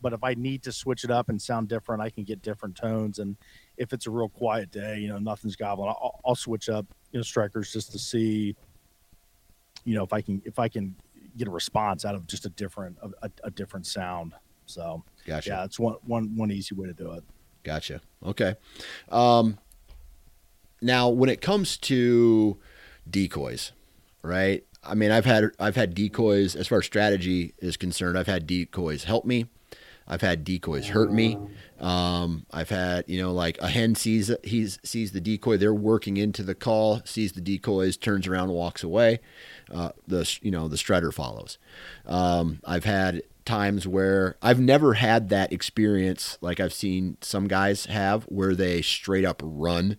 but 0.01 0.13
if 0.13 0.23
I 0.23 0.35
need 0.35 0.63
to 0.63 0.73
switch 0.73 1.03
it 1.05 1.11
up 1.11 1.29
and 1.29 1.41
sound 1.41 1.69
different, 1.69 2.01
I 2.01 2.11
can 2.11 2.25
get 2.25 2.43
different 2.43 2.77
tones. 2.77 3.19
And 3.19 3.37
if 3.77 3.93
it's 3.93 4.07
a 4.07 4.11
real 4.11 4.29
quiet 4.29 4.71
day, 4.71 4.99
you 4.99 5.09
know, 5.09 5.19
nothing's 5.19 5.57
gobbling, 5.57 5.89
I'll, 5.89 6.21
I'll 6.25 6.35
switch 6.37 6.69
up, 6.69 6.87
you 7.11 7.19
know, 7.19 7.23
strikers 7.23 7.73
just 7.73 7.91
to 7.93 7.99
see, 7.99 8.55
you 9.85 9.95
know, 9.95 10.05
if 10.05 10.13
I 10.13 10.21
can 10.21 10.41
if 10.45 10.59
I 10.59 10.69
can 10.69 10.95
get 11.37 11.49
a 11.49 11.51
response 11.51 12.05
out 12.05 12.15
of 12.15 12.27
just 12.27 12.47
a 12.47 12.51
different 12.51 12.99
a, 13.23 13.31
a 13.43 13.51
different 13.51 13.87
sound. 13.87 14.33
So 14.67 15.03
gotcha. 15.27 15.51
Yeah, 15.51 15.65
it's 15.65 15.81
one 15.81 15.97
one 16.05 16.37
one 16.37 16.53
easy 16.53 16.77
way 16.77 16.87
to 16.87 16.95
do 16.95 17.11
it. 17.13 17.25
Gotcha. 17.65 18.01
Okay. 18.25 18.55
Um, 19.11 19.59
now, 20.81 21.09
when 21.09 21.29
it 21.29 21.41
comes 21.41 21.77
to 21.79 22.59
decoys, 23.09 23.73
right? 24.23 24.65
I 24.83 24.95
mean, 24.95 25.11
I've 25.11 25.27
had 25.27 25.51
I've 25.59 25.77
had 25.77 25.95
decoys 25.95 26.57
as 26.57 26.69
far 26.69 26.79
as 26.79 26.87
strategy 26.87 27.55
is 27.59 27.77
concerned. 27.77 28.19
I've 28.19 28.27
had 28.27 28.47
decoys 28.47 29.05
help 29.05 29.25
me. 29.25 29.47
I've 30.11 30.23
had 30.23 30.43
decoys 30.43 30.89
hurt 30.89 31.13
me. 31.13 31.39
Um, 31.79 32.45
I've 32.51 32.71
had, 32.71 33.05
you 33.07 33.23
know, 33.23 33.33
like 33.33 33.59
a 33.59 33.69
hen 33.69 33.95
sees 33.95 34.31
he 34.43 34.67
sees 34.67 35.13
the 35.13 35.21
decoy, 35.21 35.57
they're 35.57 35.73
working 35.73 36.17
into 36.17 36.43
the 36.43 36.55
call, 36.55 37.01
sees 37.05 37.33
the 37.33 37.41
decoys, 37.41 37.97
turns 37.97 38.27
around, 38.27 38.51
walks 38.51 38.83
away. 38.83 39.21
Uh, 39.73 39.91
the 40.09 40.39
you 40.43 40.51
know 40.51 40.67
the 40.67 40.77
strutter 40.77 41.13
follows. 41.13 41.59
Um, 42.07 42.61
I've 42.65 42.85
had 42.85 43.23
times 43.45 43.87
where 43.87 44.37
I've 44.43 44.61
never 44.61 44.95
had 44.95 45.29
that 45.29 45.53
experience 45.53 46.39
like 46.41 46.59
I've 46.59 46.75
seen 46.75 47.17
some 47.21 47.47
guys 47.47 47.87
have, 47.87 48.25
where 48.25 48.55
they 48.55 48.83
straight 48.83 49.25
up 49.25 49.41
run 49.45 49.97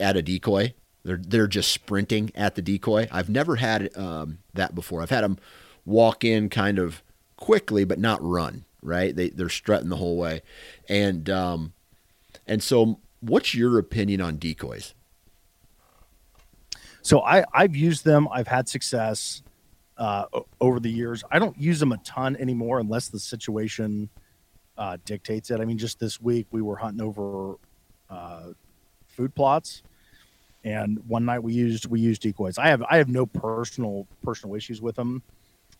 at 0.00 0.16
a 0.16 0.22
decoy. 0.22 0.74
They're 1.04 1.20
they're 1.22 1.46
just 1.46 1.70
sprinting 1.70 2.30
at 2.34 2.54
the 2.56 2.62
decoy. 2.62 3.08
I've 3.10 3.30
never 3.30 3.56
had 3.56 3.96
um, 3.96 4.38
that 4.54 4.74
before. 4.74 5.02
I've 5.02 5.10
had 5.10 5.24
them 5.24 5.38
walk 5.84 6.24
in 6.24 6.48
kind 6.48 6.78
of 6.78 7.02
quickly, 7.36 7.84
but 7.84 7.98
not 7.98 8.18
run 8.22 8.64
right? 8.82 9.14
They 9.14 9.30
they're 9.30 9.48
strutting 9.48 9.88
the 9.88 9.96
whole 9.96 10.16
way, 10.16 10.42
and 10.88 11.28
um, 11.30 11.72
and 12.46 12.62
so 12.62 13.00
what's 13.20 13.54
your 13.54 13.78
opinion 13.78 14.20
on 14.20 14.36
decoys? 14.36 14.94
So 17.02 17.20
I 17.22 17.44
I've 17.52 17.76
used 17.76 18.04
them. 18.04 18.28
I've 18.30 18.48
had 18.48 18.68
success 18.68 19.42
uh, 19.96 20.26
over 20.60 20.80
the 20.80 20.90
years. 20.90 21.24
I 21.30 21.38
don't 21.38 21.58
use 21.58 21.80
them 21.80 21.92
a 21.92 21.98
ton 21.98 22.36
anymore 22.36 22.80
unless 22.80 23.08
the 23.08 23.18
situation 23.18 24.08
uh, 24.76 24.96
dictates 25.04 25.50
it. 25.50 25.60
I 25.60 25.64
mean, 25.64 25.78
just 25.78 25.98
this 25.98 26.20
week 26.20 26.46
we 26.50 26.62
were 26.62 26.76
hunting 26.76 27.02
over 27.02 27.56
uh, 28.08 28.52
food 29.06 29.34
plots. 29.34 29.82
And 30.64 30.98
one 31.06 31.24
night 31.24 31.42
we 31.42 31.54
used 31.54 31.86
we 31.86 32.00
used 32.00 32.22
decoys. 32.22 32.58
I 32.58 32.68
have 32.68 32.82
I 32.82 32.98
have 32.98 33.08
no 33.08 33.26
personal 33.26 34.06
personal 34.22 34.54
issues 34.56 34.82
with 34.82 34.96
them. 34.96 35.22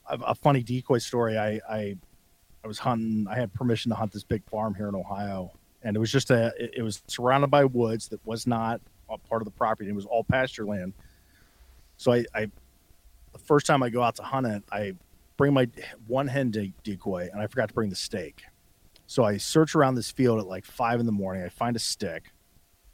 A, 0.08 0.34
funny 0.34 0.62
decoy 0.62 0.98
story. 0.98 1.38
I, 1.38 1.60
I 1.68 1.96
I 2.64 2.66
was 2.66 2.78
hunting. 2.78 3.26
I 3.28 3.36
had 3.36 3.52
permission 3.52 3.90
to 3.90 3.94
hunt 3.94 4.12
this 4.12 4.24
big 4.24 4.42
farm 4.50 4.74
here 4.74 4.88
in 4.88 4.94
Ohio, 4.94 5.52
and 5.82 5.94
it 5.94 6.00
was 6.00 6.10
just 6.10 6.30
a. 6.30 6.52
It, 6.58 6.82
was 6.82 7.02
surrounded 7.06 7.48
by 7.48 7.64
woods 7.64 8.08
that 8.08 8.24
was 8.26 8.46
not 8.46 8.80
part 9.28 9.42
of 9.42 9.44
the 9.44 9.52
property. 9.52 9.88
It 9.88 9.94
was 9.94 10.06
all 10.06 10.24
pasture 10.24 10.64
land. 10.64 10.94
So 11.96 12.12
I, 12.12 12.24
I, 12.34 12.46
the 13.32 13.38
first 13.38 13.66
time 13.66 13.82
I 13.82 13.90
go 13.90 14.02
out 14.02 14.16
to 14.16 14.22
hunt 14.22 14.46
it, 14.46 14.62
I 14.72 14.94
bring 15.36 15.52
my 15.52 15.68
one 16.06 16.28
hen 16.28 16.50
de- 16.50 16.74
decoy, 16.82 17.28
and 17.32 17.40
I 17.40 17.46
forgot 17.46 17.68
to 17.68 17.74
bring 17.74 17.90
the 17.90 17.96
stake. 17.96 18.42
So 19.06 19.24
I 19.24 19.38
search 19.38 19.74
around 19.74 19.96
this 19.96 20.10
field 20.10 20.38
at 20.38 20.46
like 20.46 20.64
five 20.64 21.00
in 21.00 21.06
the 21.06 21.12
morning. 21.12 21.42
I 21.42 21.48
find 21.48 21.76
a 21.76 21.80
stick. 21.80 22.32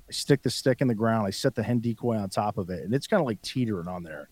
I 0.09 0.12
stick 0.12 0.42
the 0.42 0.51
stick 0.51 0.81
in 0.81 0.88
the 0.88 0.95
ground. 0.95 1.27
I 1.27 1.31
set 1.31 1.55
the 1.55 1.62
hen 1.62 1.81
decoy 1.81 2.16
on 2.16 2.29
top 2.29 2.59
of 2.59 2.71
it, 2.71 2.85
and 2.85 2.95
it's 2.95 3.07
kind 3.07 3.21
of 3.21 3.27
like 3.27 3.42
teetering 3.42 3.88
on 3.88 4.03
there. 4.03 4.29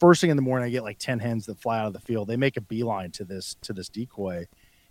First 0.00 0.20
thing 0.20 0.30
in 0.30 0.36
the 0.36 0.42
morning, 0.42 0.66
I 0.66 0.70
get 0.70 0.82
like 0.82 0.98
ten 0.98 1.18
hens 1.18 1.46
that 1.46 1.60
fly 1.60 1.78
out 1.78 1.86
of 1.86 1.92
the 1.92 2.00
field. 2.00 2.28
They 2.28 2.36
make 2.36 2.56
a 2.56 2.60
beeline 2.60 3.10
to 3.12 3.24
this 3.24 3.56
to 3.62 3.72
this 3.72 3.88
decoy, 3.88 4.46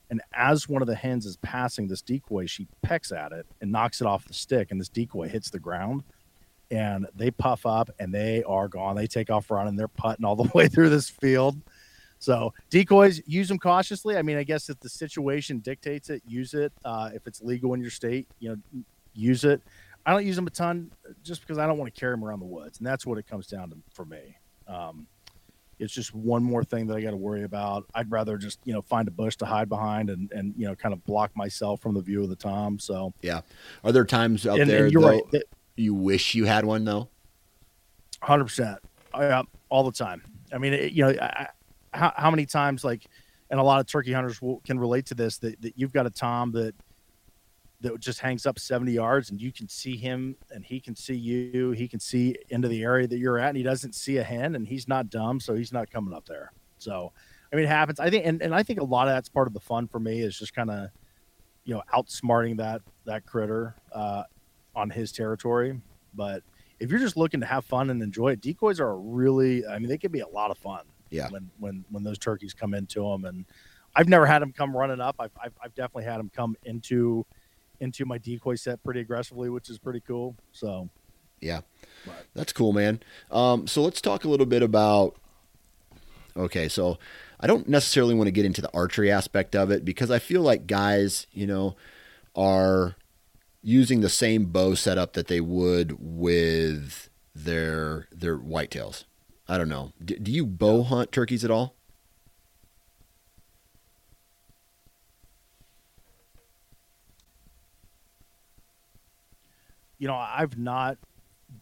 and 0.10 0.21
as 0.34 0.69
one 0.69 0.82
of 0.82 0.88
the 0.88 0.95
hens 0.95 1.26
is 1.26 1.38
passing 1.38 1.88
this 1.88 2.02
decoy, 2.02 2.45
she 2.45 2.67
pecks 2.82 3.12
at 3.12 3.32
it 3.32 3.45
and 3.62 3.71
knocks 3.71 4.02
it 4.02 4.08
off 4.08 4.26
the 4.26 4.34
stick, 4.34 4.71
and 4.71 4.80
this 4.80 4.89
decoy 4.89 5.28
hits 5.28 5.49
the 5.49 5.60
ground. 5.60 6.04
And 6.71 7.06
they 7.13 7.30
puff 7.30 7.67
up 7.67 7.91
and 7.99 8.12
they 8.12 8.41
are 8.45 8.67
gone. 8.67 8.95
They 8.95 9.06
take 9.06 9.30
off 9.30 9.52
running. 9.52 9.76
They're 9.76 9.88
putting 9.88 10.26
all 10.26 10.36
the 10.36 10.49
way 10.56 10.67
through 10.67 10.89
this 10.89 11.08
field. 11.08 11.62
So 12.17 12.52
decoys, 12.71 13.21
use 13.28 13.47
them 13.47 13.60
cautiously. 13.60 14.17
I 14.17 14.23
mean, 14.23 14.38
I 14.38 14.43
guess 14.43 14.69
if 14.69 14.80
the 14.80 14.89
situation 14.89 15.60
dictates 15.60 16.10
it, 16.10 16.23
use 16.26 16.56
it. 16.56 16.73
Uh, 16.84 17.12
if 17.13 17.28
it's 17.28 17.43
legal 17.43 17.76
in 17.76 17.82
your 17.82 17.91
state, 17.91 18.28
you 18.39 18.49
know, 18.49 18.84
use 19.13 19.43
it. 19.43 19.62
I 20.06 20.12
don't 20.12 20.26
use 20.26 20.36
them 20.36 20.48
a 20.48 20.50
ton 20.50 20.92
just 21.24 21.42
because 21.42 21.58
I 21.58 21.66
don't 21.66 21.78
want 21.78 21.94
to 21.94 22.00
carry 22.00 22.13
them 22.13 22.24
around 22.24 22.39
the 22.39 22.46
woods, 22.46 22.80
and 22.80 22.88
that's 22.88 23.06
what 23.06 23.18
it 23.18 23.28
comes 23.28 23.48
down 23.48 23.70
to 23.70 23.78
for 23.94 24.06
me. 24.06 24.38
Um, 24.68 25.08
it's 25.80 25.94
just 25.94 26.13
one 26.13 26.44
more 26.44 26.63
thing 26.63 26.88
that 26.88 26.96
I 26.96 27.02
got 27.02 27.12
to 27.12 27.18
worry 27.18 27.44
about. 27.44 27.86
I'd 27.94 28.12
rather 28.12 28.38
just 28.38 28.60
you 28.63 28.74
know 28.74 28.82
find 28.82 29.08
a 29.08 29.12
bush 29.12 29.36
to 29.38 29.46
hide 29.46 29.70
behind 29.70 30.10
and 30.10 30.32
and 30.32 30.54
you 30.58 30.68
know 30.68 30.76
kind 30.76 30.94
of 30.94 31.04
block 31.06 31.36
myself 31.36 31.82
from 31.82 31.94
the 31.94 32.02
view 32.02 32.24
of 32.24 32.30
the 32.30 32.36
tom. 32.36 32.80
So 32.80 33.13
yeah, 33.22 33.42
are 33.84 33.92
there 33.92 34.06
times 34.06 34.46
out 34.46 34.60
and, 34.60 34.70
there 34.70 34.86
and 34.86 34.96
though, 34.96 35.10
right, 35.10 35.32
that, 35.32 35.44
you 35.76 35.94
wish 35.94 36.36
you 36.36 36.46
had 36.46 36.66
one 36.66 36.86
though? 36.86 37.10
Hundred 38.22 38.46
percent, 38.46 38.80
yeah, 39.18 39.44
all 39.70 39.84
the 39.84 39.92
time. 39.92 40.22
I 40.54 40.58
mean, 40.58 40.74
it, 40.74 40.94
you 40.94 41.06
know, 41.06 41.10
I, 41.22 41.48
how 41.94 42.13
how 42.16 42.30
many 42.30 42.46
times 42.46 42.84
like, 42.84 43.06
and 43.50 43.60
a 43.60 43.63
lot 43.63 43.80
of 43.80 43.88
turkey 43.88 44.13
hunters 44.13 44.42
will, 44.42 44.62
can 44.66 44.80
relate 44.80 45.06
to 45.08 45.16
this 45.16 45.38
that, 45.39 45.62
that 45.62 45.78
you've 45.78 45.94
got 45.94 46.06
a 46.06 46.10
tom 46.10 46.52
that 46.54 46.76
that 47.84 48.00
just 48.00 48.19
hangs 48.19 48.46
up 48.46 48.58
70 48.58 48.93
yards 48.93 49.30
and 49.30 49.39
you 49.39 49.52
can 49.52 49.67
see 49.67 49.98
him 49.98 50.36
and 50.50 50.63
he 50.63 50.80
can 50.80 50.96
see 50.96 51.13
you 51.13 51.72
he 51.72 51.88
can 51.88 52.00
see 52.00 52.36
into 52.50 52.67
the 52.67 52.82
area 52.82 53.06
that 53.08 53.17
you're 53.17 53.38
at 53.38 53.50
and 53.50 53.58
he 53.58 53.63
doesn't 53.63 53.93
see 53.93 54.17
a 54.17 54.24
hen 54.24 54.56
and 54.56 54.67
he's 54.67 54.88
not 54.88 55.10
dumb 55.10 55.39
so 55.39 55.54
he's 55.54 55.72
not 55.72 55.91
coming 55.91 56.13
up 56.13 56.26
there. 56.26 56.52
So 56.80 57.12
i 57.52 57.56
mean 57.56 57.65
it 57.65 57.69
happens. 57.69 58.00
I 58.00 58.10
think 58.10 58.26
and, 58.26 58.41
and 58.41 58.56
i 58.56 58.63
think 58.63 58.80
a 58.80 58.84
lot 58.84 59.08
of 59.08 59.13
that's 59.13 59.30
part 59.30 59.48
of 59.48 59.54
the 59.54 59.60
fun 59.60 59.88
for 59.88 60.00
me 60.00 60.22
is 60.22 60.38
just 60.38 60.56
kind 60.56 60.72
of 60.72 60.89
you 61.65 61.76
know 61.76 61.84
outsmarting 61.93 62.58
that 62.58 62.82
that 63.06 63.26
critter 63.26 63.76
uh, 63.93 64.24
on 64.76 64.89
his 64.89 65.12
territory. 65.12 65.80
But 66.15 66.43
if 66.80 66.89
you're 66.89 67.00
just 67.00 67.17
looking 67.17 67.41
to 67.41 67.46
have 67.46 67.65
fun 67.65 67.89
and 67.89 68.02
enjoy 68.02 68.30
it 68.30 68.41
decoys 68.41 68.80
are 68.80 68.98
really 68.98 69.65
i 69.65 69.80
mean 69.80 69.88
they 69.88 69.98
can 69.98 70.12
be 70.12 70.19
a 70.19 70.28
lot 70.28 70.52
of 70.52 70.58
fun 70.58 70.82
yeah. 71.10 71.30
when 71.30 71.50
when 71.60 71.86
when 71.91 72.04
those 72.04 72.17
turkeys 72.17 72.54
come 72.54 72.74
into 72.74 73.02
them 73.02 73.24
and 73.26 73.46
i've 73.96 74.10
never 74.10 74.26
had 74.26 74.41
them 74.41 74.52
come 74.52 74.76
running 74.76 75.00
up. 75.00 75.15
I've, 75.19 75.32
I've, 75.41 75.54
I've 75.63 75.76
definitely 75.76 76.06
had 76.06 76.19
them 76.19 76.32
come 76.34 76.56
into 76.63 77.26
into 77.79 78.05
my 78.05 78.17
decoy 78.17 78.55
set 78.55 78.83
pretty 78.83 78.99
aggressively, 78.99 79.49
which 79.49 79.69
is 79.69 79.77
pretty 79.77 79.99
cool. 79.99 80.36
So, 80.51 80.89
yeah, 81.41 81.62
but. 82.05 82.25
that's 82.33 82.53
cool, 82.53 82.73
man. 82.73 83.01
Um, 83.31 83.67
so 83.67 83.81
let's 83.81 84.01
talk 84.01 84.23
a 84.23 84.29
little 84.29 84.45
bit 84.45 84.63
about. 84.63 85.15
Okay, 86.36 86.67
so 86.67 86.97
I 87.39 87.47
don't 87.47 87.67
necessarily 87.67 88.15
want 88.15 88.27
to 88.27 88.31
get 88.31 88.45
into 88.45 88.62
the 88.62 88.73
archery 88.73 89.12
aspect 89.12 89.55
of 89.55 89.69
it 89.69 89.86
because 89.86 90.09
I 90.09 90.19
feel 90.19 90.41
like 90.41 90.65
guys, 90.65 91.27
you 91.31 91.45
know, 91.45 91.75
are 92.36 92.95
using 93.62 94.01
the 94.01 94.09
same 94.09 94.45
bow 94.45 94.75
setup 94.75 95.13
that 95.13 95.27
they 95.27 95.41
would 95.41 95.95
with 95.99 97.09
their 97.36 98.07
their 98.12 98.38
whitetails. 98.38 99.05
I 99.47 99.57
don't 99.57 99.69
know. 99.69 99.91
do 100.03 100.31
you 100.31 100.45
bow 100.45 100.83
hunt 100.83 101.12
turkeys 101.12 101.43
at 101.43 101.51
all? 101.51 101.75
You 110.04 110.10
know, 110.10 110.16
I've 110.16 110.58
not 110.58 110.98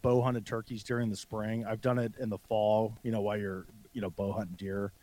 bow 0.02 0.20
hunted 0.20 0.48
turkeys 0.48 0.84
during 0.84 1.12
the 1.12 1.16
spring. 1.16 1.64
I've 1.64 1.80
done 1.80 2.00
it 2.00 2.14
in 2.20 2.28
the 2.28 2.40
fall, 2.40 2.98
you 3.04 3.12
know, 3.12 3.22
while 3.22 3.38
you're, 3.38 3.68
you 3.94 4.02
know, 4.02 4.10
bow 4.10 4.32
hunting 4.32 4.56
deer. 4.58 4.94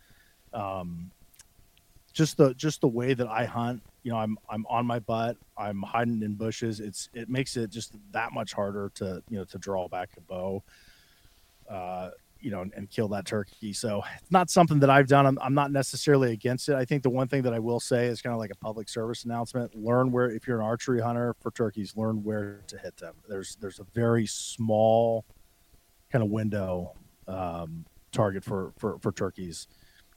Um, 0.52 1.12
just 2.12 2.36
the 2.36 2.52
just 2.54 2.80
the 2.80 2.88
way 2.88 3.14
that 3.14 3.28
I 3.28 3.44
hunt, 3.44 3.80
you 4.02 4.10
know, 4.10 4.18
I'm 4.18 4.38
I'm 4.50 4.66
on 4.66 4.86
my 4.86 4.98
butt, 4.98 5.36
I'm 5.56 5.82
hiding 5.82 6.20
in 6.24 6.34
bushes. 6.34 6.80
It's 6.80 7.10
it 7.14 7.28
makes 7.28 7.56
it 7.56 7.70
just 7.70 7.92
that 8.10 8.32
much 8.32 8.54
harder 8.54 8.90
to 8.96 9.22
you 9.30 9.38
know 9.38 9.44
to 9.44 9.58
draw 9.58 9.86
back 9.86 10.08
a 10.16 10.20
bow. 10.20 10.64
Uh, 11.70 12.10
you 12.40 12.50
know, 12.50 12.62
and, 12.62 12.72
and, 12.74 12.90
kill 12.90 13.08
that 13.08 13.24
turkey. 13.24 13.72
So 13.72 14.02
it's 14.20 14.30
not 14.30 14.50
something 14.50 14.78
that 14.80 14.90
I've 14.90 15.08
done. 15.08 15.26
I'm, 15.26 15.38
I'm 15.40 15.54
not 15.54 15.72
necessarily 15.72 16.32
against 16.32 16.68
it. 16.68 16.74
I 16.74 16.84
think 16.84 17.02
the 17.02 17.10
one 17.10 17.28
thing 17.28 17.42
that 17.42 17.52
I 17.52 17.58
will 17.58 17.80
say 17.80 18.06
is 18.06 18.22
kind 18.22 18.32
of 18.32 18.38
like 18.38 18.50
a 18.50 18.56
public 18.56 18.88
service 18.88 19.24
announcement. 19.24 19.74
Learn 19.74 20.12
where, 20.12 20.30
if 20.30 20.46
you're 20.46 20.60
an 20.60 20.64
archery 20.64 21.00
hunter 21.00 21.34
for 21.40 21.50
turkeys, 21.50 21.96
learn 21.96 22.22
where 22.22 22.62
to 22.68 22.78
hit 22.78 22.96
them. 22.96 23.14
There's, 23.28 23.56
there's 23.56 23.80
a 23.80 23.86
very 23.94 24.26
small 24.26 25.24
kind 26.10 26.22
of 26.22 26.30
window 26.30 26.92
um, 27.26 27.84
target 28.12 28.44
for, 28.44 28.72
for, 28.78 28.98
for 29.00 29.12
turkeys. 29.12 29.66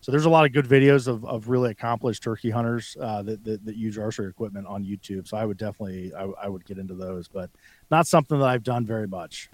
So 0.02 0.12
there's 0.12 0.26
a 0.26 0.30
lot 0.30 0.46
of 0.46 0.52
good 0.52 0.66
videos 0.66 1.08
of, 1.08 1.24
of 1.26 1.48
really 1.48 1.70
accomplished 1.70 2.24
turkey 2.24 2.50
hunters 2.50 2.98
uh, 3.00 3.22
that, 3.22 3.44
that, 3.44 3.64
that, 3.66 3.76
use 3.76 4.00
archery 4.00 4.28
equipment 4.30 4.66
on 4.66 4.84
YouTube. 4.84 5.28
So 5.28 5.38
I 5.38 5.46
would 5.46 5.58
definitely, 5.58 6.12
I, 6.16 6.24
I 6.42 6.50
would 6.50 6.66
get 6.66 6.80
into 6.80 6.96
those, 6.96 7.28
but 7.28 7.52
not 7.92 8.08
something 8.08 8.40
that 8.40 8.48
I've 8.48 8.64
done 8.64 8.84
very 8.84 9.08
much. 9.08 9.52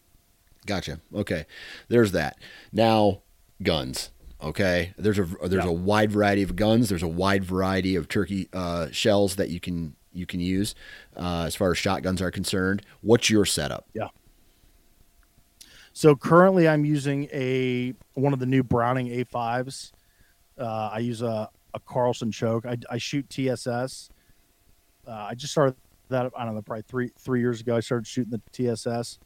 Gotcha. 0.67 0.99
Okay. 1.15 1.45
There's 1.87 2.11
that. 2.11 2.37
Now, 2.71 3.21
guns. 3.63 4.11
Okay. 4.43 4.93
There's 4.97 5.17
a 5.17 5.23
there's 5.23 5.65
yeah. 5.65 5.69
a 5.69 5.73
wide 5.73 6.11
variety 6.11 6.43
of 6.43 6.55
guns. 6.55 6.89
There's 6.89 7.03
a 7.03 7.07
wide 7.07 7.43
variety 7.43 7.95
of 7.95 8.07
turkey 8.07 8.49
uh, 8.53 8.89
shells 8.91 9.37
that 9.37 9.49
you 9.49 9.59
can 9.59 9.95
you 10.11 10.25
can 10.25 10.39
use 10.39 10.75
uh, 11.15 11.45
as 11.47 11.55
far 11.55 11.71
as 11.71 11.77
shotguns 11.77 12.21
are 12.21 12.29
concerned. 12.29 12.83
What's 13.01 13.29
your 13.29 13.45
setup? 13.45 13.87
Yeah. 13.93 14.09
So 15.93 16.15
currently, 16.15 16.67
I'm 16.67 16.85
using 16.85 17.27
a 17.33 17.93
one 18.13 18.33
of 18.33 18.39
the 18.39 18.45
new 18.45 18.61
Browning 18.61 19.07
A5s. 19.07 19.93
Uh, 20.59 20.89
I 20.93 20.99
use 20.99 21.21
a, 21.21 21.49
a 21.73 21.79
Carlson 21.79 22.31
choke. 22.31 22.65
I, 22.65 22.77
I 22.89 22.97
shoot 22.97 23.27
TSS. 23.29 24.09
Uh, 25.07 25.11
I 25.11 25.33
just 25.33 25.53
started 25.53 25.75
that. 26.09 26.31
I 26.37 26.45
don't 26.45 26.53
know, 26.53 26.61
probably 26.61 26.83
three 26.83 27.11
three 27.17 27.39
years 27.39 27.61
ago. 27.61 27.77
I 27.77 27.79
started 27.79 28.05
shooting 28.05 28.31
the 28.31 28.41
TSS. 28.51 29.19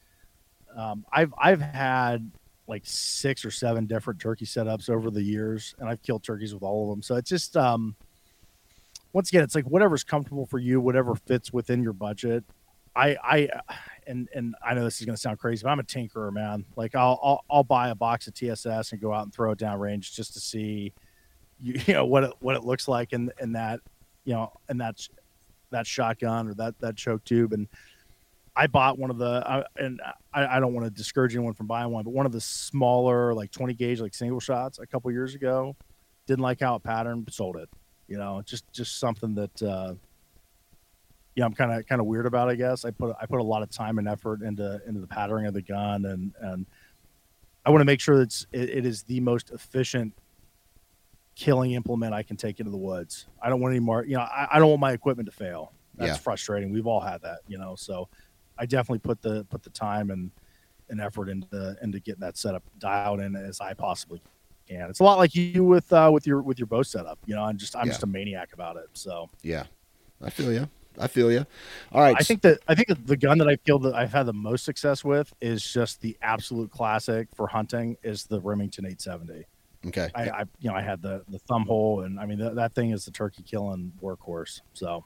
Um, 0.76 1.06
I've 1.12 1.34
I've 1.38 1.62
had 1.62 2.32
like 2.68 2.84
six 2.86 3.44
or 3.44 3.52
seven 3.52 3.86
different 3.86 4.20
turkey 4.20 4.46
setups 4.46 4.90
over 4.90 5.12
the 5.12 5.22
years, 5.22 5.76
and 5.80 5.90
I've 5.90 6.02
killed 6.02 6.24
turkeys 6.24 6.54
with 6.54 6.64
all 6.64 6.84
of 6.84 6.90
them. 6.96 7.02
So 7.02 7.16
it's 7.16 7.30
just 7.30 7.58
um, 7.58 7.96
once 9.14 9.30
again, 9.30 9.44
it's 9.44 9.56
like 9.56 9.66
whatever's 9.66 10.04
comfortable 10.04 10.46
for 10.46 10.60
you, 10.60 10.80
whatever 10.80 11.16
fits 11.16 11.52
within 11.52 11.84
your 11.84 11.94
budget. 11.94 12.44
I 12.96 13.18
I 13.24 13.50
and 14.08 14.30
and 14.34 14.56
I 14.66 14.74
know 14.74 14.84
this 14.84 15.00
is 15.00 15.06
going 15.06 15.16
to 15.16 15.22
sound 15.22 15.40
crazy, 15.40 15.64
but 15.64 15.70
I'm 15.70 15.80
a 15.80 15.84
tinkerer, 15.84 16.32
man. 16.32 16.66
Like 16.76 16.96
I'll, 16.96 17.20
I'll 17.24 17.44
I'll 17.50 17.64
buy 17.64 17.90
a 17.90 17.96
box 17.96 18.28
of 18.28 18.34
TSS 18.34 18.92
and 18.92 19.02
go 19.02 19.14
out 19.14 19.24
and 19.24 19.34
throw 19.34 19.52
it 19.52 19.58
down 19.58 19.80
range 19.80 20.16
just 20.16 20.34
to 20.34 20.40
see, 20.40 20.94
you, 21.60 21.80
you 21.86 21.94
know 21.94 22.06
what 22.06 22.24
it 22.24 22.34
what 22.40 22.56
it 22.56 22.64
looks 22.64 22.88
like 22.88 23.14
in 23.14 23.32
in 23.40 23.54
that 23.54 23.80
you 24.26 24.34
know 24.34 24.52
and 24.70 24.80
that 24.82 25.08
that 25.72 25.88
shotgun 25.88 26.50
or 26.50 26.54
that 26.56 26.78
that 26.80 26.96
choke 26.96 27.24
tube 27.24 27.54
and 27.54 27.68
I 28.56 28.68
bought 28.68 28.98
one 28.98 29.10
of 29.10 29.18
the, 29.18 29.48
uh, 29.50 29.64
and 29.78 30.02
I, 30.34 30.58
I, 30.58 30.60
don't 30.60 30.74
want 30.74 30.86
to 30.86 30.92
discourage 30.92 31.34
anyone 31.34 31.54
from 31.54 31.68
buying 31.68 31.90
one, 31.90 32.04
but 32.04 32.12
one 32.12 32.26
of 32.26 32.34
the 32.34 32.42
smaller, 32.42 33.34
like 33.34 33.52
20 33.52 33.74
gauge, 33.76 34.02
like 34.02 34.14
single 34.14 34.42
shots 34.42 34.80
a 34.80 34.86
couple 34.86 35.10
years 35.12 35.36
ago. 35.36 35.76
Didn't 36.28 36.44
like 36.44 36.60
how 36.60 36.76
it 36.76 36.84
patterned, 36.84 37.30
sold 37.32 37.56
it. 37.56 37.70
You 38.08 38.18
know, 38.18 38.42
just 38.46 38.70
just 38.74 39.00
something 39.00 39.36
that, 39.36 39.64
uh, 39.64 39.94
you 41.36 41.42
know, 41.42 41.46
I'm 41.46 41.54
kind 41.54 41.72
of 41.72 41.88
kind 41.88 42.02
of 42.02 42.08
weird 42.08 42.26
about. 42.26 42.50
I 42.50 42.56
guess 42.56 42.84
I 42.84 42.92
put 42.92 43.16
I 43.22 43.26
put 43.26 43.40
a 43.40 43.44
lot 43.44 43.64
of 43.64 43.70
time 43.70 43.98
and 43.98 44.08
effort 44.08 44.42
into 44.42 44.82
into 44.86 45.00
the 45.00 45.08
patterning 45.08 45.46
of 45.46 45.54
the 45.54 45.62
gun, 45.62 46.06
and 46.06 46.34
and 46.42 46.66
I 47.66 47.70
want 47.70 47.82
to 47.82 47.86
make 47.86 48.02
sure 48.02 48.18
that 48.18 48.24
it's, 48.24 48.48
it, 48.52 48.70
it 48.70 48.86
is 48.86 49.04
the 49.04 49.20
most 49.22 49.52
efficient 49.52 50.14
killing 51.36 51.72
implement 51.72 52.14
I 52.14 52.24
can 52.24 52.36
take 52.36 52.60
into 52.60 52.72
the 52.72 52.78
woods. 52.78 53.28
I 53.42 53.50
don't 53.50 53.62
want 53.62 53.72
any 53.72 53.80
more. 53.80 54.04
You 54.04 54.18
know, 54.18 54.22
I, 54.22 54.48
I 54.54 54.60
don't 54.60 54.70
want 54.70 54.82
my 54.82 54.92
equipment 54.92 55.28
to 55.28 55.36
fail. 55.36 55.72
That's 55.96 56.10
yeah. 56.10 56.18
frustrating. 56.18 56.72
We've 56.72 56.88
all 56.88 57.02
had 57.02 57.22
that. 57.22 57.40
You 57.48 57.58
know, 57.58 57.76
so 57.76 58.10
I 58.58 58.66
definitely 58.66 59.00
put 59.00 59.22
the 59.22 59.46
put 59.46 59.64
the 59.64 59.70
time 59.70 60.10
and 60.12 60.32
and 60.90 61.02
effort 61.02 61.30
into 61.30 61.76
into 61.82 62.00
getting 62.00 62.22
that 62.22 62.38
setup 62.38 62.64
dialed 62.78 63.20
in 63.20 63.36
as 63.36 63.62
I 63.62 63.74
possibly 63.74 64.22
can. 64.68 64.90
It's 64.90 65.00
a 65.00 65.04
lot 65.04 65.18
like 65.18 65.36
you 65.36 65.64
with 65.64 65.92
uh, 65.92 66.10
with 66.14 66.28
your 66.28 66.42
with 66.42 66.60
your 66.60 66.68
bow 66.68 66.84
setup. 66.84 67.20
You 67.26 67.36
know, 67.36 67.44
I'm 67.44 67.58
just 67.58 67.76
I'm 67.76 67.86
yeah. 67.86 67.92
just 67.92 68.04
a 68.04 68.08
maniac 68.08 68.54
about 68.54 68.78
it. 68.78 68.90
So 68.94 69.30
yeah, 69.42 69.66
I 70.22 70.30
feel 70.30 70.52
you. 70.52 70.70
I 71.00 71.08
feel 71.08 71.32
you. 71.32 71.46
All 71.92 72.02
right. 72.02 72.16
I 72.18 72.24
think 72.24 72.42
that 72.42 72.60
I 72.68 72.76
think 72.76 72.90
that 72.90 73.08
the 73.08 73.18
gun 73.18 73.38
that 73.38 73.48
I 73.48 73.56
feel 73.58 73.80
that 73.80 73.96
I've 73.96 74.12
had 74.12 74.26
the 74.26 74.34
most 74.34 74.66
success 74.66 75.04
with 75.04 75.34
is 75.42 75.64
just 75.64 76.02
the 76.02 76.18
absolute 76.22 76.72
classic 76.72 77.30
for 77.34 77.48
hunting 77.48 77.98
is 78.04 78.26
the 78.26 78.40
Remington 78.42 78.86
870. 78.86 79.46
Okay. 79.88 80.10
I, 80.14 80.30
I 80.30 80.44
you 80.60 80.70
know 80.70 80.76
I 80.76 80.82
had 80.82 81.02
the 81.02 81.24
the 81.30 81.40
thumb 81.40 81.66
hole 81.66 82.02
and 82.02 82.20
I 82.20 82.26
mean 82.26 82.40
that, 82.40 82.56
that 82.56 82.76
thing 82.76 82.92
is 82.92 83.06
the 83.06 83.12
turkey 83.12 83.44
killing 83.44 83.94
workhorse. 84.02 84.62
So 84.74 85.06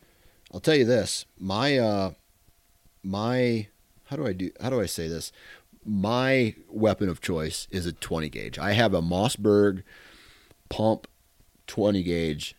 I'll 0.54 0.60
tell 0.60 0.76
you 0.76 0.86
this. 0.86 1.26
My 1.40 1.78
uh 1.78 2.12
my 3.06 3.68
how 4.06 4.16
do 4.16 4.26
I 4.26 4.34
do 4.34 4.52
how 4.62 4.70
do 4.70 4.82
I 4.82 4.86
say 4.86 5.08
this? 5.08 5.32
My 5.86 6.56
weapon 6.68 7.10
of 7.10 7.22
choice 7.22 7.68
is 7.70 7.86
a 7.86 7.94
20 7.94 8.30
gauge. 8.30 8.58
I 8.58 8.74
have 8.74 8.94
a 8.94 9.02
Mossberg 9.02 9.84
pump 10.68 11.08
20 11.68 12.02
gauge 12.02 12.56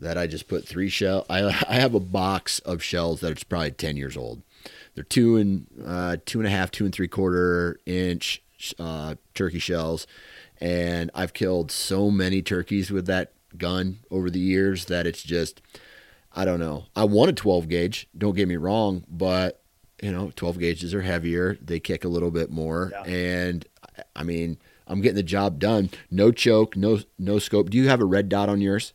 that 0.00 0.18
I 0.18 0.26
just 0.26 0.48
put 0.48 0.66
three 0.66 0.88
shell. 0.88 1.24
I 1.30 1.44
I 1.68 1.74
have 1.74 1.94
a 1.94 2.00
box 2.00 2.58
of 2.60 2.82
shells 2.82 3.20
that 3.20 3.32
it's 3.32 3.44
probably 3.44 3.70
10 3.70 3.96
years 3.96 4.16
old. 4.16 4.42
They're 4.94 5.04
two 5.04 5.36
and 5.36 5.66
uh, 5.84 6.16
two 6.24 6.40
and 6.40 6.46
a 6.46 6.50
half, 6.50 6.70
two 6.70 6.84
and 6.84 6.94
three 6.94 7.08
quarter 7.08 7.78
inch 7.86 8.42
uh, 8.78 9.16
turkey 9.34 9.58
shells, 9.58 10.06
and 10.60 11.10
I've 11.14 11.32
killed 11.32 11.70
so 11.70 12.10
many 12.10 12.42
turkeys 12.42 12.90
with 12.90 13.06
that 13.06 13.32
gun 13.56 14.00
over 14.10 14.30
the 14.30 14.40
years 14.40 14.86
that 14.86 15.06
it's 15.06 15.22
just 15.22 15.60
I 16.32 16.44
don't 16.44 16.60
know. 16.60 16.86
I 16.96 17.04
want 17.04 17.30
a 17.30 17.32
12 17.32 17.68
gauge. 17.68 18.08
Don't 18.16 18.34
get 18.34 18.48
me 18.48 18.56
wrong, 18.56 19.04
but 19.08 19.63
you 20.04 20.12
know, 20.12 20.30
12 20.36 20.58
gauges 20.58 20.92
are 20.94 21.00
heavier. 21.00 21.56
They 21.62 21.80
kick 21.80 22.04
a 22.04 22.08
little 22.08 22.30
bit 22.30 22.50
more, 22.50 22.92
Yeah. 22.92 23.02
and 23.10 23.66
I 24.14 24.22
mean, 24.22 24.58
I'm 24.86 25.00
getting 25.00 25.16
the 25.16 25.22
job 25.22 25.58
done. 25.58 25.88
No 26.10 26.30
choke, 26.30 26.76
no 26.76 26.98
no 27.18 27.38
scope. 27.38 27.70
Do 27.70 27.78
you 27.78 27.88
have 27.88 28.00
a 28.02 28.04
red 28.04 28.28
dot 28.28 28.48
on 28.50 28.60
yours? 28.60 28.92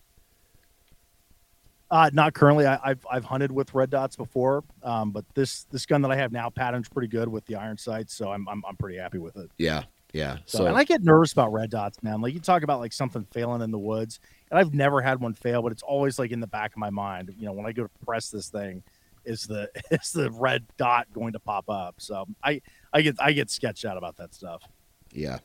uh, 1.91 2.09
not 2.13 2.33
currently. 2.35 2.67
I, 2.67 2.77
I've 2.83 3.03
I've 3.11 3.23
hunted 3.25 3.51
with 3.51 3.73
red 3.73 3.89
dots 3.89 4.15
before, 4.15 4.63
um, 4.83 5.09
but 5.11 5.25
this 5.33 5.63
this 5.71 5.87
gun 5.87 6.03
that 6.03 6.11
I 6.11 6.15
have 6.17 6.31
now 6.31 6.49
patterns 6.51 6.87
pretty 6.87 7.07
good 7.07 7.27
with 7.27 7.45
the 7.47 7.55
iron 7.55 7.77
sights, 7.79 8.13
so 8.13 8.31
I'm 8.31 8.47
I'm, 8.47 8.63
I'm 8.67 8.75
pretty 8.77 8.99
happy 8.99 9.17
with 9.17 9.35
it. 9.37 9.49
Yeah, 9.57 9.85
yeah. 10.13 10.37
So, 10.45 10.59
So, 10.59 10.65
and 10.67 10.77
I 10.77 10.83
get 10.83 11.03
nervous 11.03 11.33
about 11.33 11.51
red 11.51 11.71
dots, 11.71 12.03
man. 12.03 12.21
Like 12.21 12.35
you 12.35 12.39
talk 12.39 12.61
about 12.61 12.79
like 12.79 12.93
something 12.93 13.25
failing 13.31 13.63
in 13.63 13.71
the 13.71 13.79
woods, 13.79 14.19
and 14.51 14.59
I've 14.59 14.75
never 14.75 15.01
had 15.01 15.19
one 15.19 15.33
fail, 15.33 15.63
but 15.63 15.71
it's 15.71 15.81
always 15.81 16.19
like 16.19 16.29
in 16.29 16.39
the 16.39 16.45
back 16.47 16.73
of 16.73 16.77
my 16.77 16.91
mind. 16.91 17.33
You 17.39 17.47
know, 17.47 17.53
when 17.53 17.65
I 17.65 17.71
go 17.71 17.83
to 17.85 17.89
press 18.05 18.29
this 18.29 18.49
thing, 18.49 18.83
is 19.25 19.43
the 19.43 19.69
is 19.91 20.11
the 20.11 20.31
red 20.31 20.65
dot 20.77 21.07
going 21.13 21.33
to 21.33 21.39
pop 21.39 21.69
up? 21.69 21.95
So 21.97 22.25
I 22.43 22.61
I 22.93 23.01
get 23.01 23.15
I 23.19 23.31
get 23.33 23.49
sketched 23.49 23.85
out 23.85 23.97
about 23.97 24.17
that 24.17 24.33
stuff. 24.33 24.63
yeah. 25.11 25.39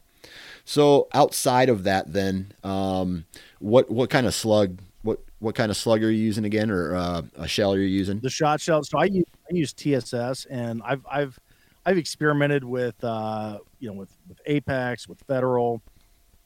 So 0.65 1.09
outside 1.13 1.69
of 1.69 1.85
that, 1.85 2.13
then, 2.13 2.53
um, 2.63 3.27
what 3.59 3.91
what 3.91 4.11
kind 4.11 4.27
of 4.27 4.35
slug? 4.35 4.81
What 5.03 5.19
what 5.39 5.55
kind 5.55 5.71
of 5.71 5.77
slug 5.77 6.03
are 6.03 6.11
you 6.11 6.23
using 6.23 6.45
again, 6.45 6.71
or 6.71 6.95
uh, 6.95 7.23
a 7.37 7.47
shell 7.47 7.77
you're 7.77 7.87
using? 7.87 8.21
The 8.21 8.31
shot 8.31 8.61
shell. 8.61 8.83
So 8.85 8.99
I 8.99 9.05
use 9.05 9.27
I 9.51 9.55
use 9.55 9.73
TSS, 9.75 10.47
and 10.47 10.83
I've 10.85 11.05
I've 11.11 11.39
I've 11.85 11.99
experimented 11.99 12.65
with 12.65 13.03
uh 13.05 13.59
you 13.79 13.89
know 13.89 13.95
with 13.95 14.17
with 14.29 14.41
Apex 14.47 15.09
with 15.09 15.21
Federal. 15.27 15.83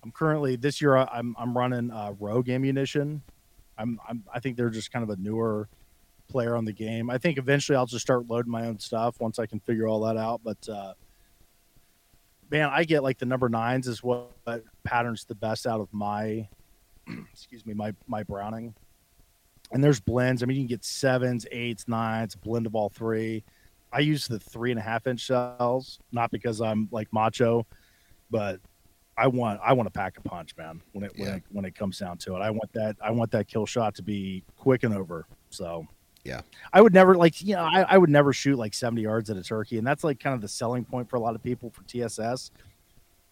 I'm 0.03 0.11
currently 0.11 0.57
this 0.57 0.81
year 0.81 0.97
I'm 0.97 1.37
I'm 1.39 1.57
running 1.57 1.91
uh, 1.91 2.15
Rogue 2.19 2.49
ammunition. 2.49 3.23
I'm, 3.77 4.01
I'm 4.09 4.25
I 4.33 4.41
think 4.41 4.57
they're 4.57 4.71
just 4.71 4.93
kind 4.93 5.03
of 5.03 5.11
a 5.11 5.21
newer 5.21 5.69
player 6.29 6.57
on 6.57 6.65
the 6.65 6.73
game. 6.73 7.11
I 7.11 7.19
think 7.19 7.39
eventually 7.39 7.77
I'll 7.77 7.87
just 7.87 8.05
start 8.05 8.29
loading 8.29 8.53
my 8.53 8.67
own 8.67 8.79
stuff 8.79 9.21
once 9.21 9.39
I 9.39 9.47
can 9.47 9.61
figure 9.61 9.87
all 9.87 10.01
that 10.01 10.17
out. 10.17 10.41
But 10.45 10.69
uh, 10.69 10.95
man, 12.51 12.71
I 12.73 12.85
get 12.85 13.03
like 13.03 13.19
the 13.19 13.27
number 13.27 13.49
nines 13.49 13.89
is 13.89 14.03
what 14.03 14.31
patterns 14.85 15.25
the 15.25 15.35
best 15.35 15.67
out 15.67 15.81
of 15.81 15.93
my 15.93 16.49
excuse 17.33 17.65
me 17.67 17.75
my 17.75 17.95
my 18.07 18.23
Browning. 18.23 18.75
And 19.71 19.85
there's 19.85 20.01
blends. 20.01 20.43
I 20.43 20.47
mean, 20.47 20.57
you 20.57 20.63
can 20.63 20.69
get 20.69 20.85
sevens, 20.85 21.47
eights, 21.53 21.89
nines, 21.89 22.35
blend 22.35 22.65
of 22.65 22.75
all 22.75 22.89
three. 22.89 23.45
I 23.93 24.01
use 24.01 24.27
the 24.27 24.39
three 24.39 24.71
and 24.71 24.81
a 24.81 24.83
half 24.83 25.07
inch 25.07 25.21
shells, 25.21 25.99
not 26.11 26.31
because 26.31 26.61
I'm 26.61 26.89
like 26.91 27.13
macho, 27.13 27.67
but 28.31 28.61
I 29.19 29.27
want 29.27 29.61
I 29.65 29.73
want 29.73 29.87
to 29.87 29.91
pack 29.91 30.17
a 30.17 30.21
punch, 30.21 30.57
man. 30.57 30.81
When 30.93 31.05
it 31.05 31.13
when 31.17 31.29
it 31.29 31.43
when 31.51 31.65
it 31.65 31.75
comes 31.75 31.99
down 31.99 32.19
to 32.19 32.37
it, 32.37 32.41
I 32.41 32.51
want 32.51 32.73
that 32.73 32.97
I 33.03 33.11
want 33.11 33.31
that 33.33 33.49
kill 33.49 33.67
shot 33.67 33.95
to 33.97 34.03
be 34.03 34.45
quick 34.57 34.85
and 34.85 34.95
over. 34.95 35.27
So 35.51 35.87
Yeah. 36.29 36.43
I 36.73 36.81
would 36.81 36.95
never 36.95 37.17
like 37.17 37.43
you 37.43 37.55
know 37.57 37.63
I, 37.63 37.83
I 37.83 37.99
would 37.99 38.11
never 38.11 38.33
shoot 38.33 38.57
like 38.57 38.75
70 38.75 39.03
yards 39.03 39.31
at 39.31 39.37
a 39.37 39.43
turkey, 39.43 39.79
and 39.79 39.87
that's 39.87 40.05
like 40.05 40.21
kind 40.21 40.35
of 40.35 40.41
the 40.41 40.49
selling 40.49 40.85
point 40.85 41.09
for 41.11 41.17
a 41.17 41.21
lot 41.21 41.35
of 41.35 41.43
people 41.43 41.71
for 41.71 41.83
TSS. 41.85 42.51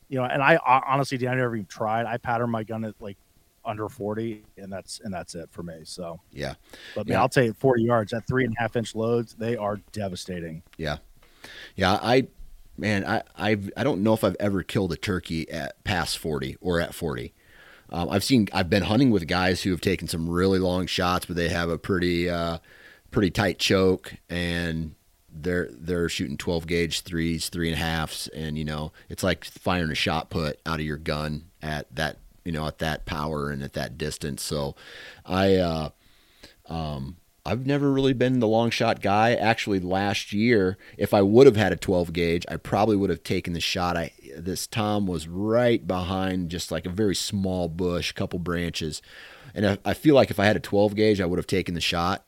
You 0.09 0.19
know, 0.19 0.25
and 0.25 0.43
I 0.43 0.59
honestly, 0.65 1.17
I 1.29 1.35
never 1.35 1.57
even 1.57 1.67
tried. 1.67 2.07
I 2.07 2.17
pattern 2.17 2.51
my 2.51 2.63
gun 2.65 2.85
at 2.85 2.95
like 3.01 3.17
under 3.65 3.89
40, 3.89 4.45
and 4.57 4.73
that's 4.73 5.01
and 5.01 5.13
that's 5.13 5.35
it 5.35 5.49
for 5.51 5.63
me. 5.65 5.81
So, 5.85 6.21
Yeah, 6.33 6.55
but 6.95 7.07
man, 7.07 7.15
Yeah. 7.15 7.21
I'll 7.21 7.29
tell 7.29 7.43
you, 7.45 7.53
40 7.53 7.83
yards 7.83 8.13
at 8.13 8.27
three 8.27 8.45
and 8.45 8.55
a 8.57 8.61
half 8.61 8.77
inch 8.77 8.95
loads, 8.95 9.35
they 9.35 9.57
are 9.57 9.79
devastating. 9.93 10.63
yeah, 10.79 10.99
yeah. 11.75 11.99
I 12.01 12.29
man, 12.79 13.05
I 13.05 13.23
I've, 13.37 13.71
I 13.77 13.83
don't 13.83 14.03
know 14.03 14.15
if 14.15 14.23
I've 14.23 14.37
ever 14.39 14.63
killed 14.63 14.93
a 14.93 14.97
turkey 14.97 15.51
at 15.51 15.83
past 15.85 16.19
forty 16.19 16.57
or 16.61 16.81
at 16.81 16.95
forty. 16.95 17.35
Um, 17.91 18.09
I've 18.09 18.25
seen 18.25 18.49
I've 18.53 18.71
been 18.71 18.85
hunting 18.85 19.11
with 19.11 19.27
guys 19.27 19.63
who 19.63 19.71
have 19.73 19.81
taken 19.81 20.07
some 20.07 20.29
really 20.29 20.59
long 20.61 20.87
shots, 20.87 21.27
but 21.27 21.35
they 21.37 21.49
have 21.49 21.69
a 21.69 21.79
pretty 21.79 22.29
uh, 22.31 22.59
pretty 23.11 23.31
tight 23.31 23.59
choke 23.59 24.15
and 24.29 24.95
they're 25.43 25.69
they're 25.73 26.09
shooting 26.09 26.37
12 26.37 26.67
gauge 26.67 27.01
threes, 27.03 27.49
three 27.49 27.69
and 27.69 27.77
a 27.77 27.83
halfs, 27.83 28.29
and 28.29 28.57
you 28.57 28.65
know 28.65 28.93
it's 29.09 29.23
like 29.23 29.45
firing 29.45 29.91
a 29.91 29.95
shot 29.95 30.31
put 30.31 30.59
out 30.65 30.81
of 30.81 30.87
your 30.87 30.97
gun 30.97 31.45
at 31.63 31.95
that 31.95 32.19
you 32.45 32.53
know 32.53 32.67
at 32.67 32.79
that 32.79 33.07
power 33.07 33.51
and 33.51 33.63
at 33.63 33.75
that 33.75 33.99
distance. 33.99 34.43
So 34.43 34.75
I 35.25 35.57
uh, 35.57 35.91
um, 36.69 37.17
I've 37.45 37.67
never 37.67 37.93
really 37.93 38.13
been 38.13 38.41
the 38.41 38.49
long 38.49 38.71
shot 38.71 39.01
guy. 39.01 39.35
Actually, 39.35 39.81
last 39.81 40.33
year, 40.33 40.77
if 40.97 41.13
I 41.13 41.23
would 41.23 41.47
have 41.47 41.57
had 41.57 41.73
a 41.73 41.77
12 41.77 42.13
gauge, 42.13 42.45
I 42.49 42.57
probably 42.57 42.97
would 42.97 43.11
have 43.11 43.23
taken 43.23 43.53
the 43.53 43.61
shot. 43.61 43.97
I 43.97 44.13
this 44.37 44.67
Tom 44.67 45.07
was 45.07 45.29
right 45.29 45.87
behind 45.87 46.51
just 46.51 46.71
like 46.71 46.87
a 46.87 46.91
very 46.91 47.15
small 47.15 47.69
bush, 47.69 48.13
couple 48.13 48.39
branches, 48.39 49.03
and 49.55 49.67
I, 49.67 49.79
I 49.85 49.95
feel 49.95 50.15
like 50.15 50.31
if 50.31 50.41
I 50.41 50.47
had 50.47 50.57
a 50.57 50.61
12 50.61 50.95
gauge, 50.95 51.21
I 51.21 51.27
would 51.27 51.39
have 51.39 51.47
taken 51.47 51.75
the 51.75 51.81
shot. 51.81 52.25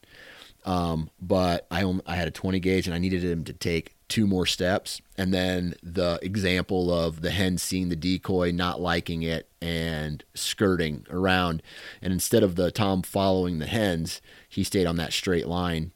Um, 0.68 1.08
but 1.20 1.66
I 1.70 1.82
only, 1.82 2.02
I 2.06 2.16
had 2.16 2.28
a 2.28 2.30
20 2.30 2.60
gauge 2.60 2.86
and 2.86 2.94
I 2.94 2.98
needed 2.98 3.24
him 3.24 3.42
to 3.44 3.54
take 3.54 3.94
two 4.08 4.26
more 4.26 4.44
steps. 4.44 5.00
And 5.16 5.32
then 5.32 5.74
the 5.82 6.18
example 6.20 6.92
of 6.92 7.22
the 7.22 7.30
hen 7.30 7.56
seeing 7.56 7.88
the 7.88 7.96
decoy, 7.96 8.50
not 8.52 8.78
liking 8.80 9.22
it, 9.22 9.48
and 9.62 10.22
skirting 10.34 11.06
around. 11.10 11.62
And 12.02 12.12
instead 12.12 12.42
of 12.42 12.56
the 12.56 12.70
Tom 12.70 13.00
following 13.02 13.58
the 13.58 13.66
hens, 13.66 14.20
he 14.48 14.62
stayed 14.62 14.86
on 14.86 14.96
that 14.96 15.12
straight 15.14 15.46
line 15.48 15.92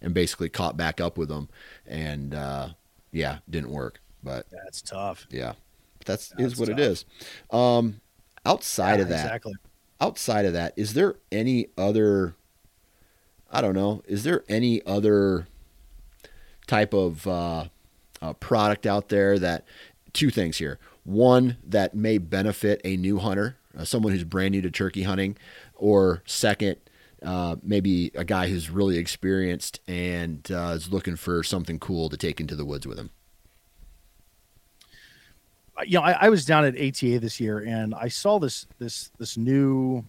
and 0.00 0.14
basically 0.14 0.48
caught 0.48 0.76
back 0.76 1.00
up 1.00 1.18
with 1.18 1.28
them. 1.28 1.48
And 1.86 2.32
uh, 2.34 2.68
yeah, 3.10 3.38
didn't 3.50 3.70
work. 3.70 4.00
But 4.22 4.46
That's 4.52 4.82
tough. 4.82 5.26
yeah, 5.30 5.54
but 5.98 6.06
that's, 6.06 6.28
That's 6.28 6.52
is 6.52 6.58
what 6.60 6.68
it 6.68 6.76
tough. 6.76 6.80
is. 6.80 7.04
Um, 7.50 8.00
outside 8.46 8.96
Yeah, 8.98 9.02
of 9.02 9.08
that, 9.08 9.24
exactly. 9.24 9.54
outside 10.00 10.44
of 10.44 10.52
that, 10.52 10.74
is 10.76 10.94
there 10.94 11.16
any 11.32 11.66
other? 11.76 12.36
I 13.52 13.60
don't 13.60 13.74
know. 13.74 14.02
Is 14.06 14.24
there 14.24 14.42
any 14.48 14.84
other 14.86 15.46
type 16.66 16.94
of 16.94 17.26
uh, 17.26 17.66
uh, 18.20 18.32
product 18.34 18.86
out 18.86 19.08
there 19.08 19.38
that? 19.38 19.64
Two 20.12 20.28
things 20.28 20.58
here. 20.58 20.78
One 21.04 21.56
that 21.64 21.94
may 21.94 22.18
benefit 22.18 22.82
a 22.84 22.98
new 22.98 23.18
hunter, 23.18 23.56
uh, 23.74 23.84
someone 23.84 24.12
who's 24.12 24.24
brand 24.24 24.52
new 24.52 24.60
to 24.60 24.70
turkey 24.70 25.04
hunting, 25.04 25.38
or 25.74 26.22
second, 26.26 26.76
uh, 27.22 27.56
maybe 27.62 28.10
a 28.14 28.22
guy 28.22 28.48
who's 28.48 28.68
really 28.68 28.98
experienced 28.98 29.80
and 29.88 30.50
uh, 30.52 30.74
is 30.76 30.92
looking 30.92 31.16
for 31.16 31.42
something 31.42 31.78
cool 31.78 32.10
to 32.10 32.18
take 32.18 32.40
into 32.40 32.54
the 32.54 32.66
woods 32.66 32.86
with 32.86 32.98
him. 32.98 33.08
you 35.86 35.98
know, 35.98 36.04
I, 36.04 36.26
I 36.26 36.28
was 36.28 36.44
down 36.44 36.64
at 36.64 36.74
ATA 36.74 37.18
this 37.18 37.40
year 37.40 37.60
and 37.60 37.94
I 37.94 38.08
saw 38.08 38.38
this 38.38 38.66
this 38.78 39.10
this 39.18 39.36
new 39.36 40.04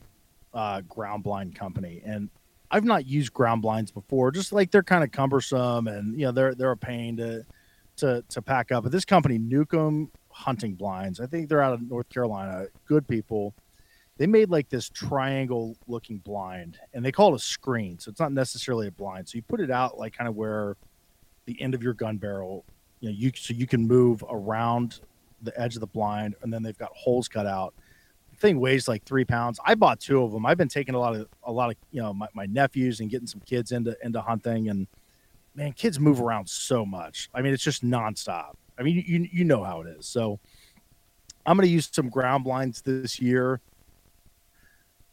uh, 0.53 0.81
ground 0.81 1.23
blind 1.23 1.55
company, 1.55 2.01
and 2.05 2.29
I've 2.73 2.83
not 2.83 3.05
used 3.05 3.31
ground 3.31 3.61
blinds 3.61 3.91
before. 3.91 4.31
Just 4.31 4.51
like 4.51 4.71
they're 4.71 4.81
kind 4.81 5.03
of 5.03 5.11
cumbersome, 5.11 5.87
and 5.87 6.19
you 6.19 6.25
know 6.25 6.31
they're 6.31 6.55
they're 6.55 6.71
a 6.71 6.77
pain 6.77 7.15
to 7.17 7.45
to 7.97 8.23
to 8.27 8.41
pack 8.41 8.71
up. 8.71 8.83
But 8.83 8.91
this 8.91 9.05
company, 9.05 9.37
Newcomb 9.37 10.09
Hunting 10.29 10.73
Blinds, 10.73 11.19
I 11.19 11.27
think 11.27 11.49
they're 11.49 11.61
out 11.61 11.73
of 11.73 11.87
North 11.87 12.09
Carolina. 12.09 12.65
Good 12.85 13.07
people. 13.07 13.53
They 14.17 14.25
made 14.25 14.49
like 14.49 14.69
this 14.69 14.89
triangle 14.89 15.77
looking 15.87 16.17
blind, 16.17 16.79
and 16.93 17.05
they 17.05 17.11
call 17.11 17.33
it 17.33 17.35
a 17.35 17.39
screen. 17.39 17.99
So 17.99 18.09
it's 18.09 18.19
not 18.19 18.31
necessarily 18.31 18.87
a 18.87 18.91
blind. 18.91 19.29
So 19.29 19.35
you 19.35 19.43
put 19.43 19.59
it 19.59 19.69
out 19.69 19.99
like 19.99 20.17
kind 20.17 20.27
of 20.27 20.35
where 20.35 20.75
the 21.45 21.61
end 21.61 21.75
of 21.75 21.83
your 21.83 21.93
gun 21.93 22.17
barrel, 22.17 22.65
you 23.01 23.09
know, 23.09 23.15
you 23.15 23.31
so 23.35 23.53
you 23.53 23.67
can 23.67 23.87
move 23.87 24.23
around 24.27 24.99
the 25.43 25.59
edge 25.59 25.75
of 25.75 25.81
the 25.81 25.87
blind, 25.87 26.33
and 26.41 26.51
then 26.51 26.63
they've 26.63 26.77
got 26.77 26.91
holes 26.95 27.27
cut 27.27 27.45
out. 27.45 27.75
Thing 28.43 28.59
weighs 28.59 28.89
like 28.89 29.05
three 29.05 29.23
pounds. 29.23 29.57
I 29.65 29.73
bought 29.73 30.01
two 30.01 30.21
of 30.21 30.33
them. 30.33 30.45
I've 30.45 30.57
been 30.57 30.67
taking 30.67 30.95
a 30.95 30.99
lot 30.99 31.15
of 31.15 31.29
a 31.43 31.51
lot 31.51 31.69
of 31.69 31.77
you 31.91 32.01
know 32.01 32.13
my, 32.13 32.27
my 32.33 32.45
nephews 32.45 32.99
and 32.99 33.09
getting 33.09 33.25
some 33.25 33.39
kids 33.45 33.71
into 33.71 33.95
into 34.03 34.19
hunting, 34.19 34.67
and 34.67 34.85
man, 35.55 35.71
kids 35.71 35.97
move 35.97 36.19
around 36.19 36.49
so 36.49 36.85
much. 36.85 37.29
I 37.33 37.41
mean, 37.41 37.53
it's 37.53 37.63
just 37.63 37.85
nonstop. 37.85 38.55
I 38.77 38.83
mean, 38.83 39.01
you 39.07 39.29
you 39.31 39.45
know 39.45 39.63
how 39.63 39.79
it 39.79 39.87
is. 39.97 40.07
So 40.07 40.41
I'm 41.45 41.55
going 41.55 41.67
to 41.69 41.71
use 41.71 41.87
some 41.89 42.09
ground 42.09 42.43
blinds 42.43 42.81
this 42.81 43.17
year, 43.21 43.61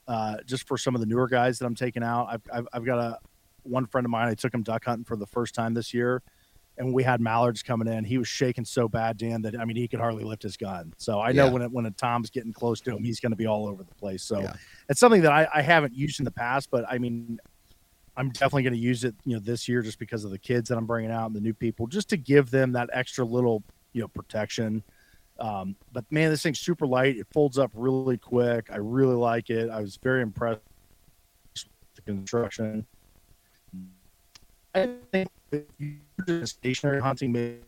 uh, 0.08 0.38
just 0.44 0.66
for 0.66 0.76
some 0.76 0.96
of 0.96 1.00
the 1.00 1.06
newer 1.06 1.28
guys 1.28 1.60
that 1.60 1.66
I'm 1.66 1.76
taking 1.76 2.02
out. 2.02 2.26
I've 2.30 2.42
I've, 2.52 2.68
I've 2.72 2.84
got 2.84 2.98
a 2.98 3.18
one 3.62 3.86
friend 3.86 4.04
of 4.04 4.10
mine, 4.10 4.26
I 4.26 4.34
took 4.34 4.52
him 4.52 4.64
duck 4.64 4.86
hunting 4.86 5.04
for 5.04 5.14
the 5.14 5.26
first 5.26 5.54
time 5.54 5.74
this 5.74 5.94
year, 5.94 6.20
and 6.80 6.94
we 6.94 7.02
had 7.02 7.20
mallards 7.20 7.62
coming 7.62 7.86
in. 7.86 8.04
He 8.04 8.16
was 8.18 8.26
shaking 8.26 8.64
so 8.64 8.88
bad, 8.88 9.18
Dan, 9.18 9.42
that 9.42 9.54
I 9.58 9.64
mean 9.66 9.76
he 9.76 9.86
could 9.86 10.00
hardly 10.00 10.24
lift 10.24 10.42
his 10.42 10.56
gun. 10.56 10.92
So 10.96 11.20
I 11.20 11.30
know 11.32 11.46
Yeah. 11.46 11.52
when 11.52 11.62
it, 11.62 11.70
when 11.70 11.86
a 11.86 11.90
Tom's 11.90 12.30
getting 12.30 12.52
close 12.52 12.80
to 12.80 12.96
him, 12.96 13.04
he's 13.04 13.20
going 13.20 13.32
to 13.32 13.36
be 13.36 13.46
all 13.46 13.66
over 13.68 13.84
the 13.84 13.92
place. 13.92 14.22
So 14.24 14.40
Yeah. 14.42 14.54
it's 14.88 14.98
something 14.98 15.20
that 15.22 15.30
I, 15.32 15.46
I 15.54 15.62
haven't 15.62 15.94
used 15.94 16.18
in 16.20 16.24
the 16.24 16.30
past, 16.32 16.70
but 16.70 16.84
I 16.90 16.98
mean, 16.98 17.38
I'm 18.16 18.30
definitely 18.30 18.62
going 18.64 18.72
to 18.72 18.78
use 18.80 19.04
it, 19.04 19.14
you 19.24 19.34
know, 19.34 19.40
this 19.40 19.68
year 19.68 19.82
just 19.82 19.98
because 19.98 20.24
of 20.24 20.30
the 20.30 20.38
kids 20.38 20.68
that 20.70 20.78
I'm 20.78 20.86
bringing 20.86 21.10
out 21.10 21.26
and 21.26 21.36
the 21.36 21.40
new 21.40 21.54
people, 21.54 21.86
just 21.86 22.08
to 22.10 22.16
give 22.16 22.50
them 22.50 22.72
that 22.72 22.88
extra 22.92 23.24
little, 23.24 23.62
you 23.92 24.00
know, 24.00 24.08
protection. 24.08 24.82
Um, 25.38 25.76
but 25.92 26.04
man, 26.10 26.30
this 26.30 26.42
thing's 26.42 26.60
super 26.60 26.86
light. 26.86 27.16
It 27.16 27.26
folds 27.32 27.58
up 27.58 27.70
really 27.74 28.18
quick. 28.18 28.68
I 28.72 28.76
really 28.78 29.14
like 29.14 29.48
it. 29.50 29.70
I 29.70 29.80
was 29.80 29.98
very 30.02 30.22
impressed 30.22 30.60
with 31.54 31.64
the 31.94 32.02
construction. 32.02 32.86
I 34.74 34.88
think 35.12 35.28
if 35.52 35.62
you're 35.78 35.90
just 35.90 36.09
stationary 36.46 37.00
hunting, 37.00 37.60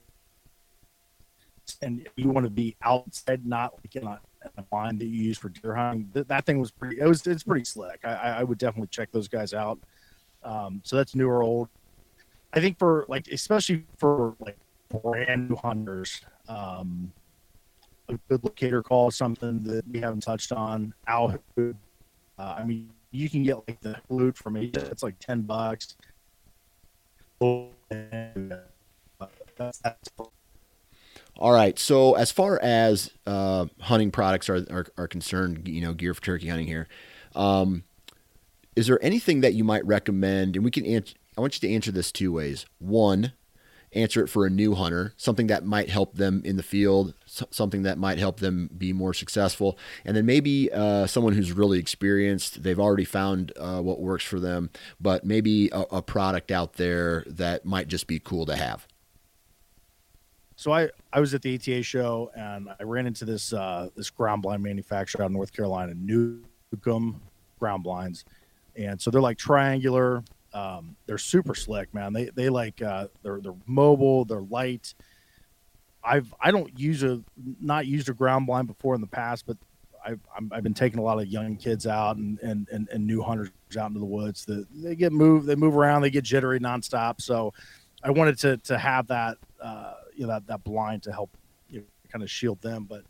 and 1.80 2.08
you 2.16 2.30
want 2.30 2.44
to 2.44 2.50
be 2.50 2.76
outside, 2.82 3.46
not 3.46 3.74
like 3.74 3.96
in 3.96 4.06
a, 4.06 4.20
in 4.44 4.64
a 4.64 4.74
line 4.74 4.98
that 4.98 5.06
you 5.06 5.24
use 5.24 5.38
for 5.38 5.48
deer 5.48 5.74
hunting. 5.74 6.10
That, 6.12 6.44
thing 6.44 6.58
was 6.58 6.70
pretty. 6.70 7.00
It 7.00 7.06
was 7.06 7.26
it's 7.26 7.42
pretty 7.42 7.64
slick. 7.64 8.00
I, 8.04 8.38
I 8.38 8.44
would 8.44 8.58
definitely 8.58 8.88
check 8.88 9.10
those 9.12 9.28
guys 9.28 9.54
out. 9.54 9.78
Um, 10.42 10.80
so 10.84 10.96
that's 10.96 11.14
new 11.14 11.28
or 11.28 11.42
old. 11.42 11.68
I 12.52 12.60
think 12.60 12.78
for 12.78 13.06
like 13.08 13.28
especially 13.28 13.84
for 13.96 14.34
like 14.40 14.58
brand 14.88 15.48
new 15.48 15.56
hunters, 15.56 16.20
um, 16.48 17.12
a 18.08 18.18
good 18.28 18.44
locator 18.44 18.82
call 18.82 19.08
is 19.08 19.16
something 19.16 19.62
that 19.64 19.86
we 19.88 20.00
haven't 20.00 20.22
touched 20.22 20.52
on. 20.52 20.92
Owl. 21.06 21.36
Uh, 21.58 21.72
I 22.38 22.64
mean, 22.64 22.90
you 23.10 23.30
can 23.30 23.42
get 23.42 23.56
like 23.68 23.80
the 23.80 23.96
flute 24.08 24.36
from 24.36 24.54
me. 24.54 24.70
It's 24.74 25.02
like 25.02 25.18
ten 25.18 25.42
bucks. 25.42 25.96
All 31.36 31.52
right. 31.52 31.78
So 31.78 32.14
as 32.14 32.30
far 32.30 32.60
as 32.62 33.10
uh, 33.26 33.66
hunting 33.80 34.10
products 34.10 34.48
are, 34.48 34.64
are 34.70 34.86
are 34.96 35.08
concerned, 35.08 35.66
you 35.68 35.80
know, 35.80 35.92
gear 35.92 36.14
for 36.14 36.22
turkey 36.22 36.48
hunting 36.48 36.66
here, 36.66 36.88
um, 37.34 37.84
is 38.76 38.86
there 38.86 39.02
anything 39.02 39.40
that 39.40 39.54
you 39.54 39.64
might 39.64 39.84
recommend? 39.84 40.56
And 40.56 40.64
we 40.64 40.70
can 40.70 40.86
answer. 40.86 41.14
I 41.36 41.40
want 41.40 41.60
you 41.60 41.68
to 41.68 41.74
answer 41.74 41.90
this 41.90 42.12
two 42.12 42.32
ways. 42.32 42.66
One, 42.78 43.32
answer 43.94 44.22
it 44.22 44.28
for 44.28 44.46
a 44.46 44.50
new 44.50 44.74
hunter, 44.74 45.12
something 45.16 45.48
that 45.48 45.64
might 45.64 45.90
help 45.90 46.14
them 46.14 46.42
in 46.44 46.56
the 46.56 46.62
field, 46.62 47.14
something 47.26 47.82
that 47.82 47.98
might 47.98 48.18
help 48.18 48.40
them 48.40 48.70
be 48.76 48.92
more 48.92 49.14
successful, 49.14 49.78
and 50.04 50.16
then 50.16 50.26
maybe 50.26 50.70
uh, 50.72 51.06
someone 51.06 51.34
who's 51.34 51.52
really 51.52 51.78
experienced. 51.78 52.62
They've 52.62 52.80
already 52.80 53.04
found 53.04 53.52
uh, 53.56 53.80
what 53.80 54.00
works 54.00 54.24
for 54.24 54.40
them, 54.40 54.70
but 55.00 55.24
maybe 55.24 55.68
a, 55.72 55.80
a 55.92 56.02
product 56.02 56.50
out 56.50 56.74
there 56.74 57.24
that 57.26 57.64
might 57.64 57.88
just 57.88 58.06
be 58.06 58.18
cool 58.18 58.46
to 58.46 58.56
have. 58.56 58.86
So 60.56 60.72
I, 60.72 60.90
I 61.12 61.18
was 61.18 61.34
at 61.34 61.42
the 61.42 61.54
ATA 61.56 61.82
show 61.82 62.30
and 62.36 62.68
I 62.78 62.84
ran 62.84 63.06
into 63.06 63.24
this 63.24 63.52
uh, 63.52 63.88
this 63.96 64.10
ground 64.10 64.42
blind 64.42 64.62
manufacturer 64.62 65.24
out 65.24 65.26
in 65.26 65.32
North 65.32 65.52
Carolina, 65.52 65.92
Newcomb 65.94 67.20
ground 67.58 67.82
blinds, 67.82 68.24
and 68.76 69.00
so 69.00 69.10
they're 69.10 69.20
like 69.20 69.38
triangular. 69.38 70.22
Um, 70.54 70.96
they're 71.06 71.18
super 71.18 71.54
slick, 71.54 71.92
man. 71.94 72.12
They 72.12 72.26
they 72.26 72.48
like 72.48 72.82
uh, 72.82 73.08
they're 73.22 73.40
they're 73.40 73.54
mobile, 73.66 74.24
they're 74.24 74.42
light. 74.42 74.94
I've 76.04 76.32
I 76.40 76.50
don't 76.50 76.78
use 76.78 77.02
a 77.02 77.22
not 77.60 77.86
used 77.86 78.08
a 78.08 78.14
ground 78.14 78.46
blind 78.46 78.66
before 78.66 78.94
in 78.94 79.00
the 79.00 79.06
past, 79.06 79.46
but 79.46 79.56
I've 80.04 80.20
I've 80.50 80.62
been 80.62 80.74
taking 80.74 80.98
a 80.98 81.02
lot 81.02 81.20
of 81.20 81.28
young 81.28 81.56
kids 81.56 81.86
out 81.86 82.16
and 82.16 82.38
and 82.40 82.68
and, 82.70 82.88
and 82.90 83.06
new 83.06 83.22
hunters 83.22 83.50
out 83.78 83.88
into 83.88 84.00
the 84.00 84.06
woods. 84.06 84.44
That 84.44 84.66
they 84.74 84.94
get 84.94 85.12
moved, 85.12 85.46
they 85.46 85.54
move 85.54 85.76
around, 85.76 86.02
they 86.02 86.10
get 86.10 86.24
jittery 86.24 86.60
nonstop. 86.60 87.20
So 87.20 87.54
I 88.02 88.10
wanted 88.10 88.38
to 88.40 88.56
to 88.58 88.78
have 88.78 89.06
that 89.08 89.38
uh, 89.62 89.94
you 90.14 90.26
know 90.26 90.32
that 90.32 90.46
that 90.48 90.64
blind 90.64 91.04
to 91.04 91.12
help 91.12 91.30
you 91.68 91.80
know, 91.80 91.86
kind 92.10 92.22
of 92.22 92.30
shield 92.30 92.60
them. 92.60 92.84
But 92.88 93.04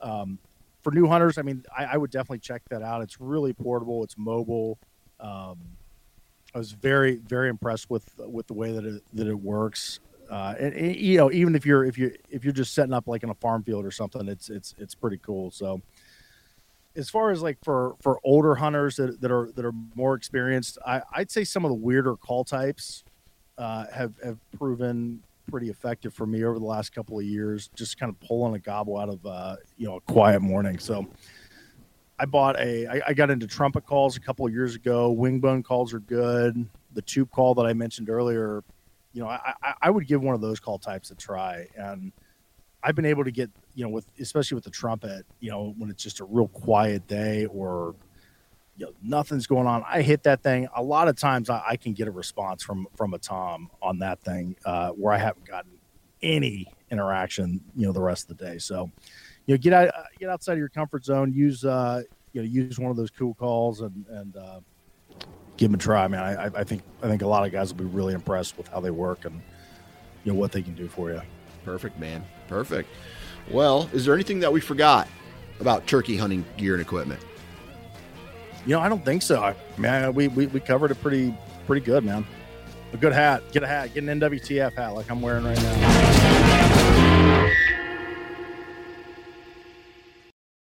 um, 0.00 0.38
for 0.82 0.92
new 0.92 1.06
hunters, 1.06 1.36
I 1.36 1.42
mean, 1.42 1.64
I, 1.76 1.84
I 1.84 1.96
would 1.96 2.10
definitely 2.10 2.38
check 2.38 2.62
that 2.70 2.82
out. 2.82 3.02
It's 3.02 3.20
really 3.20 3.52
portable. 3.52 4.04
It's 4.04 4.16
mobile. 4.16 4.78
Um, 5.18 5.58
I 6.54 6.58
was 6.58 6.72
very 6.72 7.16
very 7.16 7.48
impressed 7.48 7.90
with 7.90 8.10
with 8.18 8.46
the 8.46 8.54
way 8.54 8.72
that 8.72 8.84
it 8.84 9.02
that 9.14 9.26
it 9.26 9.34
works. 9.34 10.00
Uh, 10.30 10.54
and, 10.60 10.74
and, 10.74 10.94
you 10.94 11.16
know, 11.16 11.32
even 11.32 11.56
if 11.56 11.66
you're 11.66 11.84
if 11.84 11.98
you 11.98 12.14
if 12.30 12.44
you're 12.44 12.52
just 12.52 12.72
setting 12.72 12.92
up 12.92 13.08
like 13.08 13.22
in 13.22 13.30
a 13.30 13.34
farm 13.34 13.62
field 13.64 13.84
or 13.84 13.90
something, 13.90 14.28
it's 14.28 14.48
it's 14.48 14.74
it's 14.78 14.94
pretty 14.94 15.18
cool. 15.18 15.50
So 15.50 15.80
as 16.96 17.10
far 17.10 17.30
as 17.30 17.42
like 17.42 17.58
for 17.62 17.96
for 18.00 18.20
older 18.24 18.54
hunters 18.54 18.96
that, 18.96 19.20
that 19.20 19.30
are 19.30 19.50
that 19.54 19.64
are 19.64 19.72
more 19.94 20.14
experienced, 20.14 20.78
I, 20.86 21.02
I'd 21.12 21.30
say 21.30 21.44
some 21.44 21.64
of 21.64 21.70
the 21.70 21.76
weirder 21.76 22.16
call 22.16 22.44
types 22.44 23.04
uh, 23.58 23.86
have 23.92 24.12
have 24.24 24.38
proven 24.56 25.22
pretty 25.50 25.68
effective 25.68 26.14
for 26.14 26.26
me 26.26 26.44
over 26.44 26.58
the 26.58 26.64
last 26.64 26.94
couple 26.94 27.18
of 27.18 27.24
years. 27.24 27.68
Just 27.74 27.98
kind 27.98 28.10
of 28.10 28.20
pulling 28.26 28.54
a 28.54 28.58
gobble 28.58 28.96
out 28.98 29.08
of 29.08 29.24
uh, 29.26 29.56
you 29.76 29.86
know 29.88 29.96
a 29.96 30.00
quiet 30.12 30.42
morning. 30.42 30.78
So 30.78 31.06
I 32.20 32.26
bought 32.26 32.60
a 32.60 32.86
I, 32.86 33.00
I 33.08 33.14
got 33.14 33.30
into 33.30 33.46
trumpet 33.46 33.86
calls 33.86 34.16
a 34.16 34.20
couple 34.20 34.46
of 34.46 34.52
years 34.52 34.74
ago. 34.74 35.14
Wingbone 35.14 35.64
calls 35.64 35.94
are 35.94 36.00
good. 36.00 36.68
The 36.92 37.02
tube 37.02 37.30
call 37.30 37.54
that 37.54 37.64
I 37.64 37.72
mentioned 37.72 38.10
earlier, 38.10 38.62
you 39.14 39.22
know, 39.22 39.28
I, 39.28 39.54
I, 39.80 39.90
would 39.90 40.06
give 40.06 40.22
one 40.22 40.34
of 40.34 40.40
those 40.40 40.60
call 40.60 40.78
types 40.78 41.10
a 41.10 41.14
try 41.14 41.66
and. 41.76 42.12
I've 42.82 42.94
been 42.94 43.04
able 43.04 43.24
to 43.24 43.30
get, 43.30 43.50
you 43.74 43.84
know, 43.84 43.90
with 43.90 44.06
especially 44.18 44.54
with 44.54 44.64
the 44.64 44.70
trumpet, 44.70 45.26
you 45.38 45.50
know, 45.50 45.74
when 45.76 45.90
it's 45.90 46.02
just 46.02 46.20
a 46.20 46.24
real 46.24 46.48
quiet 46.48 47.06
day 47.06 47.44
or 47.44 47.94
you 48.78 48.86
know, 48.86 48.92
nothing's 49.02 49.46
going 49.46 49.66
on. 49.66 49.84
I 49.86 50.00
hit 50.00 50.22
that 50.22 50.42
thing. 50.42 50.66
A 50.74 50.82
lot 50.82 51.06
of 51.06 51.16
times 51.16 51.50
I, 51.50 51.62
I 51.68 51.76
can 51.76 51.92
get 51.92 52.08
a 52.08 52.10
response 52.10 52.62
from 52.62 52.88
from 52.96 53.12
a 53.12 53.18
tom 53.18 53.70
on 53.82 53.98
that 53.98 54.22
thing 54.22 54.56
uh, 54.64 54.92
where 54.92 55.12
I 55.12 55.18
haven't 55.18 55.44
gotten 55.44 55.72
any 56.22 56.72
interaction, 56.90 57.60
you 57.76 57.86
know, 57.86 57.92
the 57.92 58.00
rest 58.00 58.30
of 58.30 58.38
the 58.38 58.44
day. 58.46 58.56
So, 58.56 58.90
you 59.50 59.56
know, 59.56 59.58
get 59.58 59.72
out 59.72 59.90
get 60.20 60.28
outside 60.30 60.52
of 60.52 60.58
your 60.60 60.68
comfort 60.68 61.04
zone. 61.04 61.32
Use 61.32 61.64
uh, 61.64 62.02
you 62.32 62.40
know, 62.40 62.46
use 62.46 62.78
one 62.78 62.92
of 62.92 62.96
those 62.96 63.10
cool 63.10 63.34
calls 63.34 63.80
and 63.80 64.06
and 64.08 64.36
uh, 64.36 64.60
give 65.56 65.70
them 65.70 65.74
a 65.74 65.78
try, 65.82 66.06
man. 66.06 66.22
I, 66.22 66.60
I 66.60 66.62
think 66.62 66.82
I 67.02 67.08
think 67.08 67.22
a 67.22 67.26
lot 67.26 67.44
of 67.44 67.50
guys 67.50 67.72
will 67.74 67.80
be 67.80 67.84
really 67.86 68.14
impressed 68.14 68.56
with 68.56 68.68
how 68.68 68.78
they 68.78 68.92
work 68.92 69.24
and 69.24 69.42
you 70.22 70.32
know 70.32 70.38
what 70.38 70.52
they 70.52 70.62
can 70.62 70.76
do 70.76 70.86
for 70.86 71.10
you. 71.10 71.20
Perfect, 71.64 71.98
man. 71.98 72.24
Perfect. 72.46 72.88
Well, 73.50 73.90
is 73.92 74.04
there 74.04 74.14
anything 74.14 74.38
that 74.38 74.52
we 74.52 74.60
forgot 74.60 75.08
about 75.58 75.84
turkey 75.88 76.16
hunting 76.16 76.44
gear 76.56 76.74
and 76.74 76.80
equipment? 76.82 77.20
You 78.66 78.76
know, 78.76 78.80
I 78.80 78.88
don't 78.88 79.04
think 79.04 79.22
so. 79.22 79.42
I 79.42 79.56
mean, 79.78 79.90
I- 79.90 80.10
we, 80.10 80.28
we, 80.28 80.46
we 80.46 80.60
covered 80.60 80.92
it 80.92 81.02
pretty 81.02 81.34
pretty 81.66 81.84
good, 81.84 82.04
man. 82.04 82.24
A 82.92 82.96
good 82.96 83.12
hat. 83.12 83.42
Get 83.50 83.64
a 83.64 83.66
hat. 83.66 83.94
Get 83.94 84.04
an 84.04 84.20
NWTF 84.20 84.74
hat 84.74 84.94
like 84.94 85.10
I'm 85.10 85.20
wearing 85.20 85.42
right 85.44 85.60
now. 85.60 87.50